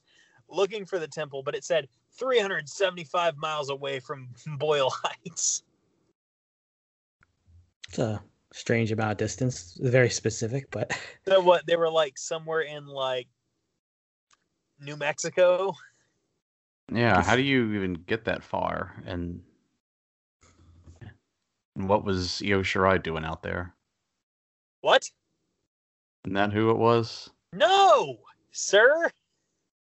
looking 0.48 0.84
for 0.84 0.98
the 0.98 1.08
temple, 1.08 1.42
but 1.42 1.54
it 1.54 1.64
said 1.64 1.88
375 2.18 3.36
miles 3.36 3.70
away 3.70 3.98
from 4.00 4.28
Boyle 4.58 4.90
Heights. 4.90 5.62
It's 7.88 7.98
a 7.98 8.22
strange 8.52 8.92
amount 8.92 9.12
of 9.12 9.16
distance, 9.16 9.76
very 9.80 10.10
specific, 10.10 10.70
but 10.70 10.96
so 11.28 11.40
what 11.40 11.66
they 11.66 11.76
were 11.76 11.90
like 11.90 12.18
somewhere 12.18 12.60
in 12.60 12.86
like 12.86 13.26
New 14.80 14.96
Mexico. 14.96 15.74
Yeah, 16.92 17.22
how 17.22 17.36
do 17.36 17.42
you 17.42 17.72
even 17.72 17.94
get 17.94 18.26
that 18.26 18.42
far? 18.42 18.94
And, 19.06 19.40
and 19.40 19.42
what 21.74 22.04
was 22.04 22.42
Io 22.44 22.62
Shirai 22.62 23.02
doing 23.02 23.24
out 23.24 23.42
there? 23.42 23.74
What? 24.80 25.10
Isn't 26.24 26.34
that 26.34 26.52
who 26.52 26.70
it 26.70 26.78
was? 26.78 27.30
No, 27.52 28.18
sir. 28.52 29.10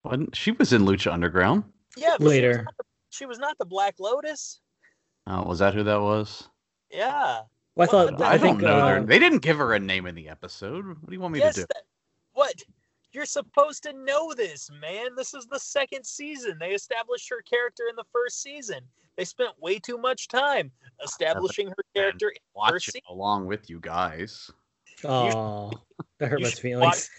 Wasn't 0.04 0.36
she 0.36 0.52
was 0.52 0.74
in 0.74 0.84
Lucha 0.84 1.12
Underground? 1.12 1.64
Yeah, 1.98 2.18
later. 2.20 2.54
She 2.54 2.58
was, 2.58 2.66
the, 2.78 2.84
she 3.10 3.26
was, 3.26 3.40
not 3.40 3.58
the 3.58 3.66
Black 3.66 3.96
Lotus. 4.00 4.60
Oh, 5.28 5.44
was 5.44 5.60
that 5.60 5.74
who 5.74 5.84
that 5.84 6.02
was? 6.02 6.48
Yeah. 6.92 7.42
Well, 7.76 7.88
I 7.88 7.92
thought 7.92 8.22
I, 8.22 8.34
I, 8.34 8.38
don't 8.38 8.58
think 8.58 8.62
know. 8.62 8.78
uh, 8.78 9.00
they 9.02 9.20
didn't 9.20 9.40
give 9.40 9.58
her 9.58 9.74
a 9.74 9.80
name 9.80 10.06
in 10.06 10.16
the 10.16 10.30
episode. 10.30 10.86
What 10.86 11.08
do 11.08 11.14
you 11.14 11.20
want 11.20 11.34
me 11.34 11.40
yes. 11.40 11.56
to 11.56 11.62
do? 11.62 11.68
that- 11.74 11.84
what? 12.34 12.56
You're 13.12 13.26
supposed 13.26 13.84
to 13.84 13.94
know 13.94 14.34
this, 14.34 14.70
man. 14.82 15.16
This 15.16 15.34
is 15.34 15.46
the 15.46 15.60
second 15.60 16.06
season. 16.06 16.58
They 16.60 16.72
established 16.72 17.30
her 17.30 17.42
character 17.42 17.84
in 17.90 17.96
the 17.96 18.04
first 18.12 18.42
season. 18.42 18.82
They 19.18 19.26
spent 19.26 19.52
way 19.60 19.80
too 19.80 19.98
much 19.98 20.28
time 20.28 20.72
establishing 21.04 21.68
her 21.70 21.84
character 21.96 22.30
in 22.30 22.36
Watch 22.54 22.72
first 22.72 22.96
it 22.96 23.04
along 23.10 23.46
with 23.46 23.70
you 23.70 23.80
guys. 23.80 24.52
oh, 25.04 25.72
that 26.20 26.30
hurt 26.30 26.40
you 26.40 26.44
my 26.46 26.50
should 26.50 26.60
feelings. 26.60 27.10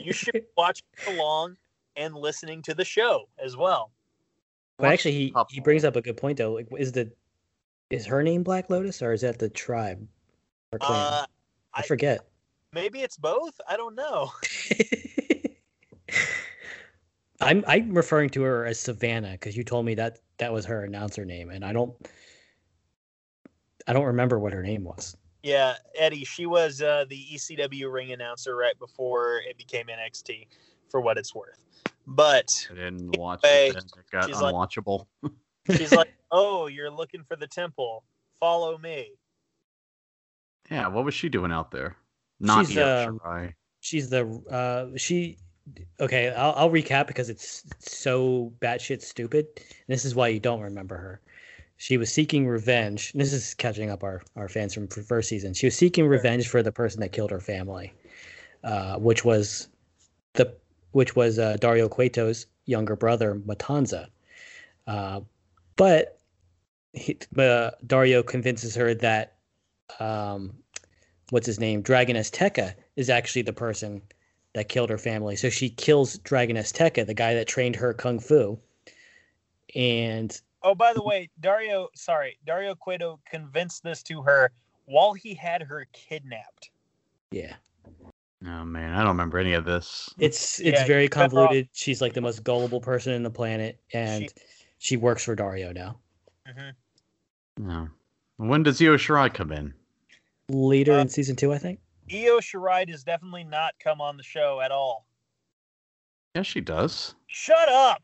You 0.00 0.12
should 0.12 0.32
be 0.34 0.40
watching 0.56 0.84
along 1.06 1.56
and 1.96 2.14
listening 2.14 2.62
to 2.62 2.74
the 2.74 2.84
show 2.84 3.28
as 3.44 3.56
well. 3.56 3.90
But 4.78 4.88
actually, 4.92 5.12
he, 5.12 5.34
he 5.50 5.60
brings 5.60 5.84
up 5.84 5.96
a 5.96 6.02
good 6.02 6.16
point 6.16 6.38
though. 6.38 6.52
Like, 6.54 6.68
is 6.78 6.92
the 6.92 7.10
is 7.90 8.06
her 8.06 8.22
name 8.22 8.42
Black 8.42 8.70
Lotus 8.70 9.02
or 9.02 9.12
is 9.12 9.20
that 9.20 9.38
the 9.38 9.48
tribe 9.50 10.06
or 10.72 10.78
clan? 10.78 10.96
Uh, 10.96 11.26
I 11.74 11.80
I- 11.80 11.82
forget. 11.82 12.26
maybe 12.72 13.00
it's 13.00 13.16
both. 13.16 13.60
I 13.68 13.76
don't 13.76 13.94
know. 13.94 14.30
I'm 17.42 17.64
I'm 17.66 17.94
referring 17.94 18.30
to 18.30 18.42
her 18.42 18.66
as 18.66 18.78
Savannah 18.80 19.32
because 19.32 19.56
you 19.56 19.64
told 19.64 19.84
me 19.86 19.94
that 19.96 20.18
that 20.38 20.52
was 20.52 20.64
her 20.66 20.84
announcer 20.84 21.24
name, 21.24 21.50
and 21.50 21.64
I 21.64 21.72
don't 21.72 21.94
I 23.86 23.92
don't 23.92 24.04
remember 24.04 24.38
what 24.38 24.52
her 24.52 24.62
name 24.62 24.84
was. 24.84 25.16
Yeah, 25.42 25.74
Eddie, 25.98 26.24
she 26.24 26.46
was 26.46 26.80
uh, 26.80 27.04
the 27.08 27.20
ECW 27.34 27.92
ring 27.92 28.12
announcer 28.12 28.54
right 28.54 28.78
before 28.78 29.40
it 29.48 29.58
became 29.58 29.86
NXT, 29.86 30.46
for 30.88 31.00
what 31.00 31.18
it's 31.18 31.34
worth. 31.34 31.58
But 32.06 32.48
I 32.70 32.74
didn't 32.74 33.16
watch 33.18 33.40
Anyway, 33.44 33.76
it. 33.76 33.84
It 33.98 34.10
got 34.12 34.26
she's 34.26 34.40
like- 34.40 34.54
unwatchable. 34.54 35.06
she's 35.70 35.92
like, 35.92 36.12
"Oh, 36.30 36.66
you're 36.68 36.90
looking 36.90 37.24
for 37.24 37.34
the 37.36 37.46
temple. 37.48 38.04
Follow 38.38 38.78
me." 38.78 39.10
yeah, 40.70 40.86
what 40.86 41.04
was 41.04 41.12
she 41.14 41.28
doing 41.28 41.50
out 41.52 41.70
there? 41.70 41.96
Not 42.40 42.66
She's, 42.66 42.78
Io 42.78 43.18
Shirai. 43.18 43.54
She's 43.80 44.08
the 44.10 44.26
uh 44.50 44.96
she 44.96 45.38
okay, 46.00 46.30
I'll 46.30 46.54
I'll 46.56 46.70
recap 46.70 47.06
because 47.06 47.30
it's 47.30 47.64
so 47.78 48.52
batshit 48.60 49.02
stupid. 49.02 49.46
This 49.88 50.04
is 50.04 50.14
why 50.14 50.28
you 50.28 50.40
don't 50.40 50.60
remember 50.60 50.96
her. 50.96 51.20
She 51.76 51.96
was 51.96 52.12
seeking 52.12 52.46
revenge. 52.46 53.12
This 53.12 53.32
is 53.32 53.54
catching 53.54 53.90
up 53.90 54.04
our, 54.04 54.22
our 54.36 54.48
fans 54.48 54.72
from 54.72 54.86
first 54.86 55.28
season. 55.28 55.52
She 55.52 55.66
was 55.66 55.76
seeking 55.76 56.06
revenge 56.06 56.46
for 56.46 56.62
the 56.62 56.70
person 56.70 57.00
that 57.00 57.10
killed 57.10 57.32
her 57.32 57.40
family, 57.40 57.92
uh, 58.62 58.98
which 58.98 59.24
was 59.24 59.68
the 60.34 60.54
which 60.92 61.16
was 61.16 61.38
uh, 61.38 61.56
Dario 61.58 61.88
Cueto's 61.88 62.46
younger 62.66 62.94
brother 62.94 63.34
Matanza. 63.34 64.06
Uh, 64.86 65.22
but 65.76 66.20
he, 66.92 67.18
uh, 67.36 67.70
Dario 67.86 68.22
convinces 68.22 68.74
her 68.74 68.94
that 68.94 69.34
um, 69.98 70.52
what's 71.30 71.46
his 71.46 71.58
name, 71.58 71.82
Dragon 71.82 72.16
Azteca, 72.16 72.74
is 72.94 73.10
actually 73.10 73.42
the 73.42 73.52
person 73.52 74.02
that 74.54 74.68
killed 74.68 74.90
her 74.90 74.98
family. 74.98 75.36
So 75.36 75.48
she 75.50 75.70
kills 75.70 76.18
Dragon 76.18 76.56
Azteca, 76.56 77.06
the 77.06 77.14
guy 77.14 77.34
that 77.34 77.46
trained 77.46 77.76
her 77.76 77.94
kung 77.94 78.18
fu. 78.20 78.58
And 79.74 80.38
Oh, 80.62 80.74
by 80.74 80.92
the 80.92 81.02
way, 81.02 81.28
Dario, 81.40 81.88
sorry, 81.94 82.38
Dario 82.46 82.74
Cueto 82.74 83.18
convinced 83.28 83.82
this 83.82 84.02
to 84.04 84.22
her 84.22 84.52
while 84.84 85.12
he 85.12 85.34
had 85.34 85.62
her 85.62 85.86
kidnapped. 85.92 86.70
yeah, 87.32 87.54
Oh 88.44 88.64
man, 88.64 88.92
I 88.94 88.98
don't 88.98 89.08
remember 89.08 89.38
any 89.38 89.54
of 89.54 89.64
this. 89.64 90.10
it's 90.18 90.60
it's 90.60 90.80
Yeah, 90.80 90.86
very 90.86 91.02
you're 91.02 91.08
convoluted. 91.08 91.68
She's 91.72 92.00
like 92.00 92.12
the 92.12 92.20
most 92.20 92.44
gullible 92.44 92.80
person 92.80 93.12
in 93.12 93.22
the 93.22 93.30
planet, 93.30 93.80
and 93.92 94.24
She- 94.24 94.30
she 94.78 94.96
works 94.96 95.24
for 95.24 95.34
Dario 95.34 95.72
now. 95.72 95.98
hmm 96.46 96.70
No. 97.56 97.88
When 98.36 98.62
does 98.64 98.80
Io 98.82 98.96
Shirai 98.96 99.32
come 99.32 99.52
in? 99.52 99.74
Later 100.48 100.92
Uh, 100.94 101.00
in 101.02 101.08
season 101.08 101.36
two, 101.36 101.52
I 101.52 101.58
think. 101.58 101.80
Io 102.12 102.38
Shirai 102.40 102.86
does 102.86 103.04
definitely 103.04 103.44
not 103.44 103.74
come 103.82 104.00
on 104.00 104.16
the 104.16 104.22
show 104.22 104.60
at 104.60 104.70
all. 104.70 105.06
Yeah, 106.34 106.42
she 106.42 106.60
does. 106.60 107.14
Shut 107.26 107.68
up, 107.68 108.02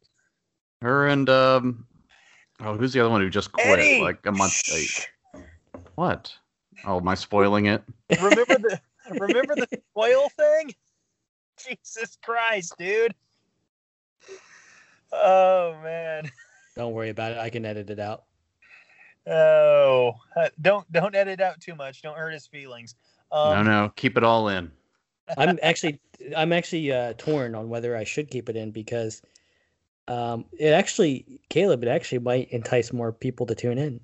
Her 0.82 1.06
and 1.08 1.28
um, 1.28 1.86
oh, 2.60 2.76
who's 2.76 2.92
the 2.92 3.00
other 3.00 3.10
one 3.10 3.20
who 3.20 3.30
just 3.30 3.52
quit 3.52 3.78
Eddie. 3.78 4.02
like 4.02 4.24
a 4.26 4.32
month 4.32 4.62
late? 4.72 5.08
What? 5.94 6.34
Oh, 6.84 6.98
am 6.98 7.08
I 7.08 7.14
spoiling 7.14 7.66
it? 7.66 7.82
Remember 8.20 8.44
the 8.58 8.80
remember 9.10 9.54
the 9.54 9.68
spoil 9.90 10.28
thing? 10.30 10.74
Jesus 11.66 12.16
Christ, 12.22 12.74
dude. 12.78 13.14
Oh 15.12 15.76
man. 15.82 16.30
Don't 16.76 16.92
worry 16.92 17.10
about 17.10 17.32
it. 17.32 17.38
I 17.38 17.50
can 17.50 17.64
edit 17.64 17.90
it 17.90 17.98
out. 17.98 18.24
Oh, 19.26 20.14
uh, 20.36 20.48
don't 20.60 20.90
don't 20.92 21.14
edit 21.14 21.40
out 21.40 21.60
too 21.60 21.74
much. 21.74 22.02
Don't 22.02 22.16
hurt 22.16 22.32
his 22.32 22.46
feelings. 22.46 22.94
Um, 23.30 23.52
no, 23.52 23.62
no, 23.62 23.92
keep 23.96 24.16
it 24.16 24.24
all 24.24 24.48
in. 24.48 24.70
I'm 25.36 25.58
actually 25.62 26.00
I'm 26.36 26.52
actually 26.52 26.90
uh, 26.92 27.12
torn 27.18 27.54
on 27.54 27.68
whether 27.68 27.96
I 27.96 28.04
should 28.04 28.30
keep 28.30 28.48
it 28.48 28.56
in 28.56 28.70
because 28.70 29.20
um, 30.08 30.46
it 30.58 30.70
actually 30.70 31.40
Caleb 31.50 31.82
it 31.82 31.88
actually 31.88 32.20
might 32.20 32.48
entice 32.50 32.92
more 32.92 33.12
people 33.12 33.44
to 33.46 33.54
tune 33.54 33.78
in. 33.78 34.00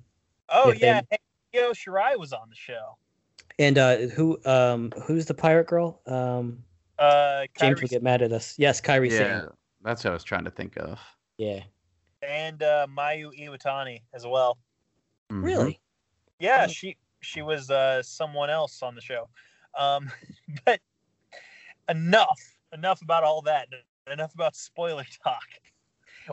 Oh 0.49 0.69
if 0.69 0.79
they- 0.79 0.87
yeah, 0.87 1.01
hey, 1.09 1.17
Io 1.55 1.71
Shirai 1.71 2.17
was 2.17 2.31
on 2.33 2.49
the 2.49 2.55
show. 2.55 2.97
And 3.57 3.77
uh, 3.77 3.97
who 3.97 4.37
um, 4.45 4.91
who's 5.03 5.25
the 5.25 5.33
pirate 5.33 5.67
girl? 5.67 6.01
Um, 6.05 6.63
Uh, 6.99 7.45
James 7.59 7.79
Kairi 7.79 7.81
will 7.81 7.87
get 7.89 8.03
mad 8.03 8.21
at 8.21 8.31
us. 8.31 8.53
Yes, 8.57 8.79
Kairi 8.81 9.09
Yeah, 9.09 9.41
Sane. 9.41 9.49
that's 9.81 10.03
what 10.03 10.11
I 10.11 10.13
was 10.13 10.23
trying 10.23 10.43
to 10.45 10.51
think 10.51 10.77
of. 10.77 10.99
Yeah. 11.37 11.61
and 12.21 12.61
uh, 12.63 12.87
Mayu 12.89 13.31
Iwatani 13.39 14.01
as 14.13 14.25
well. 14.25 14.57
Mhm. 15.31 15.43
Really? 15.43 15.79
Yeah, 16.39 16.67
she 16.67 16.97
she 17.25 17.41
was 17.41 17.69
uh, 17.69 18.01
someone 18.03 18.49
else 18.49 18.81
on 18.81 18.95
the 18.95 19.01
show. 19.01 19.27
Um, 19.77 20.11
but 20.65 20.79
enough 21.89 22.39
enough 22.73 23.01
about 23.01 23.23
all 23.23 23.41
that. 23.43 23.67
Enough 24.11 24.33
about 24.33 24.55
spoiler 24.55 25.05
talk. 25.23 25.43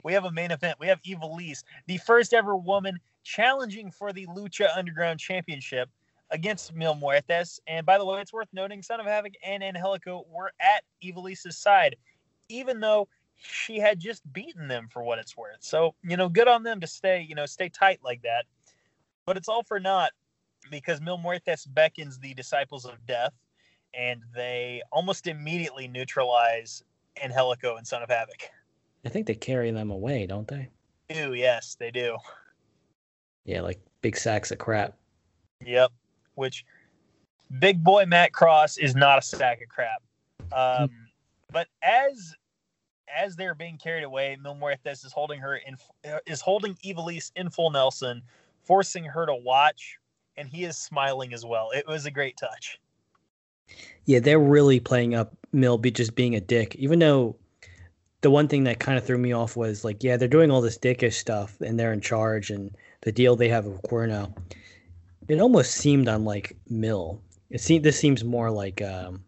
We 0.05 0.12
have 0.14 0.24
a 0.24 0.32
main 0.32 0.51
event. 0.51 0.78
We 0.80 0.86
have 0.86 1.03
Ivelisse, 1.03 1.64
the 1.86 1.99
first 1.99 2.32
ever 2.32 2.57
woman 2.57 2.99
challenging 3.24 3.90
for 3.90 4.12
the 4.12 4.26
Lucha 4.26 4.68
Underground 4.76 5.20
Championship 5.20 5.88
against 6.30 6.74
Mil 6.74 6.95
Muertes. 6.95 7.61
And 7.66 7.84
by 7.84 7.99
the 7.99 8.05
way, 8.05 8.20
it's 8.20 8.32
worth 8.32 8.49
noting 8.53 8.82
Son 8.82 9.01
of 9.01 9.07
Havoc 9.07 9.34
and 9.45 9.62
Angelico 9.62 10.24
were 10.30 10.53
at 10.61 10.82
Ivelisse's 11.03 11.59
side, 11.59 11.97
even 12.49 12.80
though 12.80 13.07
she 13.36 13.78
had 13.78 13.99
just 13.99 14.22
beaten 14.32 14.66
them 14.66 14.88
for 14.90 15.03
what 15.03 15.18
it's 15.18 15.36
worth. 15.36 15.59
So, 15.61 15.95
you 16.03 16.16
know, 16.16 16.28
good 16.28 16.49
on 16.49 16.62
them 16.62 16.80
to 16.80 16.86
stay, 16.86 17.26
you 17.28 17.34
know, 17.34 17.47
stay 17.47 17.68
tight 17.68 18.01
like 18.03 18.22
that. 18.22 18.47
But 19.26 19.36
it's 19.36 19.49
all 19.49 19.62
for 19.62 19.78
naught 19.78 20.12
because 20.70 21.00
Mil 21.00 21.18
Muertes 21.18 21.66
beckons 21.66 22.18
the 22.18 22.34
disciples 22.34 22.84
of 22.84 23.04
death 23.06 23.32
and 23.94 24.22
they 24.34 24.82
almost 24.90 25.26
immediately 25.26 25.86
neutralize 25.88 26.82
Angelico 27.22 27.76
and 27.76 27.86
Son 27.86 28.02
of 28.02 28.08
Havoc. 28.08 28.50
I 29.04 29.08
think 29.08 29.26
they 29.26 29.34
carry 29.34 29.70
them 29.70 29.90
away, 29.90 30.26
don't 30.26 30.48
they? 30.48 30.68
Ew, 31.10 31.34
yes, 31.34 31.76
they 31.78 31.90
do. 31.90 32.16
Yeah, 33.44 33.60
like 33.60 33.80
big 34.00 34.16
sacks 34.16 34.50
of 34.50 34.58
crap. 34.58 34.94
Yep. 35.64 35.92
Which 36.34 36.64
big 37.58 37.82
boy 37.82 38.06
Matt 38.06 38.32
Cross 38.32 38.78
is 38.78 38.94
not 38.94 39.18
a 39.18 39.22
sack 39.22 39.60
of 39.60 39.68
crap. 39.68 40.02
Um, 40.52 40.90
but 41.50 41.68
as 41.82 42.34
as 43.14 43.36
they're 43.36 43.54
being 43.54 43.76
carried 43.76 44.04
away, 44.04 44.38
Mil 44.42 44.54
Muertes 44.54 45.04
is 45.04 45.12
holding 45.12 45.40
her 45.40 45.56
in 45.56 45.76
is 46.26 46.40
holding 46.40 46.74
Ivelisse 46.76 47.30
in 47.36 47.50
full 47.50 47.70
Nelson, 47.70 48.22
forcing 48.64 49.04
her 49.04 49.26
to 49.26 49.34
watch, 49.34 49.98
and 50.36 50.48
he 50.48 50.64
is 50.64 50.76
smiling 50.76 51.32
as 51.32 51.44
well. 51.44 51.70
It 51.74 51.86
was 51.86 52.06
a 52.06 52.10
great 52.10 52.36
touch. 52.36 52.80
Yeah, 54.04 54.20
they're 54.20 54.38
really 54.38 54.80
playing 54.80 55.14
up 55.14 55.36
Mil 55.52 55.78
be 55.78 55.90
just 55.90 56.14
being 56.14 56.34
a 56.34 56.40
dick. 56.40 56.74
Even 56.76 56.98
though 56.98 57.36
the 58.22 58.30
one 58.30 58.48
thing 58.48 58.64
that 58.64 58.80
kind 58.80 58.98
of 58.98 59.04
threw 59.04 59.18
me 59.18 59.32
off 59.32 59.56
was 59.56 59.84
like, 59.84 60.02
yeah, 60.02 60.16
they're 60.16 60.28
doing 60.28 60.50
all 60.50 60.60
this 60.60 60.78
dickish 60.78 61.14
stuff 61.14 61.60
and 61.60 61.78
they're 61.78 61.92
in 61.92 62.00
charge 62.00 62.50
and 62.50 62.74
the 63.02 63.12
deal 63.12 63.36
they 63.36 63.48
have 63.48 63.66
with 63.66 63.82
Cuerno. 63.82 64.34
It 65.28 65.40
almost 65.40 65.72
seemed 65.72 66.08
unlike 66.08 66.56
Mil. 66.68 67.20
It 67.50 67.60
seemed 67.60 67.84
this 67.84 67.98
seems 67.98 68.24
more 68.24 68.50
like 68.50 68.80
um, 68.82 69.22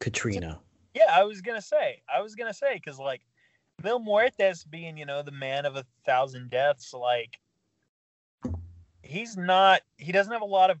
Katrina. 0.00 0.58
Yeah, 0.94 1.10
I 1.10 1.24
was 1.24 1.40
gonna 1.40 1.62
say. 1.62 2.02
I 2.14 2.20
was 2.20 2.34
gonna 2.34 2.52
say 2.52 2.74
because 2.74 2.98
like 2.98 3.22
Mil 3.82 4.00
Muertes 4.00 4.68
being, 4.68 4.96
you 4.96 5.06
know, 5.06 5.22
the 5.22 5.30
man 5.30 5.64
of 5.64 5.76
a 5.76 5.84
thousand 6.04 6.50
deaths, 6.50 6.92
like 6.92 7.38
he's 9.12 9.36
not. 9.36 9.82
He 9.98 10.10
doesn't 10.10 10.32
have 10.32 10.42
a 10.42 10.46
lot 10.46 10.70
of 10.70 10.78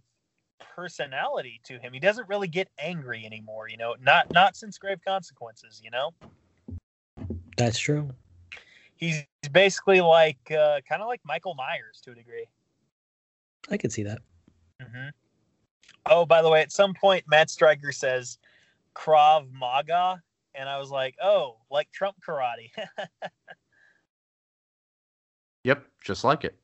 personality 0.74 1.60
to 1.64 1.78
him. 1.78 1.92
He 1.92 2.00
doesn't 2.00 2.28
really 2.28 2.48
get 2.48 2.68
angry 2.78 3.24
anymore. 3.24 3.68
You 3.68 3.76
know, 3.76 3.94
not 4.00 4.32
not 4.32 4.56
since 4.56 4.78
Grave 4.78 4.98
Consequences. 5.06 5.80
You 5.84 5.90
know. 5.90 6.10
That's 7.56 7.78
true. 7.78 8.10
He's 8.96 9.22
basically 9.52 10.00
like 10.00 10.38
uh, 10.50 10.80
kind 10.88 11.02
of 11.02 11.08
like 11.08 11.20
Michael 11.24 11.54
Myers 11.54 12.00
to 12.04 12.12
a 12.12 12.14
degree. 12.14 12.46
I 13.70 13.76
could 13.76 13.92
see 13.92 14.02
that. 14.04 14.18
Mm-hmm. 14.80 15.08
Oh, 16.06 16.26
by 16.26 16.42
the 16.42 16.50
way, 16.50 16.62
at 16.62 16.72
some 16.72 16.94
point, 16.94 17.24
Matt 17.28 17.50
Striker 17.50 17.92
says 17.92 18.38
Krav 18.96 19.52
Maga, 19.52 20.20
and 20.54 20.68
I 20.68 20.78
was 20.78 20.90
like, 20.90 21.14
oh, 21.22 21.58
like 21.70 21.90
Trump 21.92 22.16
karate. 22.26 22.70
yep, 25.64 25.86
just 26.02 26.24
like 26.24 26.44
it. 26.44 26.56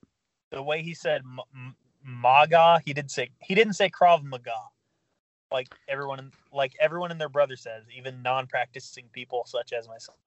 The 0.51 0.63
way 0.63 0.83
he 0.83 0.95
said 0.95 1.23
M- 1.55 1.75
Maga, 2.05 2.81
he 2.85 2.93
did 2.93 3.11
say 3.11 3.31
he 3.41 3.55
didn't 3.55 3.75
say 3.75 3.91
Krav 3.91 4.23
Maga, 4.25 4.57
like 5.53 5.75
everyone, 5.89 6.33
like 6.53 6.75
everyone 6.81 7.11
and 7.11 7.21
their 7.21 7.29
brother 7.29 7.57
says, 7.57 7.85
even 7.97 8.23
non-practicing 8.23 9.07
people 9.13 9.45
such 9.47 9.73
as 9.73 9.89
myself. 9.89 10.19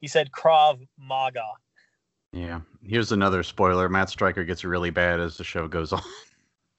He 0.00 0.08
said 0.08 0.30
Krav 0.32 0.86
Maga. 0.98 1.46
Yeah, 2.32 2.60
here's 2.82 3.12
another 3.12 3.42
spoiler: 3.42 3.88
Matt 3.88 4.10
Striker 4.10 4.44
gets 4.44 4.64
really 4.64 4.90
bad 4.90 5.20
as 5.20 5.36
the 5.36 5.44
show 5.44 5.68
goes 5.68 5.92
on. 5.92 6.02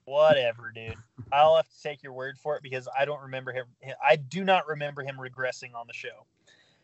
Whatever, 0.06 0.72
dude. 0.74 0.98
I'll 1.32 1.56
have 1.56 1.68
to 1.68 1.82
take 1.82 2.04
your 2.04 2.14
word 2.14 2.38
for 2.38 2.56
it 2.56 2.62
because 2.62 2.88
I 2.98 3.06
don't 3.06 3.22
remember 3.22 3.52
him. 3.52 3.66
I 4.06 4.18
do 4.18 4.44
not 4.44 4.68
remember 4.68 5.02
him 5.02 5.18
regressing 5.18 5.74
on 5.74 5.88
the 5.88 5.94
show. 5.94 6.26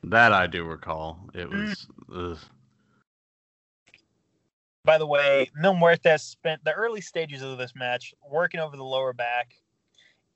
That 0.04 0.34
I 0.34 0.48
do 0.48 0.64
recall. 0.64 1.20
It 1.36 1.50
was. 1.50 1.88
Mm. 2.10 2.40
By 4.84 4.98
the 4.98 5.06
way, 5.06 5.50
Mil 5.56 5.76
Muertes 5.76 6.22
spent 6.22 6.64
the 6.64 6.74
early 6.74 7.02
stages 7.02 7.42
of 7.42 7.58
this 7.58 7.74
match 7.76 8.14
working 8.30 8.60
over 8.60 8.76
the 8.76 8.84
lower 8.84 9.14
back. 9.14 9.56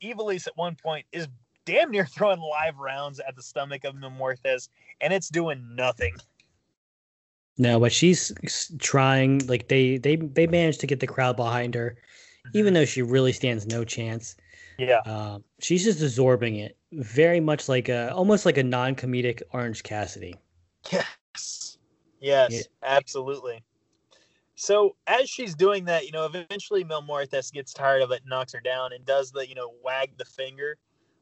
Ivelisse 0.03 0.47
at 0.47 0.55
one 0.55 0.75
point 0.75 1.05
is 1.11 1.27
damn 1.65 1.91
near 1.91 2.05
throwing 2.05 2.39
live 2.39 2.77
rounds 2.77 3.19
at 3.19 3.35
the 3.35 3.41
stomach 3.41 3.83
of 3.83 3.95
Mil 3.95 4.11
Muertes, 4.11 4.69
and 5.01 5.11
it's 5.13 5.29
doing 5.29 5.75
nothing. 5.75 6.15
No, 7.57 7.79
but 7.79 7.91
she's 7.91 8.33
trying. 8.79 9.47
Like 9.47 9.69
they 9.69 9.97
they 9.97 10.17
they 10.17 10.45
managed 10.45 10.81
to 10.81 10.87
get 10.87 10.99
the 10.99 11.07
crowd 11.07 11.37
behind 11.37 11.73
her 11.73 11.95
even 12.53 12.73
though 12.73 12.85
she 12.85 13.01
really 13.01 13.33
stands 13.33 13.65
no 13.65 13.83
chance. 13.83 14.35
Yeah. 14.77 14.99
Uh, 15.05 15.39
she's 15.59 15.83
just 15.83 16.01
absorbing 16.01 16.57
it, 16.57 16.77
very 16.91 17.39
much 17.39 17.69
like 17.69 17.89
a 17.89 18.13
almost 18.13 18.45
like 18.45 18.57
a 18.57 18.63
non-comedic 18.63 19.41
Orange 19.51 19.83
Cassidy. 19.83 20.35
Yes. 20.91 21.77
Yes, 22.19 22.51
yeah. 22.51 22.61
absolutely. 22.83 23.63
So 24.55 24.95
as 25.05 25.29
she's 25.29 25.53
doing 25.53 25.85
that, 25.85 26.05
you 26.05 26.11
know, 26.11 26.25
eventually 26.25 26.83
Mil 26.83 27.01
Muertes 27.01 27.51
gets 27.51 27.73
tired 27.73 28.01
of 28.01 28.11
it, 28.11 28.21
knocks 28.25 28.53
her 28.53 28.61
down, 28.61 28.93
and 28.93 29.05
does 29.05 29.31
the, 29.31 29.47
you 29.47 29.55
know, 29.55 29.73
wag 29.83 30.17
the 30.17 30.25
finger 30.25 30.77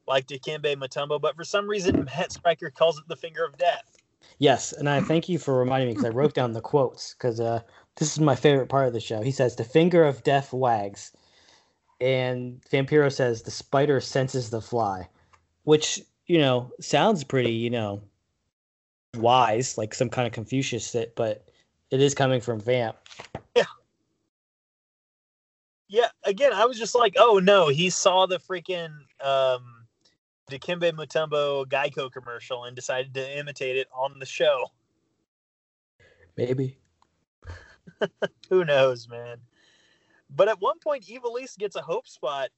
like 0.06 0.26
Dikembe 0.26 0.76
Mutombo, 0.76 1.20
but 1.20 1.36
for 1.36 1.44
some 1.44 1.68
reason 1.68 2.04
Matt 2.16 2.32
Striker 2.32 2.70
calls 2.70 2.98
it 2.98 3.04
the 3.08 3.16
finger 3.16 3.44
of 3.44 3.56
death. 3.58 3.96
Yes, 4.38 4.72
and 4.72 4.88
I 4.88 5.00
thank 5.00 5.28
you 5.28 5.38
for 5.38 5.58
reminding 5.58 5.88
me 5.88 5.94
because 5.94 6.06
I 6.06 6.14
wrote 6.14 6.34
down 6.34 6.52
the 6.52 6.60
quotes 6.60 7.14
because 7.14 7.40
uh, 7.40 7.60
this 7.96 8.12
is 8.12 8.20
my 8.20 8.34
favorite 8.34 8.68
part 8.68 8.86
of 8.86 8.92
the 8.92 9.00
show. 9.00 9.22
He 9.22 9.30
says, 9.30 9.56
The 9.56 9.64
finger 9.64 10.04
of 10.04 10.22
death 10.22 10.52
wags. 10.52 11.12
And 12.00 12.60
Vampiro 12.70 13.12
says, 13.12 13.42
The 13.42 13.50
spider 13.50 14.00
senses 14.00 14.50
the 14.50 14.60
fly, 14.60 15.08
which, 15.62 16.00
you 16.26 16.38
know, 16.38 16.72
sounds 16.80 17.22
pretty, 17.22 17.52
you 17.52 17.70
know, 17.70 18.02
wise, 19.16 19.78
like 19.78 19.94
some 19.94 20.08
kind 20.08 20.26
of 20.26 20.32
Confucius 20.32 20.90
shit, 20.90 21.14
but 21.14 21.48
it 21.94 22.00
is 22.00 22.12
coming 22.12 22.40
from 22.40 22.60
Vamp. 22.60 22.96
Yeah. 23.54 23.62
Yeah. 25.86 26.08
Again, 26.24 26.52
I 26.52 26.64
was 26.64 26.76
just 26.76 26.96
like, 26.96 27.14
oh 27.16 27.38
no, 27.38 27.68
he 27.68 27.88
saw 27.88 28.26
the 28.26 28.40
freaking 28.40 28.90
um, 29.24 29.86
Dikembe 30.50 30.90
Mutombo 30.90 31.64
Geico 31.66 32.10
commercial 32.10 32.64
and 32.64 32.74
decided 32.74 33.14
to 33.14 33.38
imitate 33.38 33.76
it 33.76 33.86
on 33.94 34.18
the 34.18 34.26
show. 34.26 34.72
Maybe. 36.36 36.78
Who 38.50 38.64
knows, 38.64 39.08
man? 39.08 39.36
But 40.34 40.48
at 40.48 40.60
one 40.60 40.80
point, 40.80 41.04
Ivelisse 41.04 41.56
gets 41.56 41.76
a 41.76 41.80
hope 41.80 42.08
spot 42.08 42.48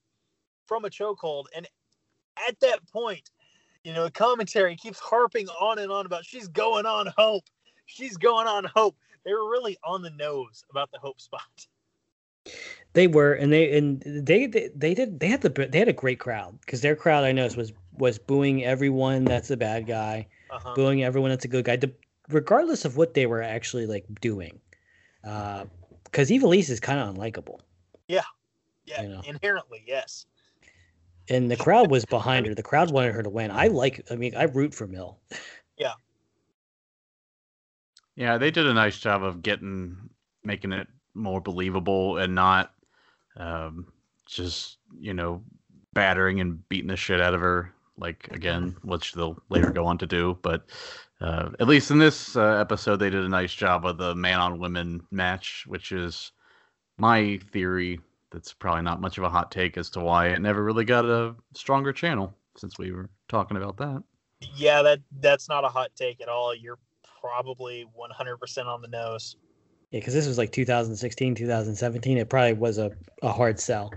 from 0.64 0.86
a 0.86 0.88
chokehold, 0.88 1.44
and 1.54 1.68
at 2.48 2.58
that 2.60 2.80
point, 2.90 3.30
you 3.84 3.92
know, 3.92 4.04
the 4.04 4.10
commentary 4.10 4.76
keeps 4.76 4.98
harping 4.98 5.46
on 5.60 5.78
and 5.78 5.92
on 5.92 6.06
about 6.06 6.24
she's 6.24 6.48
going 6.48 6.86
on 6.86 7.12
hope. 7.18 7.44
She's 7.84 8.16
going 8.16 8.46
on 8.46 8.64
hope. 8.74 8.96
They 9.26 9.34
were 9.34 9.50
really 9.50 9.76
on 9.84 10.00
the 10.00 10.10
nose 10.10 10.64
about 10.70 10.90
the 10.92 10.98
hope 10.98 11.20
spot. 11.20 11.42
They 12.92 13.08
were, 13.08 13.34
and 13.34 13.52
they 13.52 13.76
and 13.76 14.00
they 14.06 14.46
they, 14.46 14.70
they 14.74 14.94
did 14.94 15.20
they 15.20 15.28
had 15.28 15.42
the 15.42 15.50
they 15.50 15.78
had 15.78 15.88
a 15.88 15.92
great 15.92 16.18
crowd 16.18 16.58
because 16.60 16.80
their 16.80 16.96
crowd 16.96 17.24
I 17.24 17.32
noticed 17.32 17.56
was 17.56 17.74
was 17.98 18.18
booing 18.18 18.64
everyone 18.64 19.24
that's 19.24 19.50
a 19.50 19.56
bad 19.56 19.86
guy, 19.86 20.28
uh-huh. 20.50 20.72
booing 20.74 21.04
everyone 21.04 21.30
that's 21.30 21.44
a 21.44 21.48
good 21.48 21.66
guy, 21.66 21.78
regardless 22.30 22.86
of 22.86 22.96
what 22.96 23.12
they 23.12 23.26
were 23.26 23.42
actually 23.42 23.84
like 23.84 24.06
doing 24.22 24.60
because 25.22 26.30
uh, 26.30 26.34
Ivelisse 26.34 26.70
is 26.70 26.80
kind 26.80 27.00
of 27.00 27.14
unlikable. 27.14 27.60
Yeah, 28.08 28.22
yeah, 28.84 29.02
you 29.02 29.08
know? 29.08 29.22
inherently, 29.26 29.82
yes. 29.86 30.26
And 31.28 31.50
the 31.50 31.56
crowd 31.56 31.90
was 31.90 32.04
behind 32.04 32.46
her. 32.46 32.54
The 32.54 32.62
crowd 32.62 32.92
wanted 32.92 33.12
her 33.14 33.22
to 33.22 33.28
win. 33.28 33.50
I 33.50 33.66
like. 33.66 34.06
I 34.10 34.14
mean, 34.14 34.36
I 34.36 34.44
root 34.44 34.72
for 34.72 34.86
Mil. 34.86 35.18
Yeah. 35.76 35.92
Yeah, 38.16 38.38
they 38.38 38.50
did 38.50 38.66
a 38.66 38.74
nice 38.74 38.98
job 38.98 39.22
of 39.22 39.42
getting 39.42 40.10
making 40.42 40.72
it 40.72 40.88
more 41.14 41.40
believable 41.40 42.18
and 42.18 42.34
not 42.34 42.72
um, 43.36 43.92
just 44.26 44.78
you 44.98 45.14
know 45.14 45.42
battering 45.92 46.40
and 46.40 46.66
beating 46.68 46.88
the 46.88 46.96
shit 46.96 47.20
out 47.20 47.34
of 47.34 47.40
her 47.40 47.72
like 47.98 48.28
again, 48.30 48.76
which 48.82 49.12
they'll 49.12 49.38
later 49.48 49.70
go 49.70 49.86
on 49.86 49.98
to 49.98 50.06
do. 50.06 50.38
But 50.42 50.66
uh, 51.20 51.50
at 51.60 51.68
least 51.68 51.90
in 51.90 51.98
this 51.98 52.36
uh, 52.36 52.56
episode, 52.56 52.96
they 52.96 53.10
did 53.10 53.24
a 53.24 53.28
nice 53.28 53.52
job 53.52 53.86
of 53.86 53.98
the 53.98 54.14
man 54.14 54.40
on 54.40 54.58
women 54.58 55.06
match, 55.10 55.64
which 55.66 55.92
is 55.92 56.32
my 56.98 57.38
theory. 57.52 58.00
That's 58.32 58.52
probably 58.52 58.82
not 58.82 59.00
much 59.00 59.18
of 59.18 59.24
a 59.24 59.30
hot 59.30 59.50
take 59.50 59.78
as 59.78 59.88
to 59.90 60.00
why 60.00 60.28
it 60.28 60.42
never 60.42 60.62
really 60.62 60.84
got 60.84 61.04
a 61.04 61.34
stronger 61.54 61.92
channel 61.92 62.34
since 62.56 62.78
we 62.78 62.92
were 62.92 63.08
talking 63.28 63.56
about 63.56 63.76
that. 63.78 64.02
Yeah, 64.54 64.82
that 64.82 65.00
that's 65.20 65.48
not 65.48 65.64
a 65.64 65.68
hot 65.68 65.90
take 65.96 66.20
at 66.20 66.28
all. 66.28 66.54
You're 66.54 66.78
probably 67.26 67.86
100% 67.98 68.66
on 68.66 68.82
the 68.82 68.88
nose. 68.88 69.36
Yeah, 69.90 70.00
because 70.00 70.14
this 70.14 70.26
was 70.26 70.38
like 70.38 70.52
2016, 70.52 71.34
2017. 71.34 72.18
It 72.18 72.28
probably 72.28 72.54
was 72.54 72.78
a, 72.78 72.90
a 73.22 73.32
hard 73.32 73.60
sell. 73.60 73.92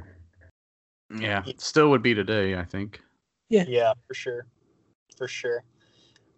Yeah, 1.15 1.43
still 1.57 1.89
would 1.89 2.03
be 2.03 2.13
today, 2.13 2.55
I 2.55 2.63
think. 2.63 3.01
Yeah. 3.49 3.65
Yeah, 3.67 3.93
for 4.07 4.13
sure. 4.13 4.45
For 5.17 5.27
sure. 5.27 5.63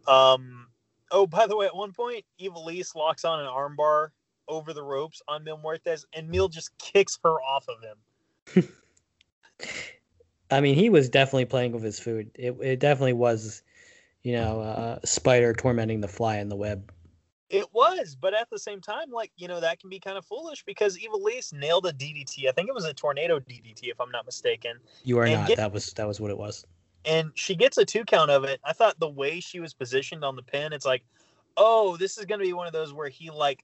Um, 0.08 0.68
Oh, 1.12 1.28
by 1.28 1.46
the 1.46 1.58
way, 1.58 1.66
at 1.66 1.76
one 1.76 1.92
point, 1.92 2.24
Ivelisse 2.42 2.96
locks 2.96 3.26
on 3.26 3.42
an 3.42 3.48
armbar 3.48 4.10
over 4.48 4.74
the 4.74 4.84
ropes 4.84 5.22
on 5.28 5.44
Mil 5.44 5.58
Muertes, 5.58 6.06
and 6.14 6.30
Mil 6.30 6.48
just 6.48 6.76
kicks 6.78 7.20
her 7.24 7.42
off 7.42 7.66
of 7.68 8.64
him. 8.64 8.70
I 10.52 10.62
mean, 10.62 10.76
he 10.76 10.90
was 10.90 11.10
definitely 11.10 11.46
playing 11.46 11.74
with 11.74 11.84
his 11.84 12.00
food. 12.00 12.32
It, 12.36 12.56
it 12.62 12.80
definitely 12.80 13.14
was, 13.14 13.62
you 14.24 14.34
know, 14.34 14.62
a 14.62 15.06
spider 15.06 15.54
tormenting 15.54 16.02
the 16.02 16.08
fly 16.08 16.38
in 16.38 16.50
the 16.50 16.56
web. 16.56 16.92
It 17.50 17.66
was, 17.74 18.16
but 18.16 18.34
at 18.34 18.50
the 18.50 18.58
same 18.60 18.80
time, 18.80 19.12
like 19.12 19.32
you 19.36 19.48
know, 19.48 19.60
that 19.60 19.80
can 19.80 19.90
be 19.90 20.00
kind 20.00 20.18
of 20.18 20.26
foolish 20.26 20.64
because 20.64 20.98
Ivelisse 20.98 21.52
nailed 21.54 21.86
a 21.86 21.92
DDT. 21.92 22.48
I 22.48 22.52
think 22.54 22.70
it 22.70 22.74
was 22.74 22.86
a 22.86 22.94
tornado 22.94 23.40
DDT, 23.40 23.90
if 23.92 24.00
I'm 24.00 24.12
not 24.12 24.26
mistaken. 24.26 24.78
You 25.04 25.18
are 25.20 25.28
not. 25.28 25.48
Get, 25.48 25.58
that 25.58 25.74
was 25.74 25.92
that 25.94 26.08
was 26.08 26.22
what 26.22 26.32
it 26.32 26.38
was. 26.38 26.66
and 27.04 27.32
she 27.36 27.56
gets 27.56 27.78
a 27.78 27.84
two 27.86 28.06
count 28.06 28.32
of 28.32 28.44
it. 28.44 28.62
I 28.64 28.74
thought 28.74 29.00
the 29.00 29.10
way 29.10 29.40
she 29.40 29.60
was 29.60 29.74
positioned 29.74 30.24
on 30.24 30.36
the 30.36 30.44
pin, 30.44 30.72
it's 30.72 30.86
like, 30.86 31.04
oh, 31.58 31.98
this 31.98 32.18
is 32.18 32.26
going 32.26 32.40
to 32.40 32.46
be 32.46 32.54
one 32.54 32.68
of 32.68 32.74
those 32.74 32.94
where 32.94 33.10
he 33.10 33.30
like 33.30 33.64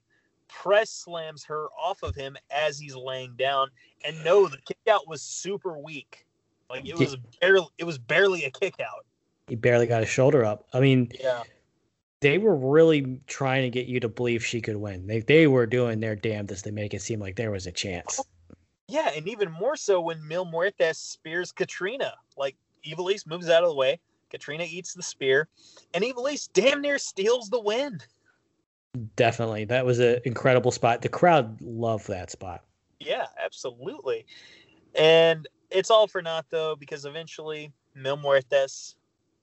press 0.49 0.89
slams 0.89 1.43
her 1.45 1.67
off 1.81 2.03
of 2.03 2.15
him 2.15 2.35
as 2.51 2.79
he's 2.79 2.95
laying 2.95 3.35
down. 3.35 3.69
And 4.03 4.21
no, 4.23 4.47
the 4.47 4.57
kick 4.65 4.77
out 4.89 5.07
was 5.07 5.21
super 5.21 5.77
weak. 5.77 6.25
Like 6.69 6.85
it 6.85 6.97
was 6.97 7.15
barely, 7.39 7.67
it 7.77 7.85
was 7.85 7.97
barely 7.97 8.43
a 8.43 8.51
kick 8.51 8.79
out. 8.81 9.05
He 9.47 9.55
barely 9.55 9.87
got 9.87 10.01
his 10.01 10.09
shoulder 10.09 10.43
up. 10.43 10.67
I 10.73 10.79
mean, 10.79 11.11
Yeah. 11.19 11.43
they 12.19 12.37
were 12.37 12.55
really 12.55 13.21
trying 13.27 13.63
to 13.63 13.69
get 13.69 13.87
you 13.87 13.99
to 14.01 14.09
believe 14.09 14.45
she 14.45 14.61
could 14.61 14.75
win. 14.75 15.07
They 15.07 15.21
they 15.21 15.47
were 15.47 15.65
doing 15.65 15.99
their 15.99 16.15
damnedest 16.15 16.65
to 16.65 16.71
make 16.71 16.93
it 16.93 17.01
seem 17.01 17.19
like 17.19 17.35
there 17.35 17.51
was 17.51 17.65
a 17.67 17.71
chance. 17.71 18.19
Yeah, 18.89 19.11
and 19.15 19.27
even 19.27 19.51
more 19.51 19.75
so 19.75 19.99
when 20.01 20.25
Mil 20.27 20.45
Muertes 20.45 20.95
spears 20.97 21.51
Katrina. 21.51 22.13
Like 22.37 22.55
Ivelisse 22.85 23.27
moves 23.27 23.49
out 23.49 23.63
of 23.63 23.69
the 23.69 23.75
way, 23.75 23.99
Katrina 24.29 24.65
eats 24.67 24.93
the 24.93 25.03
spear, 25.03 25.47
and 25.93 26.03
Ivelisse 26.03 26.49
damn 26.53 26.81
near 26.81 26.97
steals 26.97 27.49
the 27.49 27.59
win. 27.59 27.99
Definitely, 29.15 29.65
that 29.65 29.85
was 29.85 29.99
an 29.99 30.19
incredible 30.25 30.71
spot. 30.71 31.01
The 31.01 31.09
crowd 31.09 31.59
loved 31.61 32.07
that 32.07 32.31
spot. 32.31 32.63
Yeah, 32.99 33.27
absolutely. 33.43 34.25
And 34.95 35.47
it's 35.69 35.91
all 35.91 36.07
for 36.07 36.21
naught 36.21 36.45
though, 36.49 36.75
because 36.75 37.05
eventually 37.05 37.71
Mil 37.93 38.17
Muertes, 38.17 38.95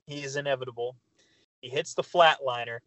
he 0.07 0.23
is 0.23 0.37
inevitable. 0.37 0.97
He 1.61 1.69
hits 1.69 1.95
the 1.95 2.03
flatliner. 2.03 2.79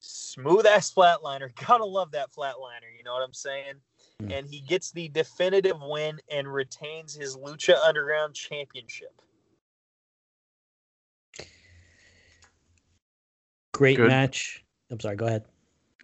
Smooth 0.00 0.66
ass 0.66 0.92
flatliner. 0.92 1.50
Gotta 1.66 1.84
love 1.84 2.12
that 2.12 2.32
flatliner, 2.32 2.90
you 2.96 3.04
know 3.04 3.12
what 3.12 3.22
I'm 3.22 3.32
saying? 3.32 3.74
Mm. 4.22 4.38
And 4.38 4.48
he 4.48 4.60
gets 4.60 4.92
the 4.92 5.08
definitive 5.08 5.80
win 5.80 6.18
and 6.30 6.52
retains 6.52 7.14
his 7.14 7.36
Lucha 7.36 7.76
Underground 7.84 8.34
championship. 8.34 9.20
Great 13.72 13.96
Good. 13.96 14.08
match. 14.08 14.64
I'm 14.90 15.00
sorry. 15.00 15.16
Go 15.16 15.26
ahead. 15.26 15.44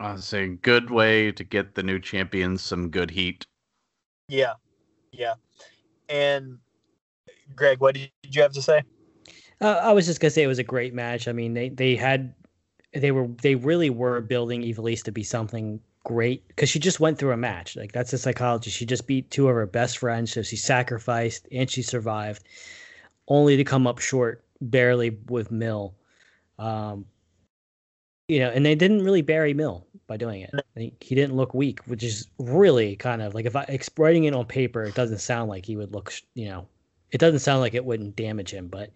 I 0.00 0.12
was 0.12 0.24
saying, 0.24 0.60
good 0.62 0.90
way 0.90 1.30
to 1.30 1.44
get 1.44 1.74
the 1.74 1.82
new 1.82 2.00
champions 2.00 2.62
some 2.62 2.88
good 2.88 3.10
heat. 3.10 3.44
Yeah. 4.28 4.54
Yeah. 5.12 5.34
And 6.08 6.58
Greg, 7.54 7.80
what 7.80 7.94
did 7.94 8.10
you 8.24 8.42
have 8.42 8.52
to 8.52 8.62
say? 8.62 8.82
Uh, 9.60 9.80
I 9.82 9.92
was 9.92 10.06
just 10.06 10.20
gonna 10.20 10.30
say 10.30 10.42
it 10.42 10.48
was 10.48 10.58
a 10.58 10.64
great 10.64 10.94
match. 10.94 11.28
I 11.28 11.32
mean, 11.32 11.54
they 11.54 11.68
they 11.68 11.96
had 11.96 12.34
they 12.94 13.10
were 13.10 13.28
they 13.42 13.54
really 13.54 13.90
were 13.90 14.20
building 14.20 14.62
Ivelisse 14.62 15.04
to 15.04 15.12
be 15.12 15.22
something 15.22 15.80
great 16.04 16.46
because 16.48 16.68
she 16.68 16.78
just 16.78 17.00
went 17.00 17.18
through 17.18 17.32
a 17.32 17.36
match. 17.36 17.76
Like 17.76 17.92
that's 17.92 18.10
the 18.10 18.18
psychology. 18.18 18.70
She 18.70 18.86
just 18.86 19.06
beat 19.06 19.30
two 19.30 19.48
of 19.48 19.54
her 19.54 19.66
best 19.66 19.98
friends, 19.98 20.32
so 20.32 20.42
she 20.42 20.56
sacrificed 20.56 21.46
and 21.52 21.70
she 21.70 21.82
survived, 21.82 22.44
only 23.28 23.56
to 23.56 23.64
come 23.64 23.86
up 23.86 23.98
short 23.98 24.44
barely 24.60 25.18
with 25.28 25.50
Mil. 25.50 25.94
Um, 26.58 27.06
you 28.28 28.38
know, 28.38 28.50
and 28.50 28.64
they 28.64 28.74
didn't 28.74 29.02
really 29.04 29.22
bury 29.22 29.54
Mil 29.54 29.86
by 30.06 30.16
doing 30.16 30.42
it. 30.42 30.50
He, 30.76 30.94
he 31.00 31.14
didn't 31.14 31.36
look 31.36 31.52
weak, 31.52 31.80
which 31.86 32.02
is 32.02 32.28
really 32.38 32.96
kind 32.96 33.22
of 33.22 33.34
like 33.34 33.44
if 33.44 33.56
I 33.56 33.78
writing 33.98 34.24
it 34.24 34.34
on 34.34 34.46
paper, 34.46 34.84
it 34.84 34.94
doesn't 34.94 35.18
sound 35.18 35.50
like 35.50 35.66
he 35.66 35.76
would 35.76 35.92
look. 35.92 36.12
You 36.34 36.48
know, 36.48 36.68
it 37.10 37.18
doesn't 37.18 37.40
sound 37.40 37.60
like 37.60 37.74
it 37.74 37.84
wouldn't 37.84 38.16
damage 38.16 38.52
him, 38.52 38.68
but 38.68 38.90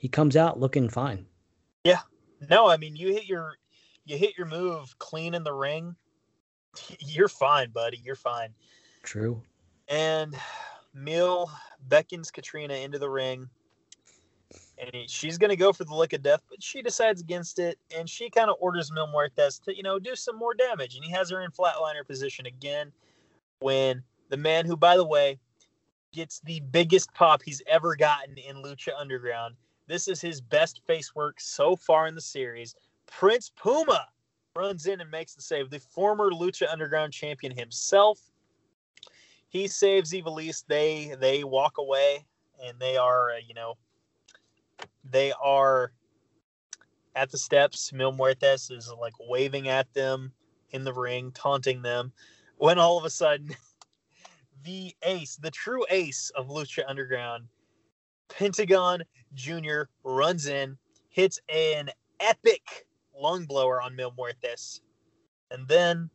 he 0.00 0.08
comes 0.08 0.34
out 0.34 0.58
looking 0.58 0.88
fine. 0.88 1.26
Yeah. 1.84 2.00
No, 2.48 2.66
I 2.66 2.78
mean 2.78 2.96
you 2.96 3.08
hit 3.12 3.26
your 3.26 3.52
you 4.06 4.16
hit 4.16 4.36
your 4.38 4.46
move 4.46 4.98
clean 4.98 5.34
in 5.34 5.44
the 5.44 5.52
ring. 5.52 5.94
You're 7.00 7.28
fine, 7.28 7.70
buddy. 7.70 8.00
You're 8.02 8.16
fine. 8.16 8.54
True. 9.02 9.42
And 9.88 10.34
Mil 10.94 11.50
beckons 11.88 12.30
Katrina 12.30 12.74
into 12.74 12.98
the 12.98 13.10
ring. 13.10 13.50
And 14.78 14.90
he- 14.94 15.06
she's 15.06 15.36
going 15.36 15.50
to 15.50 15.56
go 15.56 15.70
for 15.70 15.84
the 15.84 15.94
lick 15.94 16.14
of 16.14 16.22
death, 16.22 16.40
but 16.48 16.62
she 16.62 16.80
decides 16.80 17.20
against 17.20 17.58
it. 17.58 17.78
And 17.94 18.08
she 18.08 18.30
kind 18.30 18.48
of 18.48 18.56
orders 18.58 18.90
Mil 18.90 19.06
Muertes 19.06 19.62
to, 19.64 19.76
you 19.76 19.82
know, 19.82 19.98
do 19.98 20.16
some 20.16 20.36
more 20.36 20.54
damage. 20.54 20.94
And 20.94 21.04
he 21.04 21.10
has 21.10 21.28
her 21.30 21.42
in 21.42 21.50
flatliner 21.50 22.06
position 22.06 22.46
again 22.46 22.90
when 23.58 24.02
the 24.30 24.38
man 24.38 24.64
who, 24.64 24.78
by 24.78 24.96
the 24.96 25.04
way, 25.06 25.38
gets 26.12 26.40
the 26.40 26.60
biggest 26.72 27.12
pop 27.12 27.42
he's 27.42 27.60
ever 27.66 27.94
gotten 27.94 28.38
in 28.38 28.56
Lucha 28.62 28.92
Underground. 28.98 29.56
This 29.90 30.08
is 30.08 30.20
his 30.20 30.40
best 30.40 30.80
face 30.86 31.14
work 31.14 31.40
so 31.40 31.76
far 31.76 32.06
in 32.06 32.14
the 32.14 32.20
series. 32.20 32.74
Prince 33.06 33.50
Puma 33.56 34.06
runs 34.56 34.86
in 34.86 35.00
and 35.00 35.10
makes 35.10 35.34
the 35.34 35.42
save. 35.42 35.68
The 35.68 35.80
former 35.80 36.30
Lucha 36.30 36.70
Underground 36.70 37.12
champion 37.12 37.56
himself 37.56 38.20
he 39.50 39.66
saves 39.66 40.12
Ivelisse. 40.12 40.64
They 40.66 41.14
they 41.20 41.44
walk 41.44 41.78
away, 41.78 42.24
and 42.64 42.78
they 42.78 42.96
are 42.96 43.32
uh, 43.32 43.40
you 43.46 43.52
know 43.52 43.74
they 45.04 45.32
are 45.32 45.92
at 47.14 47.30
the 47.30 47.38
steps. 47.38 47.92
Mil 47.92 48.12
Muertes 48.12 48.70
is 48.70 48.92
like 48.98 49.12
waving 49.28 49.68
at 49.68 49.92
them 49.92 50.32
in 50.70 50.84
the 50.84 50.92
ring, 50.92 51.32
taunting 51.32 51.82
them. 51.82 52.12
When 52.56 52.78
all 52.78 52.96
of 52.96 53.04
a 53.04 53.10
sudden, 53.10 53.54
the 54.64 54.94
ace, 55.02 55.36
the 55.36 55.50
true 55.50 55.84
ace 55.90 56.30
of 56.36 56.46
Lucha 56.46 56.84
Underground, 56.86 57.48
Pentagon 58.30 59.02
Jr. 59.34 59.82
runs 60.04 60.46
in, 60.46 60.78
hits 61.08 61.40
an 61.48 61.90
epic 62.20 62.86
lung 63.14 63.44
blower 63.44 63.82
on 63.82 63.94
Mil 63.96 64.14
and 65.50 65.66
then 65.68 66.10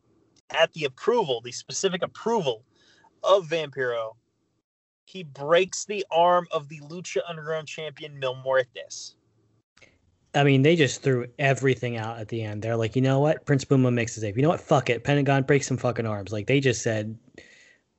at 0.50 0.72
the 0.72 0.84
approval, 0.84 1.40
the 1.40 1.52
specific 1.52 2.02
approval 2.02 2.64
of 3.22 3.48
Vampiro, 3.48 4.12
he 5.04 5.22
breaks 5.22 5.84
the 5.84 6.04
arm 6.10 6.46
of 6.50 6.68
the 6.68 6.80
Lucha 6.80 7.20
Underground 7.28 7.68
champion 7.68 8.18
Mil. 8.18 8.36
I 10.34 10.44
mean, 10.44 10.62
they 10.62 10.76
just 10.76 11.02
threw 11.02 11.26
everything 11.38 11.96
out 11.96 12.18
at 12.18 12.28
the 12.28 12.42
end. 12.42 12.62
They're 12.62 12.76
like, 12.76 12.96
you 12.96 13.02
know 13.02 13.20
what? 13.20 13.46
Prince 13.46 13.64
Puma 13.64 13.90
makes 13.90 14.16
a 14.16 14.20
save. 14.20 14.36
You 14.36 14.42
know 14.42 14.50
what? 14.50 14.60
Fuck 14.60 14.90
it. 14.90 15.04
Pentagon 15.04 15.44
breaks 15.44 15.66
some 15.66 15.78
fucking 15.78 16.06
arms. 16.06 16.32
Like 16.32 16.46
they 16.46 16.60
just 16.60 16.82
said, 16.82 17.16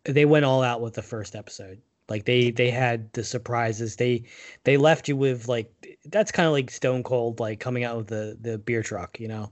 they 0.04 0.26
went 0.26 0.46
all 0.46 0.62
out 0.62 0.82
with 0.82 0.94
the 0.94 1.02
first 1.02 1.36
episode. 1.36 1.82
Like 2.10 2.26
they 2.26 2.52
they 2.52 2.70
had 2.70 3.12
the 3.14 3.24
surprises. 3.24 3.96
They 3.96 4.24
they 4.64 4.78
left 4.78 5.08
you 5.08 5.16
with 5.16 5.48
like 5.48 5.72
that's 6.06 6.32
kind 6.32 6.48
of 6.48 6.54
like 6.54 6.72
Stone 6.72 7.04
Cold 7.04 7.40
like 7.40 7.60
coming 7.60 7.84
out 7.84 7.98
with 7.98 8.08
the 8.08 8.38
the 8.40 8.58
beer 8.58 8.84
truck. 8.84 9.20
You 9.20 9.28
know. 9.28 9.52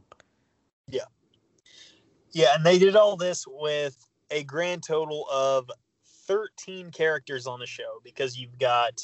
Yeah, 0.87 1.05
Yeah, 2.31 2.55
and 2.55 2.65
they 2.65 2.77
did 2.77 2.95
all 2.95 3.17
this 3.17 3.45
with 3.47 3.97
a 4.31 4.43
grand 4.43 4.83
total 4.83 5.27
of 5.31 5.69
13 6.27 6.91
characters 6.91 7.47
on 7.47 7.59
the 7.59 7.65
show 7.65 7.99
because 8.03 8.37
you've 8.37 8.57
got, 8.59 8.99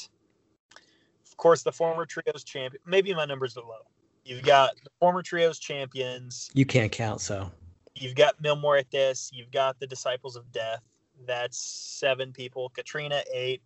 of 1.26 1.36
course, 1.36 1.62
the 1.62 1.72
former 1.72 2.06
Trios 2.06 2.44
champion. 2.44 2.80
Maybe 2.86 3.14
my 3.14 3.24
numbers 3.24 3.56
are 3.56 3.64
low. 3.64 3.86
You've 4.24 4.42
got 4.42 4.76
the 4.82 4.90
former 5.00 5.22
Trios 5.22 5.58
champions. 5.58 6.50
You 6.54 6.64
can't 6.64 6.92
count. 6.92 7.20
So 7.20 7.50
You've 7.94 8.14
got 8.14 8.40
Mil 8.40 8.56
Muertes. 8.56 9.30
You've 9.32 9.50
got 9.50 9.78
the 9.78 9.86
Disciples 9.86 10.36
of 10.36 10.50
Death. 10.52 10.82
That's 11.26 11.58
seven 11.58 12.32
people. 12.32 12.70
Katrina, 12.70 13.22
eight. 13.32 13.62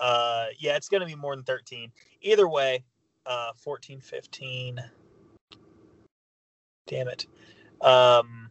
Uh, 0.00 0.46
yeah, 0.58 0.76
it's 0.76 0.88
going 0.88 1.00
to 1.00 1.06
be 1.06 1.14
more 1.14 1.34
than 1.34 1.44
13. 1.44 1.90
Either 2.22 2.48
way, 2.48 2.84
uh, 3.26 3.52
14, 3.56 4.00
15. 4.00 4.80
Damn 6.86 7.08
it. 7.08 7.26
Um, 7.80 8.50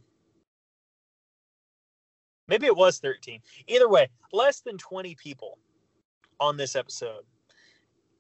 maybe 2.47 2.65
it 2.65 2.75
was 2.75 2.99
13. 2.99 3.41
Either 3.67 3.89
way, 3.89 4.09
less 4.31 4.61
than 4.61 4.77
20 4.77 5.15
people 5.15 5.57
on 6.39 6.57
this 6.57 6.75
episode. 6.75 7.23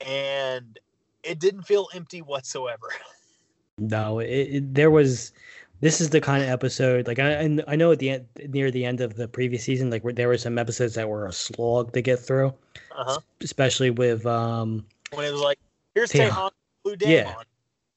And 0.01 0.79
it 1.23 1.39
didn't 1.39 1.63
feel 1.63 1.87
empty 1.93 2.21
whatsoever. 2.21 2.87
no, 3.77 4.19
it, 4.19 4.27
it, 4.27 4.73
there 4.73 4.91
was. 4.91 5.33
This 5.79 6.01
is 6.01 6.09
the 6.09 6.19
kind 6.21 6.43
of 6.43 6.49
episode 6.49 7.05
like 7.07 7.19
I 7.19 7.31
and 7.31 7.63
I 7.67 7.75
know 7.75 7.91
at 7.91 7.99
the 7.99 8.09
end 8.09 8.25
near 8.49 8.71
the 8.71 8.83
end 8.85 8.99
of 9.01 9.15
the 9.15 9.27
previous 9.27 9.63
season 9.63 9.89
like 9.91 10.03
where 10.03 10.13
there 10.13 10.27
were 10.27 10.37
some 10.37 10.57
episodes 10.57 10.95
that 10.95 11.07
were 11.07 11.27
a 11.27 11.31
slog 11.31 11.93
to 11.93 12.01
get 12.01 12.17
through, 12.19 12.53
Uh-huh. 12.91 13.19
especially 13.41 13.91
with 13.91 14.25
um 14.25 14.85
When 15.13 15.25
it 15.25 15.31
was 15.31 15.41
like, 15.41 15.59
here's. 15.93 16.11
Tejon, 16.11 16.51
Blue. 16.83 16.95
Demon. 16.95 17.13
Yeah, 17.15 17.33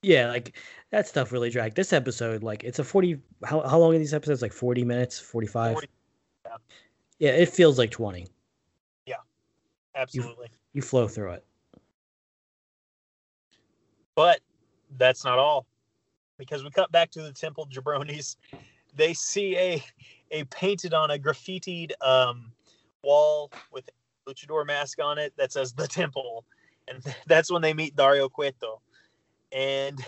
yeah, 0.03 0.29
like 0.29 0.57
that 0.91 1.09
stuff 1.09 1.33
really 1.33 1.49
dragged. 1.49 1.75
This 1.77 1.93
episode, 1.95 2.43
like 2.43 2.65
it's 2.65 2.79
a 2.79 2.85
forty. 2.85 3.19
How 3.45 3.61
how 3.67 3.79
long 3.79 3.95
are 3.95 3.99
these 3.99 4.13
episodes? 4.15 4.43
Like 4.43 4.53
forty 4.53 4.85
minutes, 4.85 5.19
forty 5.19 5.47
five. 5.47 5.73
40, 5.75 5.89
yeah. 6.45 6.57
Yeah, 7.19 7.31
it 7.31 7.49
feels 7.49 7.79
like 7.79 7.91
twenty. 7.91 8.27
Yeah, 9.07 9.17
Absolutely. 9.95 10.49
You 10.75 10.83
flow 10.83 11.09
through 11.09 11.33
it. 11.33 11.45
But 14.15 14.41
that's 14.99 15.25
not 15.25 15.39
all. 15.39 15.67
Because 16.41 16.65
we 16.65 16.71
cut 16.71 16.91
back 16.91 17.11
to 17.13 17.23
the 17.23 17.33
temple 17.33 17.69
jabronis. 17.71 18.37
They 18.97 19.15
see 19.15 19.57
a 19.57 19.85
a 20.33 20.43
painted 20.47 20.95
on 20.95 21.13
a 21.13 21.17
graffitied 21.17 21.93
um, 22.01 22.51
wall 23.05 23.53
with 23.71 23.89
a 23.89 24.29
luchador 24.29 24.67
mask 24.67 24.99
on 25.01 25.17
it 25.17 25.33
that 25.37 25.53
says 25.53 25.73
the 25.73 25.87
temple. 25.87 26.45
And 26.89 27.01
that's 27.29 27.53
when 27.53 27.63
they 27.63 27.73
meet 27.73 27.95
Dario 27.95 28.29
Cueto. 28.29 28.81
And 29.53 30.05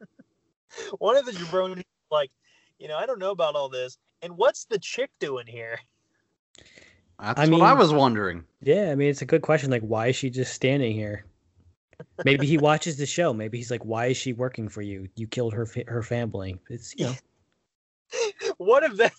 one 0.98 1.16
of 1.16 1.24
the 1.24 1.32
jabronis 1.32 1.82
like, 2.10 2.30
you 2.78 2.88
know, 2.88 2.98
I 2.98 3.06
don't 3.06 3.18
know 3.18 3.30
about 3.30 3.54
all 3.54 3.70
this. 3.70 3.96
And 4.20 4.36
what's 4.36 4.66
the 4.66 4.78
chick 4.78 5.10
doing 5.18 5.46
here? 5.46 5.78
That's 7.18 7.40
I 7.40 7.48
what 7.48 7.62
I 7.62 7.72
was 7.72 7.92
wondering. 7.92 8.44
Yeah, 8.60 8.90
I 8.90 8.94
mean 8.94 9.08
it's 9.08 9.22
a 9.22 9.26
good 9.26 9.42
question. 9.42 9.70
Like, 9.70 9.82
why 9.82 10.08
is 10.08 10.16
she 10.16 10.28
just 10.28 10.52
standing 10.52 10.92
here? 10.92 11.24
Maybe 12.24 12.46
he 12.46 12.58
watches 12.58 12.96
the 12.96 13.06
show. 13.06 13.32
Maybe 13.32 13.58
he's 13.58 13.70
like, 13.70 13.84
"Why 13.84 14.06
is 14.06 14.16
she 14.16 14.32
working 14.32 14.68
for 14.68 14.82
you? 14.82 15.08
You 15.16 15.26
killed 15.26 15.54
her 15.54 15.66
her 15.86 16.02
family." 16.02 16.58
It's 16.68 16.94
you 16.96 17.06
know. 17.06 17.14
what 18.58 18.82
if 18.84 18.96
that, 18.96 19.12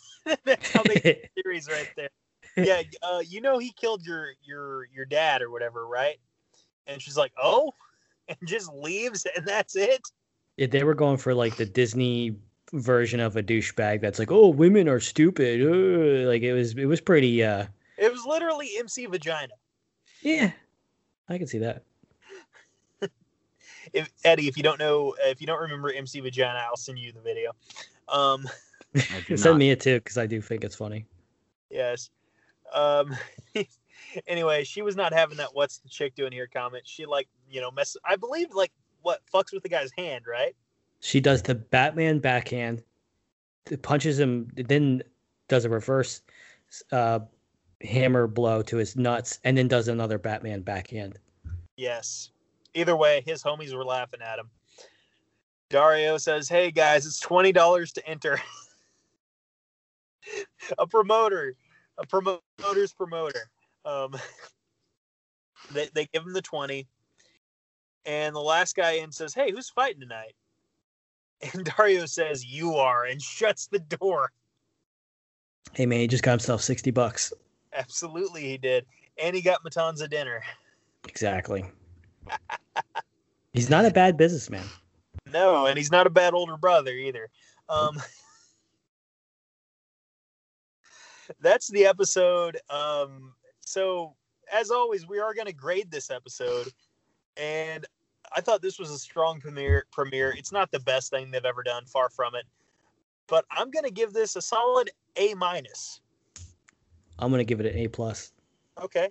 that's 0.43 0.71
how 0.71 0.83
they 0.83 0.95
get 0.95 1.21
the 1.21 1.29
series 1.43 1.67
right 1.67 1.89
there? 1.95 2.09
Yeah, 2.57 2.81
uh, 3.01 3.21
you 3.27 3.41
know 3.41 3.57
he 3.59 3.71
killed 3.71 4.05
your 4.05 4.33
your 4.43 4.85
your 4.93 5.05
dad 5.05 5.41
or 5.41 5.49
whatever, 5.49 5.87
right? 5.87 6.17
And 6.87 7.01
she's 7.01 7.17
like, 7.17 7.31
"Oh," 7.41 7.73
and 8.27 8.37
just 8.45 8.71
leaves, 8.73 9.25
and 9.35 9.45
that's 9.45 9.75
it. 9.75 10.01
If 10.57 10.71
they 10.71 10.83
were 10.83 10.95
going 10.95 11.17
for 11.17 11.33
like 11.33 11.55
the 11.55 11.65
Disney 11.65 12.35
version 12.73 13.19
of 13.19 13.37
a 13.37 13.43
douchebag 13.43 14.01
that's 14.01 14.19
like, 14.19 14.31
"Oh, 14.31 14.49
women 14.49 14.87
are 14.89 14.99
stupid," 14.99 15.61
like 16.27 16.41
it 16.41 16.53
was 16.53 16.75
it 16.77 16.85
was 16.85 17.01
pretty. 17.01 17.43
uh 17.43 17.67
It 17.97 18.11
was 18.11 18.25
literally 18.25 18.71
MC 18.77 19.05
Vagina. 19.05 19.53
Yeah, 20.21 20.51
I 21.29 21.37
can 21.37 21.47
see 21.47 21.59
that. 21.59 21.83
If 23.93 24.11
Eddie, 24.23 24.47
if 24.47 24.57
you 24.57 24.63
don't 24.63 24.79
know, 24.79 25.15
if 25.19 25.41
you 25.41 25.47
don't 25.47 25.61
remember 25.61 25.91
MC 25.91 26.19
Vagina, 26.19 26.59
I'll 26.67 26.77
send 26.77 26.99
you 26.99 27.11
the 27.11 27.21
video. 27.21 27.51
Um, 28.07 28.47
Send 29.35 29.57
me 29.57 29.71
it 29.71 29.79
too 29.79 29.95
because 29.95 30.17
I 30.17 30.25
do 30.25 30.41
think 30.41 30.63
it's 30.63 30.75
funny. 30.75 31.05
Yes. 31.69 32.09
Um 32.73 33.15
anyway, 34.27 34.63
she 34.63 34.81
was 34.81 34.95
not 34.95 35.13
having 35.13 35.37
that 35.37 35.49
what's 35.53 35.77
the 35.79 35.89
chick 35.89 36.15
doing 36.15 36.31
here 36.31 36.47
comment. 36.47 36.83
She 36.87 37.05
like, 37.05 37.27
you 37.49 37.61
know, 37.61 37.71
mess 37.71 37.95
I 38.05 38.15
believe 38.15 38.53
like 38.53 38.71
what 39.01 39.21
fucks 39.33 39.53
with 39.53 39.63
the 39.63 39.69
guy's 39.69 39.91
hand, 39.97 40.25
right? 40.27 40.55
She 40.99 41.19
does 41.19 41.41
the 41.41 41.55
Batman 41.55 42.19
backhand, 42.19 42.83
th- 43.65 43.81
punches 43.81 44.19
him, 44.19 44.49
then 44.55 45.03
does 45.47 45.63
a 45.63 45.69
reverse 45.69 46.21
uh, 46.91 47.19
hammer 47.81 48.25
blow 48.25 48.63
to 48.63 48.77
his 48.77 48.95
nuts, 48.95 49.39
and 49.43 49.57
then 49.57 49.67
does 49.67 49.87
another 49.87 50.17
Batman 50.17 50.61
backhand. 50.61 51.19
Yes. 51.75 52.31
Either 52.77 52.95
way, 52.95 53.23
his 53.25 53.41
homies 53.41 53.73
were 53.75 53.83
laughing 53.83 54.21
at 54.21 54.37
him. 54.37 54.51
Dario 55.71 56.19
says, 56.19 56.47
Hey 56.47 56.69
guys, 56.69 57.07
it's 57.07 57.19
twenty 57.19 57.51
dollars 57.51 57.91
to 57.93 58.07
enter. 58.07 58.39
a 60.77 60.85
promoter. 60.85 61.55
A 61.97 62.05
promoter's 62.05 62.93
promoter. 62.93 63.49
Um 63.83 64.15
they, 65.73 65.89
they 65.95 66.05
give 66.13 66.23
him 66.23 66.33
the 66.33 66.41
20 66.41 66.87
and 68.05 68.33
the 68.33 68.39
last 68.39 68.75
guy 68.75 68.91
in 68.91 69.11
says 69.11 69.33
hey 69.33 69.51
who's 69.51 69.69
fighting 69.69 69.99
tonight 69.99 70.33
and 71.53 71.65
dario 71.75 72.05
says 72.05 72.45
you 72.45 72.75
are 72.75 73.03
and 73.05 73.21
shuts 73.21 73.67
the 73.67 73.79
door 73.79 74.31
Hey 75.73 75.85
man, 75.85 75.99
he 75.99 76.07
just 76.07 76.23
got 76.23 76.31
himself 76.31 76.61
sixty 76.61 76.89
bucks. 76.91 77.33
absolutely 77.73 78.43
he 78.43 78.57
did 78.57 78.85
and 79.21 79.35
he 79.35 79.41
got 79.41 79.61
matanza 79.65 80.09
dinner 80.09 80.41
Exactly. 81.09 81.65
He's 83.53 83.69
not 83.69 83.85
a 83.85 83.91
bad 83.91 84.17
businessman. 84.17 84.65
no 85.31 85.65
and 85.65 85.77
he's 85.77 85.91
not 85.91 86.07
a 86.07 86.09
bad 86.09 86.33
older 86.33 86.57
brother 86.57 86.91
either. 86.91 87.29
Um 87.69 88.01
that's 91.41 91.67
the 91.69 91.85
episode 91.85 92.57
um 92.69 93.33
so 93.59 94.15
as 94.51 94.71
always 94.71 95.05
we 95.07 95.19
are 95.19 95.33
going 95.33 95.45
to 95.47 95.53
grade 95.53 95.91
this 95.91 96.09
episode 96.09 96.67
and 97.35 97.85
i 98.33 98.39
thought 98.39 98.61
this 98.61 98.79
was 98.79 98.89
a 98.91 98.97
strong 98.97 99.41
premiere 99.41 99.85
premiere. 99.91 100.33
It's 100.37 100.53
not 100.53 100.71
the 100.71 100.79
best 100.79 101.09
thing 101.11 101.29
they've 101.31 101.43
ever 101.43 101.63
done 101.63 101.83
far 101.85 102.09
from 102.09 102.33
it 102.35 102.45
but 103.27 103.43
i'm 103.51 103.69
going 103.71 103.83
to 103.83 103.91
give 103.91 104.13
this 104.13 104.37
a 104.37 104.41
solid 104.41 104.89
a 105.17 105.33
minus. 105.33 105.99
I'm 107.19 107.31
gonna 107.31 107.43
give 107.43 107.59
it 107.59 107.65
an 107.65 107.75
A 107.77 107.87
plus. 107.87 108.31
okay. 108.81 109.09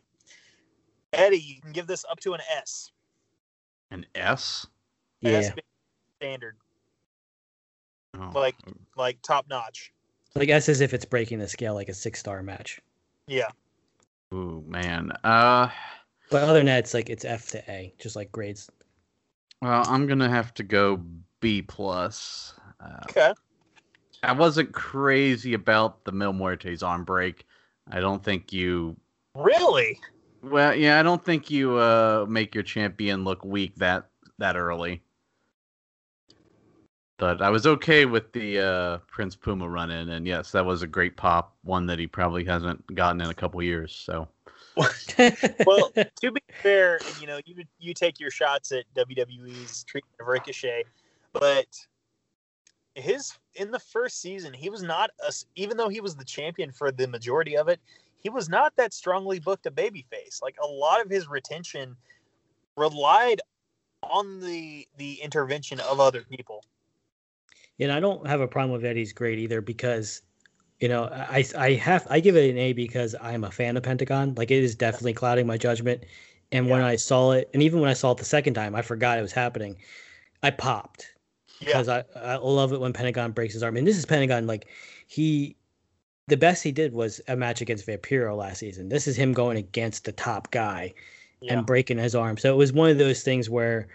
Eddie 1.13 1.37
you 1.39 1.61
can 1.61 1.73
give 1.73 1.87
this 1.87 2.05
up 2.11 2.21
to 2.21 2.35
an 2.35 2.41
s 2.63 2.93
An 3.91 4.05
S. 4.15 4.67
Yeah, 5.21 5.31
S 5.39 5.53
standard 6.19 6.57
Oh, 8.19 8.31
Like- 8.35 8.57
like 8.97 9.21
top 9.23 9.47
notch 9.49 9.93
like 10.35 10.49
S 10.49 10.69
as 10.69 10.81
if 10.81 10.93
it's 10.95 11.05
breaking 11.05 11.39
the 11.39 11.49
scale, 11.49 11.75
like 11.75 11.89
a 11.89 11.95
six 11.95 12.19
star 12.21 12.43
match. 12.43 12.81
yeah 13.27 13.49
Ooh 14.35 14.63
man. 14.67 15.13
Uh. 15.25 15.69
But 16.31 16.43
other 16.43 16.55
than 16.55 16.67
that, 16.67 16.81
it's 16.81 16.93
like 16.95 17.09
it's 17.09 17.25
F 17.25 17.51
to 17.53 17.71
A, 17.71 17.95
just 17.99 18.17
like 18.17 18.33
grades. 18.33 18.69
Well, 19.63 19.85
I'm 19.89 20.07
gonna 20.07 20.29
have 20.29 20.53
to 20.55 20.63
go 20.63 21.01
B 21.41 21.63
plus. 21.63 22.55
Uh, 22.81 22.99
okay 23.11 23.33
I 24.23 24.33
wasn't 24.33 24.73
crazy 24.73 25.55
about 25.55 26.05
the 26.05 26.13
Mil 26.13 26.33
Muertes 26.33 26.83
arm 26.83 27.05
break. 27.05 27.47
I 27.91 28.01
don't 28.01 28.23
think 28.25 28.53
you. 28.53 28.97
really 29.35 30.01
Well, 30.47 30.77
yeah, 30.77 31.01
I 31.01 31.03
don't 31.03 31.25
think 31.25 31.51
you 31.51 31.77
uh, 31.77 32.25
make 32.29 32.55
your 32.55 32.63
champion 32.63 33.25
look 33.25 33.45
weak 33.45 33.75
that 33.77 34.11
that 34.39 34.57
early. 34.57 35.03
But 37.19 37.43
I 37.43 37.51
was 37.51 37.67
okay 37.67 38.05
with 38.05 38.33
the 38.33 38.61
uh, 38.61 38.99
Prince 39.09 39.35
Puma 39.35 39.69
run 39.69 39.91
in, 39.91 40.11
and 40.11 40.27
yes, 40.27 40.53
that 40.53 40.65
was 40.65 40.83
a 40.83 40.87
great 40.87 41.17
pop, 41.17 41.57
one 41.63 41.87
that 41.87 41.99
he 41.99 42.07
probably 42.07 42.45
hasn't 42.45 42.95
gotten 42.95 43.21
in 43.21 43.29
a 43.31 43.35
couple 43.35 43.61
years. 43.63 43.93
So 43.93 44.29
well, 45.67 45.91
to 46.21 46.31
be 46.31 46.41
fair, 46.63 47.01
you 47.19 47.27
know, 47.27 47.41
you 47.45 47.65
you 47.81 47.93
take 47.93 48.21
your 48.21 48.31
shots 48.31 48.71
at 48.71 48.85
WWE's 48.95 49.83
treatment 49.85 50.15
of 50.21 50.29
Ricochet, 50.29 50.85
but 51.33 51.67
his 52.95 53.37
in 53.55 53.73
the 53.73 53.81
first 53.81 54.21
season, 54.21 54.53
he 54.53 54.71
was 54.71 54.83
not 54.83 55.11
a, 55.25 55.29
s- 55.29 55.47
even 55.57 55.77
though 55.77 55.89
he 55.89 56.01
was 56.01 56.15
the 56.15 56.25
champion 56.25 56.71
for 56.71 56.93
the 56.93 57.09
majority 57.09 57.57
of 57.57 57.69
it, 57.69 57.81
he 58.27 58.31
was 58.31 58.49
not 58.49 58.75
that 58.75 58.93
strongly 58.93 59.39
booked 59.39 59.67
a 59.67 59.71
babyface. 59.71 60.43
Like 60.43 60.57
a 60.61 60.67
lot 60.67 61.01
of 61.01 61.09
his 61.09 61.29
retention 61.29 61.97
relied 62.77 63.41
on 64.03 64.41
the 64.41 64.89
the 64.97 65.21
intervention 65.23 65.79
of 65.79 66.01
other 66.01 66.23
people. 66.23 66.65
And 67.79 67.93
I 67.93 68.01
don't 68.01 68.27
have 68.27 68.41
a 68.41 68.49
problem 68.49 68.73
with 68.73 68.85
Eddie's 68.85 69.13
grade 69.13 69.39
either 69.39 69.61
because, 69.61 70.23
you 70.81 70.89
know, 70.89 71.05
I 71.05 71.45
I 71.57 71.75
have 71.75 72.05
I 72.11 72.19
give 72.19 72.35
it 72.37 72.51
an 72.51 72.59
A 72.59 72.73
because 72.73 73.15
I'm 73.21 73.45
a 73.45 73.51
fan 73.53 73.77
of 73.77 73.85
Pentagon. 73.85 74.35
Like 74.35 74.51
it 74.51 74.65
is 74.65 74.75
definitely 74.75 75.13
clouding 75.13 75.47
my 75.47 75.57
judgment. 75.57 76.05
And 76.51 76.69
when 76.69 76.81
I 76.81 76.97
saw 76.97 77.31
it, 77.33 77.49
and 77.55 77.63
even 77.63 77.81
when 77.81 77.91
I 77.91 77.95
saw 77.95 78.11
it 78.13 78.19
the 78.19 78.25
second 78.25 78.55
time, 78.55 78.75
I 78.75 78.83
forgot 78.83 79.19
it 79.19 79.23
was 79.23 79.33
happening. 79.33 79.77
I 80.43 80.51
popped 80.51 81.15
Yeah, 81.61 81.85
because 81.85 81.89
I 81.89 82.05
I 82.17 82.37
love 82.39 82.73
it 82.73 82.81
when 82.81 82.93
Pentagon 82.93 83.33
breaks 83.33 83.55
his 83.55 83.63
arm. 83.63 83.77
And 83.77 83.87
this 83.87 83.99
is 83.99 84.07
Pentagon 84.07 84.49
like 84.49 84.69
he 85.07 85.57
the 86.29 86.37
best 86.37 86.63
he 86.63 86.73
did 86.73 86.93
was 86.93 87.21
a 87.29 87.37
match 87.37 87.61
against 87.61 87.87
Vampiro 87.87 88.37
last 88.37 88.59
season. 88.59 88.89
This 88.89 89.07
is 89.07 89.17
him 89.17 89.33
going 89.33 89.57
against 89.59 90.05
the 90.05 90.13
top 90.13 90.51
guy 90.51 90.93
yeah, 91.41 91.55
and 91.55 91.67
breaking 91.67 91.99
his 91.99 92.15
arm. 92.15 92.37
So 92.37 92.53
it 92.53 92.57
was 92.57 92.73
one 92.73 92.91
of 92.91 92.99
those 92.99 93.23
things 93.23 93.49
where, 93.49 93.89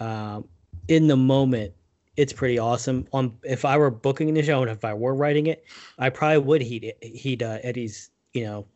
um, 0.00 0.48
in 0.88 1.06
the 1.06 1.16
moment, 1.16 1.72
it's 2.16 2.32
pretty 2.32 2.58
awesome. 2.58 3.06
On 3.12 3.36
if 3.42 3.64
I 3.64 3.76
were 3.76 3.90
booking 3.90 4.34
the 4.34 4.42
show 4.42 4.62
and 4.62 4.70
if 4.70 4.84
I 4.84 4.94
were 4.94 5.14
writing 5.14 5.46
it, 5.46 5.64
I 5.98 6.10
probably 6.10 6.38
would 6.38 6.62
heed 6.62 6.92
heed 7.02 7.42
uh, 7.42 7.58
Eddie's 7.62 8.10
you 8.32 8.44
know 8.44 8.66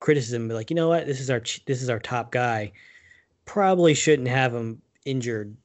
criticism. 0.00 0.48
Be 0.48 0.54
like, 0.54 0.70
you 0.70 0.76
know 0.76 0.88
what, 0.88 1.06
this 1.06 1.20
is 1.20 1.30
our 1.30 1.40
ch- 1.40 1.64
this 1.66 1.82
is 1.82 1.88
our 1.88 2.00
top 2.00 2.30
guy. 2.32 2.72
Probably 3.44 3.94
shouldn't 3.94 4.28
have 4.28 4.54
him 4.54 4.80
injured 5.04 5.56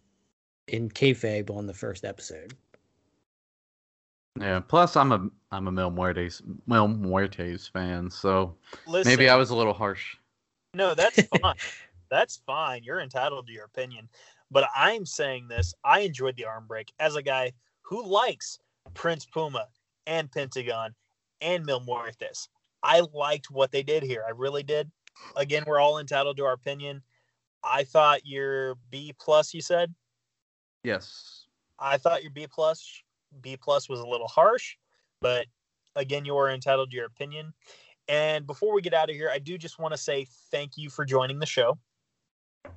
in 0.67 0.89
kayfabe 0.89 1.49
on 1.49 1.65
the 1.65 1.73
first 1.73 2.05
episode. 2.05 2.53
yeah. 4.39 4.59
Plus, 4.59 4.95
I'm 4.95 5.11
a 5.11 5.29
I'm 5.51 5.67
a 5.67 5.71
Mil 5.71 5.91
Muertes 5.91 6.41
Mil 6.67 6.87
Muertes 6.87 7.69
fan, 7.71 8.09
so 8.09 8.55
Listen, 8.85 9.09
maybe 9.11 9.29
I 9.29 9.35
was 9.35 9.49
a 9.49 9.55
little 9.55 9.73
harsh. 9.73 10.15
No, 10.73 10.93
that's 10.93 11.21
fine. 11.41 11.55
that's 12.09 12.41
fine. 12.45 12.83
You're 12.83 13.01
entitled 13.01 13.47
to 13.47 13.53
your 13.53 13.65
opinion. 13.65 14.09
But 14.51 14.69
I'm 14.75 15.05
saying 15.05 15.47
this. 15.47 15.73
I 15.83 16.01
enjoyed 16.01 16.35
the 16.35 16.45
arm 16.45 16.65
break 16.67 16.91
as 16.99 17.15
a 17.15 17.21
guy 17.21 17.53
who 17.81 18.05
likes 18.05 18.59
Prince 18.93 19.25
Puma 19.25 19.67
and 20.07 20.31
Pentagon 20.31 20.93
and 21.41 21.65
Mil 21.65 21.81
Muertes. 21.81 22.47
I 22.83 23.01
liked 23.13 23.51
what 23.51 23.71
they 23.71 23.83
did 23.83 24.03
here. 24.03 24.23
I 24.27 24.31
really 24.31 24.63
did. 24.63 24.89
Again, 25.35 25.63
we're 25.67 25.79
all 25.79 25.99
entitled 25.99 26.37
to 26.37 26.45
our 26.45 26.53
opinion. 26.53 27.01
I 27.63 27.83
thought 27.83 28.25
your 28.25 28.75
B 28.89 29.13
plus, 29.19 29.53
you 29.53 29.61
said? 29.61 29.93
Yes. 30.83 31.45
I 31.77 31.97
thought 31.97 32.23
your 32.23 32.31
B 32.31 32.47
plus 32.49 33.01
B 33.41 33.57
plus 33.57 33.89
was 33.89 33.99
a 33.99 34.07
little 34.07 34.27
harsh, 34.27 34.75
but 35.21 35.45
again, 35.95 36.25
you 36.25 36.35
are 36.37 36.49
entitled 36.49 36.91
to 36.91 36.95
your 36.95 37.05
opinion. 37.05 37.53
And 38.07 38.47
before 38.47 38.73
we 38.73 38.81
get 38.81 38.93
out 38.93 39.09
of 39.09 39.15
here, 39.15 39.29
I 39.31 39.39
do 39.39 39.57
just 39.57 39.79
want 39.79 39.93
to 39.93 39.97
say 39.97 40.25
thank 40.51 40.77
you 40.77 40.89
for 40.89 41.05
joining 41.05 41.39
the 41.39 41.45
show. 41.45 41.77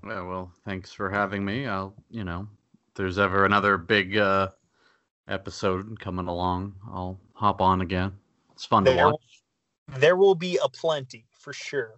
Yeah, 0.06 0.22
well, 0.22 0.52
thanks 0.64 0.92
for 0.92 1.10
having 1.10 1.44
me. 1.44 1.66
I'll, 1.66 1.94
you 2.10 2.24
know, 2.24 2.46
if 2.88 2.94
there's 2.94 3.18
ever 3.18 3.44
another 3.44 3.78
big 3.78 4.16
uh, 4.16 4.48
episode 5.28 5.98
coming 5.98 6.28
along, 6.28 6.74
I'll 6.92 7.18
hop 7.34 7.60
on 7.60 7.80
again. 7.80 8.12
It's 8.52 8.66
fun 8.66 8.84
to 8.84 8.92
There, 8.92 9.06
watch. 9.06 9.42
there 9.98 10.16
will 10.16 10.34
be 10.34 10.58
a 10.62 10.68
plenty 10.68 11.24
for 11.30 11.52
sure. 11.52 11.94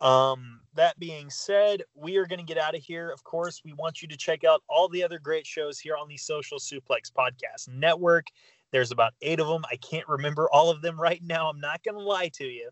Um, 0.00 0.60
that 0.74 0.98
being 0.98 1.28
said, 1.28 1.82
we 1.94 2.16
are 2.16 2.26
going 2.26 2.38
to 2.38 2.46
get 2.46 2.56
out 2.56 2.74
of 2.74 2.82
here. 2.82 3.10
Of 3.10 3.24
course, 3.24 3.60
we 3.64 3.74
want 3.74 4.00
you 4.00 4.08
to 4.08 4.16
check 4.16 4.42
out 4.44 4.62
all 4.68 4.88
the 4.88 5.02
other 5.02 5.18
great 5.18 5.46
shows 5.46 5.78
here 5.78 5.96
on 5.96 6.08
the 6.08 6.16
Social 6.16 6.58
Suplex 6.58 7.12
Podcast 7.12 7.68
Network. 7.68 8.28
There's 8.72 8.90
about 8.90 9.12
eight 9.22 9.40
of 9.40 9.46
them. 9.46 9.64
I 9.70 9.76
can't 9.76 10.08
remember 10.08 10.48
all 10.50 10.70
of 10.70 10.82
them 10.82 11.00
right 11.00 11.22
now. 11.22 11.48
I'm 11.48 11.60
not 11.60 11.82
going 11.82 11.94
to 11.94 12.02
lie 12.02 12.28
to 12.34 12.44
you. 12.44 12.70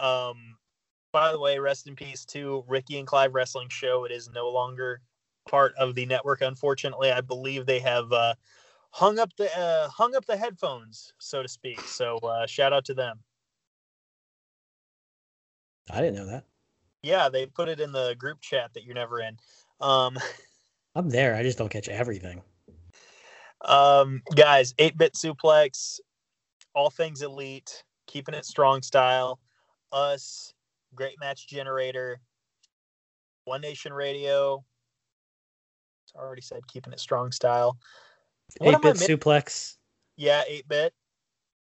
Um, 0.00 0.56
by 1.12 1.32
the 1.32 1.40
way, 1.40 1.58
rest 1.58 1.86
in 1.86 1.96
peace 1.96 2.24
to 2.26 2.64
Ricky 2.68 2.98
and 2.98 3.06
Clive 3.06 3.34
Wrestling 3.34 3.68
Show. 3.68 4.04
It 4.04 4.12
is 4.12 4.30
no 4.30 4.48
longer 4.50 5.00
part 5.48 5.74
of 5.76 5.94
the 5.94 6.06
network. 6.06 6.40
Unfortunately, 6.40 7.10
I 7.10 7.20
believe 7.20 7.66
they 7.66 7.80
have 7.80 8.12
uh, 8.12 8.34
hung 8.90 9.18
up 9.18 9.34
the 9.36 9.56
uh, 9.58 9.88
hung 9.88 10.14
up 10.14 10.26
the 10.26 10.36
headphones, 10.36 11.12
so 11.18 11.42
to 11.42 11.48
speak. 11.48 11.80
So 11.80 12.18
uh, 12.18 12.46
shout 12.46 12.72
out 12.72 12.84
to 12.86 12.94
them. 12.94 13.20
I 15.90 16.00
didn't 16.00 16.16
know 16.16 16.26
that. 16.26 16.44
Yeah, 17.02 17.28
they 17.28 17.46
put 17.46 17.68
it 17.68 17.80
in 17.80 17.92
the 17.92 18.14
group 18.18 18.40
chat 18.40 18.72
that 18.74 18.84
you're 18.84 18.94
never 18.94 19.20
in. 19.20 19.36
Um, 19.80 20.18
I'm 20.94 21.08
there. 21.08 21.34
I 21.34 21.42
just 21.42 21.58
don't 21.58 21.70
catch 21.70 21.88
everything. 21.88 22.42
Um, 23.62 24.22
guys, 24.34 24.74
8 24.78 24.96
bit 24.96 25.14
suplex, 25.14 26.00
all 26.74 26.90
things 26.90 27.22
elite, 27.22 27.84
keeping 28.06 28.34
it 28.34 28.44
strong 28.44 28.82
style, 28.82 29.38
us, 29.92 30.54
great 30.94 31.18
match 31.20 31.46
generator, 31.46 32.20
One 33.44 33.60
Nation 33.60 33.92
Radio. 33.92 34.64
It's 36.04 36.14
already 36.14 36.42
said 36.42 36.66
keeping 36.68 36.92
it 36.92 37.00
strong 37.00 37.32
style. 37.32 37.76
8 38.60 38.80
bit 38.82 38.98
mi- 39.00 39.06
suplex, 39.06 39.76
Yeah, 40.16 40.42
8 40.46 40.66
bit, 40.68 40.94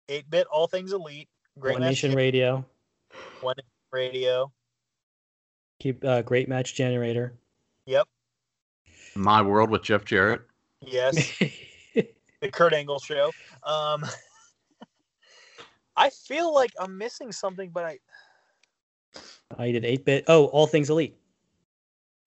8 0.08 0.30
bit, 0.30 0.48
all 0.48 0.68
things 0.68 0.94
elite, 0.94 1.30
great 1.60 1.74
One 1.74 1.82
match 1.82 1.90
Nation 1.92 2.12
Gen- 2.12 2.18
Radio, 2.18 2.66
One 3.42 3.56
Nation 3.58 3.70
Radio. 3.92 4.52
keep 5.80 6.04
uh, 6.06 6.22
great 6.24 6.48
match 6.50 6.76
generator. 6.76 7.34
Yep. 7.86 8.08
My 9.16 9.42
World 9.42 9.70
with 9.70 9.84
Jeff 9.84 10.06
Jarrett. 10.06 10.42
Yes. 10.82 11.32
the 12.42 12.50
Kurt 12.50 12.74
Angle 12.74 13.00
show. 13.00 13.32
Um, 13.64 14.06
I 15.96 16.10
feel 16.10 16.54
like 16.54 16.72
I'm 16.80 16.98
missing 16.98 17.32
something, 17.32 17.70
but 17.72 17.86
I 17.86 18.00
I 19.58 19.72
did 19.72 19.86
8 19.86 20.06
bit. 20.06 20.24
Oh, 20.28 20.46
all 20.46 20.68
things 20.68 20.90
elite. 20.90 21.18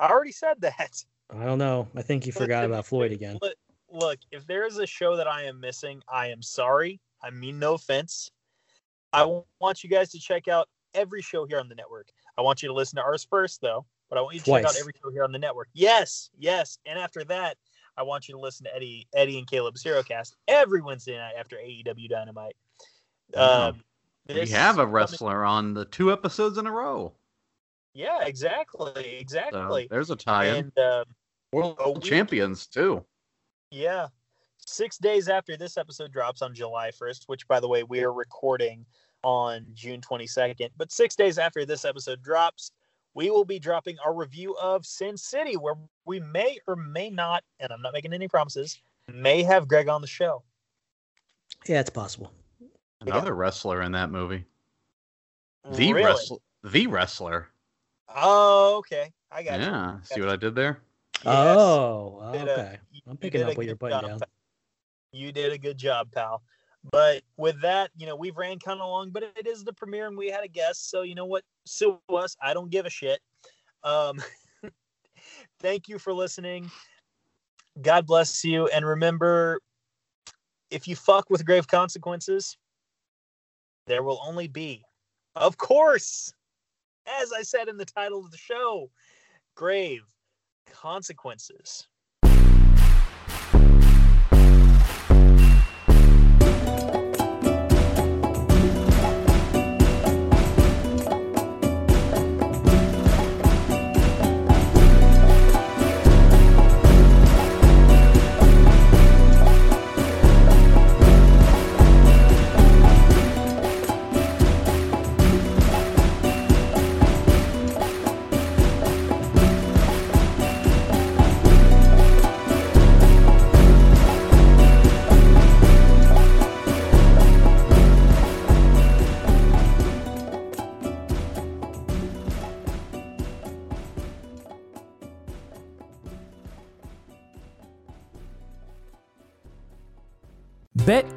I 0.00 0.08
already 0.08 0.32
said 0.32 0.60
that. 0.60 1.04
I 1.30 1.44
don't 1.44 1.58
know. 1.58 1.88
I 1.96 2.02
think 2.02 2.26
you 2.26 2.32
forgot 2.32 2.64
about 2.64 2.84
Floyd 2.84 3.12
again. 3.12 3.38
Look, 3.40 3.54
look, 3.90 4.18
if 4.30 4.46
there 4.46 4.66
is 4.66 4.78
a 4.78 4.86
show 4.86 5.16
that 5.16 5.28
I 5.28 5.44
am 5.44 5.60
missing, 5.60 6.02
I 6.08 6.28
am 6.28 6.42
sorry. 6.42 7.00
I 7.22 7.30
mean 7.30 7.58
no 7.58 7.74
offense. 7.74 8.30
I 9.12 9.40
want 9.60 9.84
you 9.84 9.90
guys 9.90 10.10
to 10.10 10.18
check 10.18 10.48
out 10.48 10.68
every 10.94 11.22
show 11.22 11.46
here 11.46 11.60
on 11.60 11.68
the 11.68 11.74
network. 11.74 12.08
I 12.36 12.42
want 12.42 12.62
you 12.62 12.68
to 12.68 12.74
listen 12.74 12.96
to 12.96 13.02
ours 13.02 13.26
first, 13.28 13.60
though, 13.60 13.84
but 14.08 14.18
I 14.18 14.22
want 14.22 14.34
you 14.34 14.40
to 14.40 14.46
check 14.46 14.64
out 14.64 14.76
every 14.78 14.92
show 15.02 15.10
here 15.10 15.24
on 15.24 15.32
the 15.32 15.38
network. 15.38 15.68
Yes, 15.74 16.30
yes. 16.38 16.78
And 16.86 16.98
after 16.98 17.24
that, 17.24 17.56
I 17.96 18.02
want 18.02 18.28
you 18.28 18.34
to 18.34 18.40
listen 18.40 18.64
to 18.64 18.74
Eddie, 18.74 19.06
Eddie 19.14 19.38
and 19.38 19.46
Caleb's 19.46 19.82
HeroCast 19.84 20.34
every 20.48 20.80
Wednesday 20.80 21.16
night 21.16 21.34
after 21.38 21.56
AEW 21.56 22.08
Dynamite. 22.08 22.56
Um, 23.34 23.82
We 24.28 24.48
have 24.50 24.78
a 24.78 24.86
wrestler 24.86 25.44
on 25.44 25.74
the 25.74 25.84
two 25.86 26.12
episodes 26.12 26.58
in 26.58 26.66
a 26.66 26.72
row. 26.72 27.12
Yeah, 27.94 28.24
exactly, 28.24 28.92
So 28.94 29.00
exactly. 29.00 29.88
there's 29.90 30.10
a 30.10 30.16
tie-in. 30.16 30.72
and 30.76 30.78
um, 30.78 31.04
World 31.52 31.78
week- 31.96 32.02
champions 32.04 32.66
too. 32.66 33.04
Yeah. 33.70 34.08
Six 34.64 34.96
days 34.96 35.28
after 35.28 35.56
this 35.56 35.76
episode 35.76 36.12
drops 36.12 36.40
on 36.40 36.54
July 36.54 36.90
1st, 36.92 37.24
which, 37.26 37.46
by 37.48 37.58
the 37.60 37.68
way, 37.68 37.82
we 37.82 38.02
are 38.04 38.12
recording 38.12 38.86
on 39.24 39.66
June 39.74 40.00
22nd. 40.00 40.70
But 40.76 40.92
six 40.92 41.16
days 41.16 41.36
after 41.36 41.66
this 41.66 41.84
episode 41.84 42.22
drops, 42.22 42.70
we 43.14 43.30
will 43.30 43.44
be 43.44 43.58
dropping 43.58 43.96
our 44.04 44.14
review 44.14 44.56
of 44.56 44.86
Sin 44.86 45.16
City, 45.16 45.56
where 45.56 45.74
we 46.04 46.20
may 46.20 46.58
or 46.66 46.76
may 46.76 47.10
not, 47.10 47.44
and 47.60 47.72
I'm 47.72 47.82
not 47.82 47.92
making 47.92 48.12
any 48.12 48.28
promises, 48.28 48.80
may 49.12 49.42
have 49.42 49.68
Greg 49.68 49.88
on 49.88 50.00
the 50.00 50.06
show. 50.06 50.42
Yeah, 51.66 51.80
it's 51.80 51.90
possible. 51.90 52.32
Another 53.00 53.34
wrestler 53.34 53.82
in 53.82 53.92
that 53.92 54.10
movie. 54.10 54.44
The 55.72 55.92
really? 55.92 56.06
wrestler. 56.06 56.38
The 56.64 56.86
wrestler. 56.86 57.48
Oh, 58.14 58.76
okay. 58.78 59.12
I 59.30 59.42
got 59.42 59.60
you. 59.60 59.66
Yeah. 59.66 59.96
See 60.02 60.20
what 60.20 60.28
I 60.28 60.36
did 60.36 60.54
there? 60.54 60.80
Yes. 61.24 61.56
Oh, 61.58 62.32
okay. 62.34 62.78
you- 62.90 63.00
I'm 63.06 63.16
picking 63.16 63.42
up 63.42 63.56
what 63.56 63.66
you're 63.66 63.76
putting 63.76 64.00
job, 64.00 64.08
down. 64.08 64.18
pal. 64.20 64.28
You 65.12 65.32
did 65.32 65.52
a 65.52 65.58
good 65.58 65.78
job, 65.78 66.10
pal. 66.12 66.42
But 66.90 67.22
with 67.36 67.60
that, 67.62 67.90
you 67.96 68.06
know, 68.06 68.16
we've 68.16 68.36
ran 68.36 68.58
kind 68.58 68.80
of 68.80 68.88
long, 68.88 69.10
but 69.10 69.22
it 69.22 69.46
is 69.46 69.62
the 69.62 69.72
premiere 69.72 70.08
and 70.08 70.16
we 70.16 70.28
had 70.28 70.44
a 70.44 70.48
guest. 70.48 70.90
So, 70.90 71.02
you 71.02 71.14
know 71.14 71.26
what? 71.26 71.44
Sue 71.64 71.98
us. 72.12 72.36
I 72.42 72.54
don't 72.54 72.70
give 72.70 72.86
a 72.86 72.90
shit. 72.90 73.20
Um, 73.84 74.20
thank 75.60 75.88
you 75.88 75.98
for 75.98 76.12
listening. 76.12 76.70
God 77.80 78.06
bless 78.06 78.44
you. 78.44 78.66
And 78.68 78.84
remember, 78.84 79.60
if 80.70 80.88
you 80.88 80.96
fuck 80.96 81.30
with 81.30 81.44
grave 81.46 81.68
consequences, 81.68 82.56
there 83.86 84.02
will 84.02 84.20
only 84.24 84.48
be, 84.48 84.82
of 85.36 85.56
course, 85.56 86.32
as 87.06 87.32
I 87.32 87.42
said 87.42 87.68
in 87.68 87.76
the 87.76 87.84
title 87.84 88.24
of 88.24 88.30
the 88.30 88.36
show, 88.36 88.90
grave 89.54 90.02
consequences. 90.70 91.88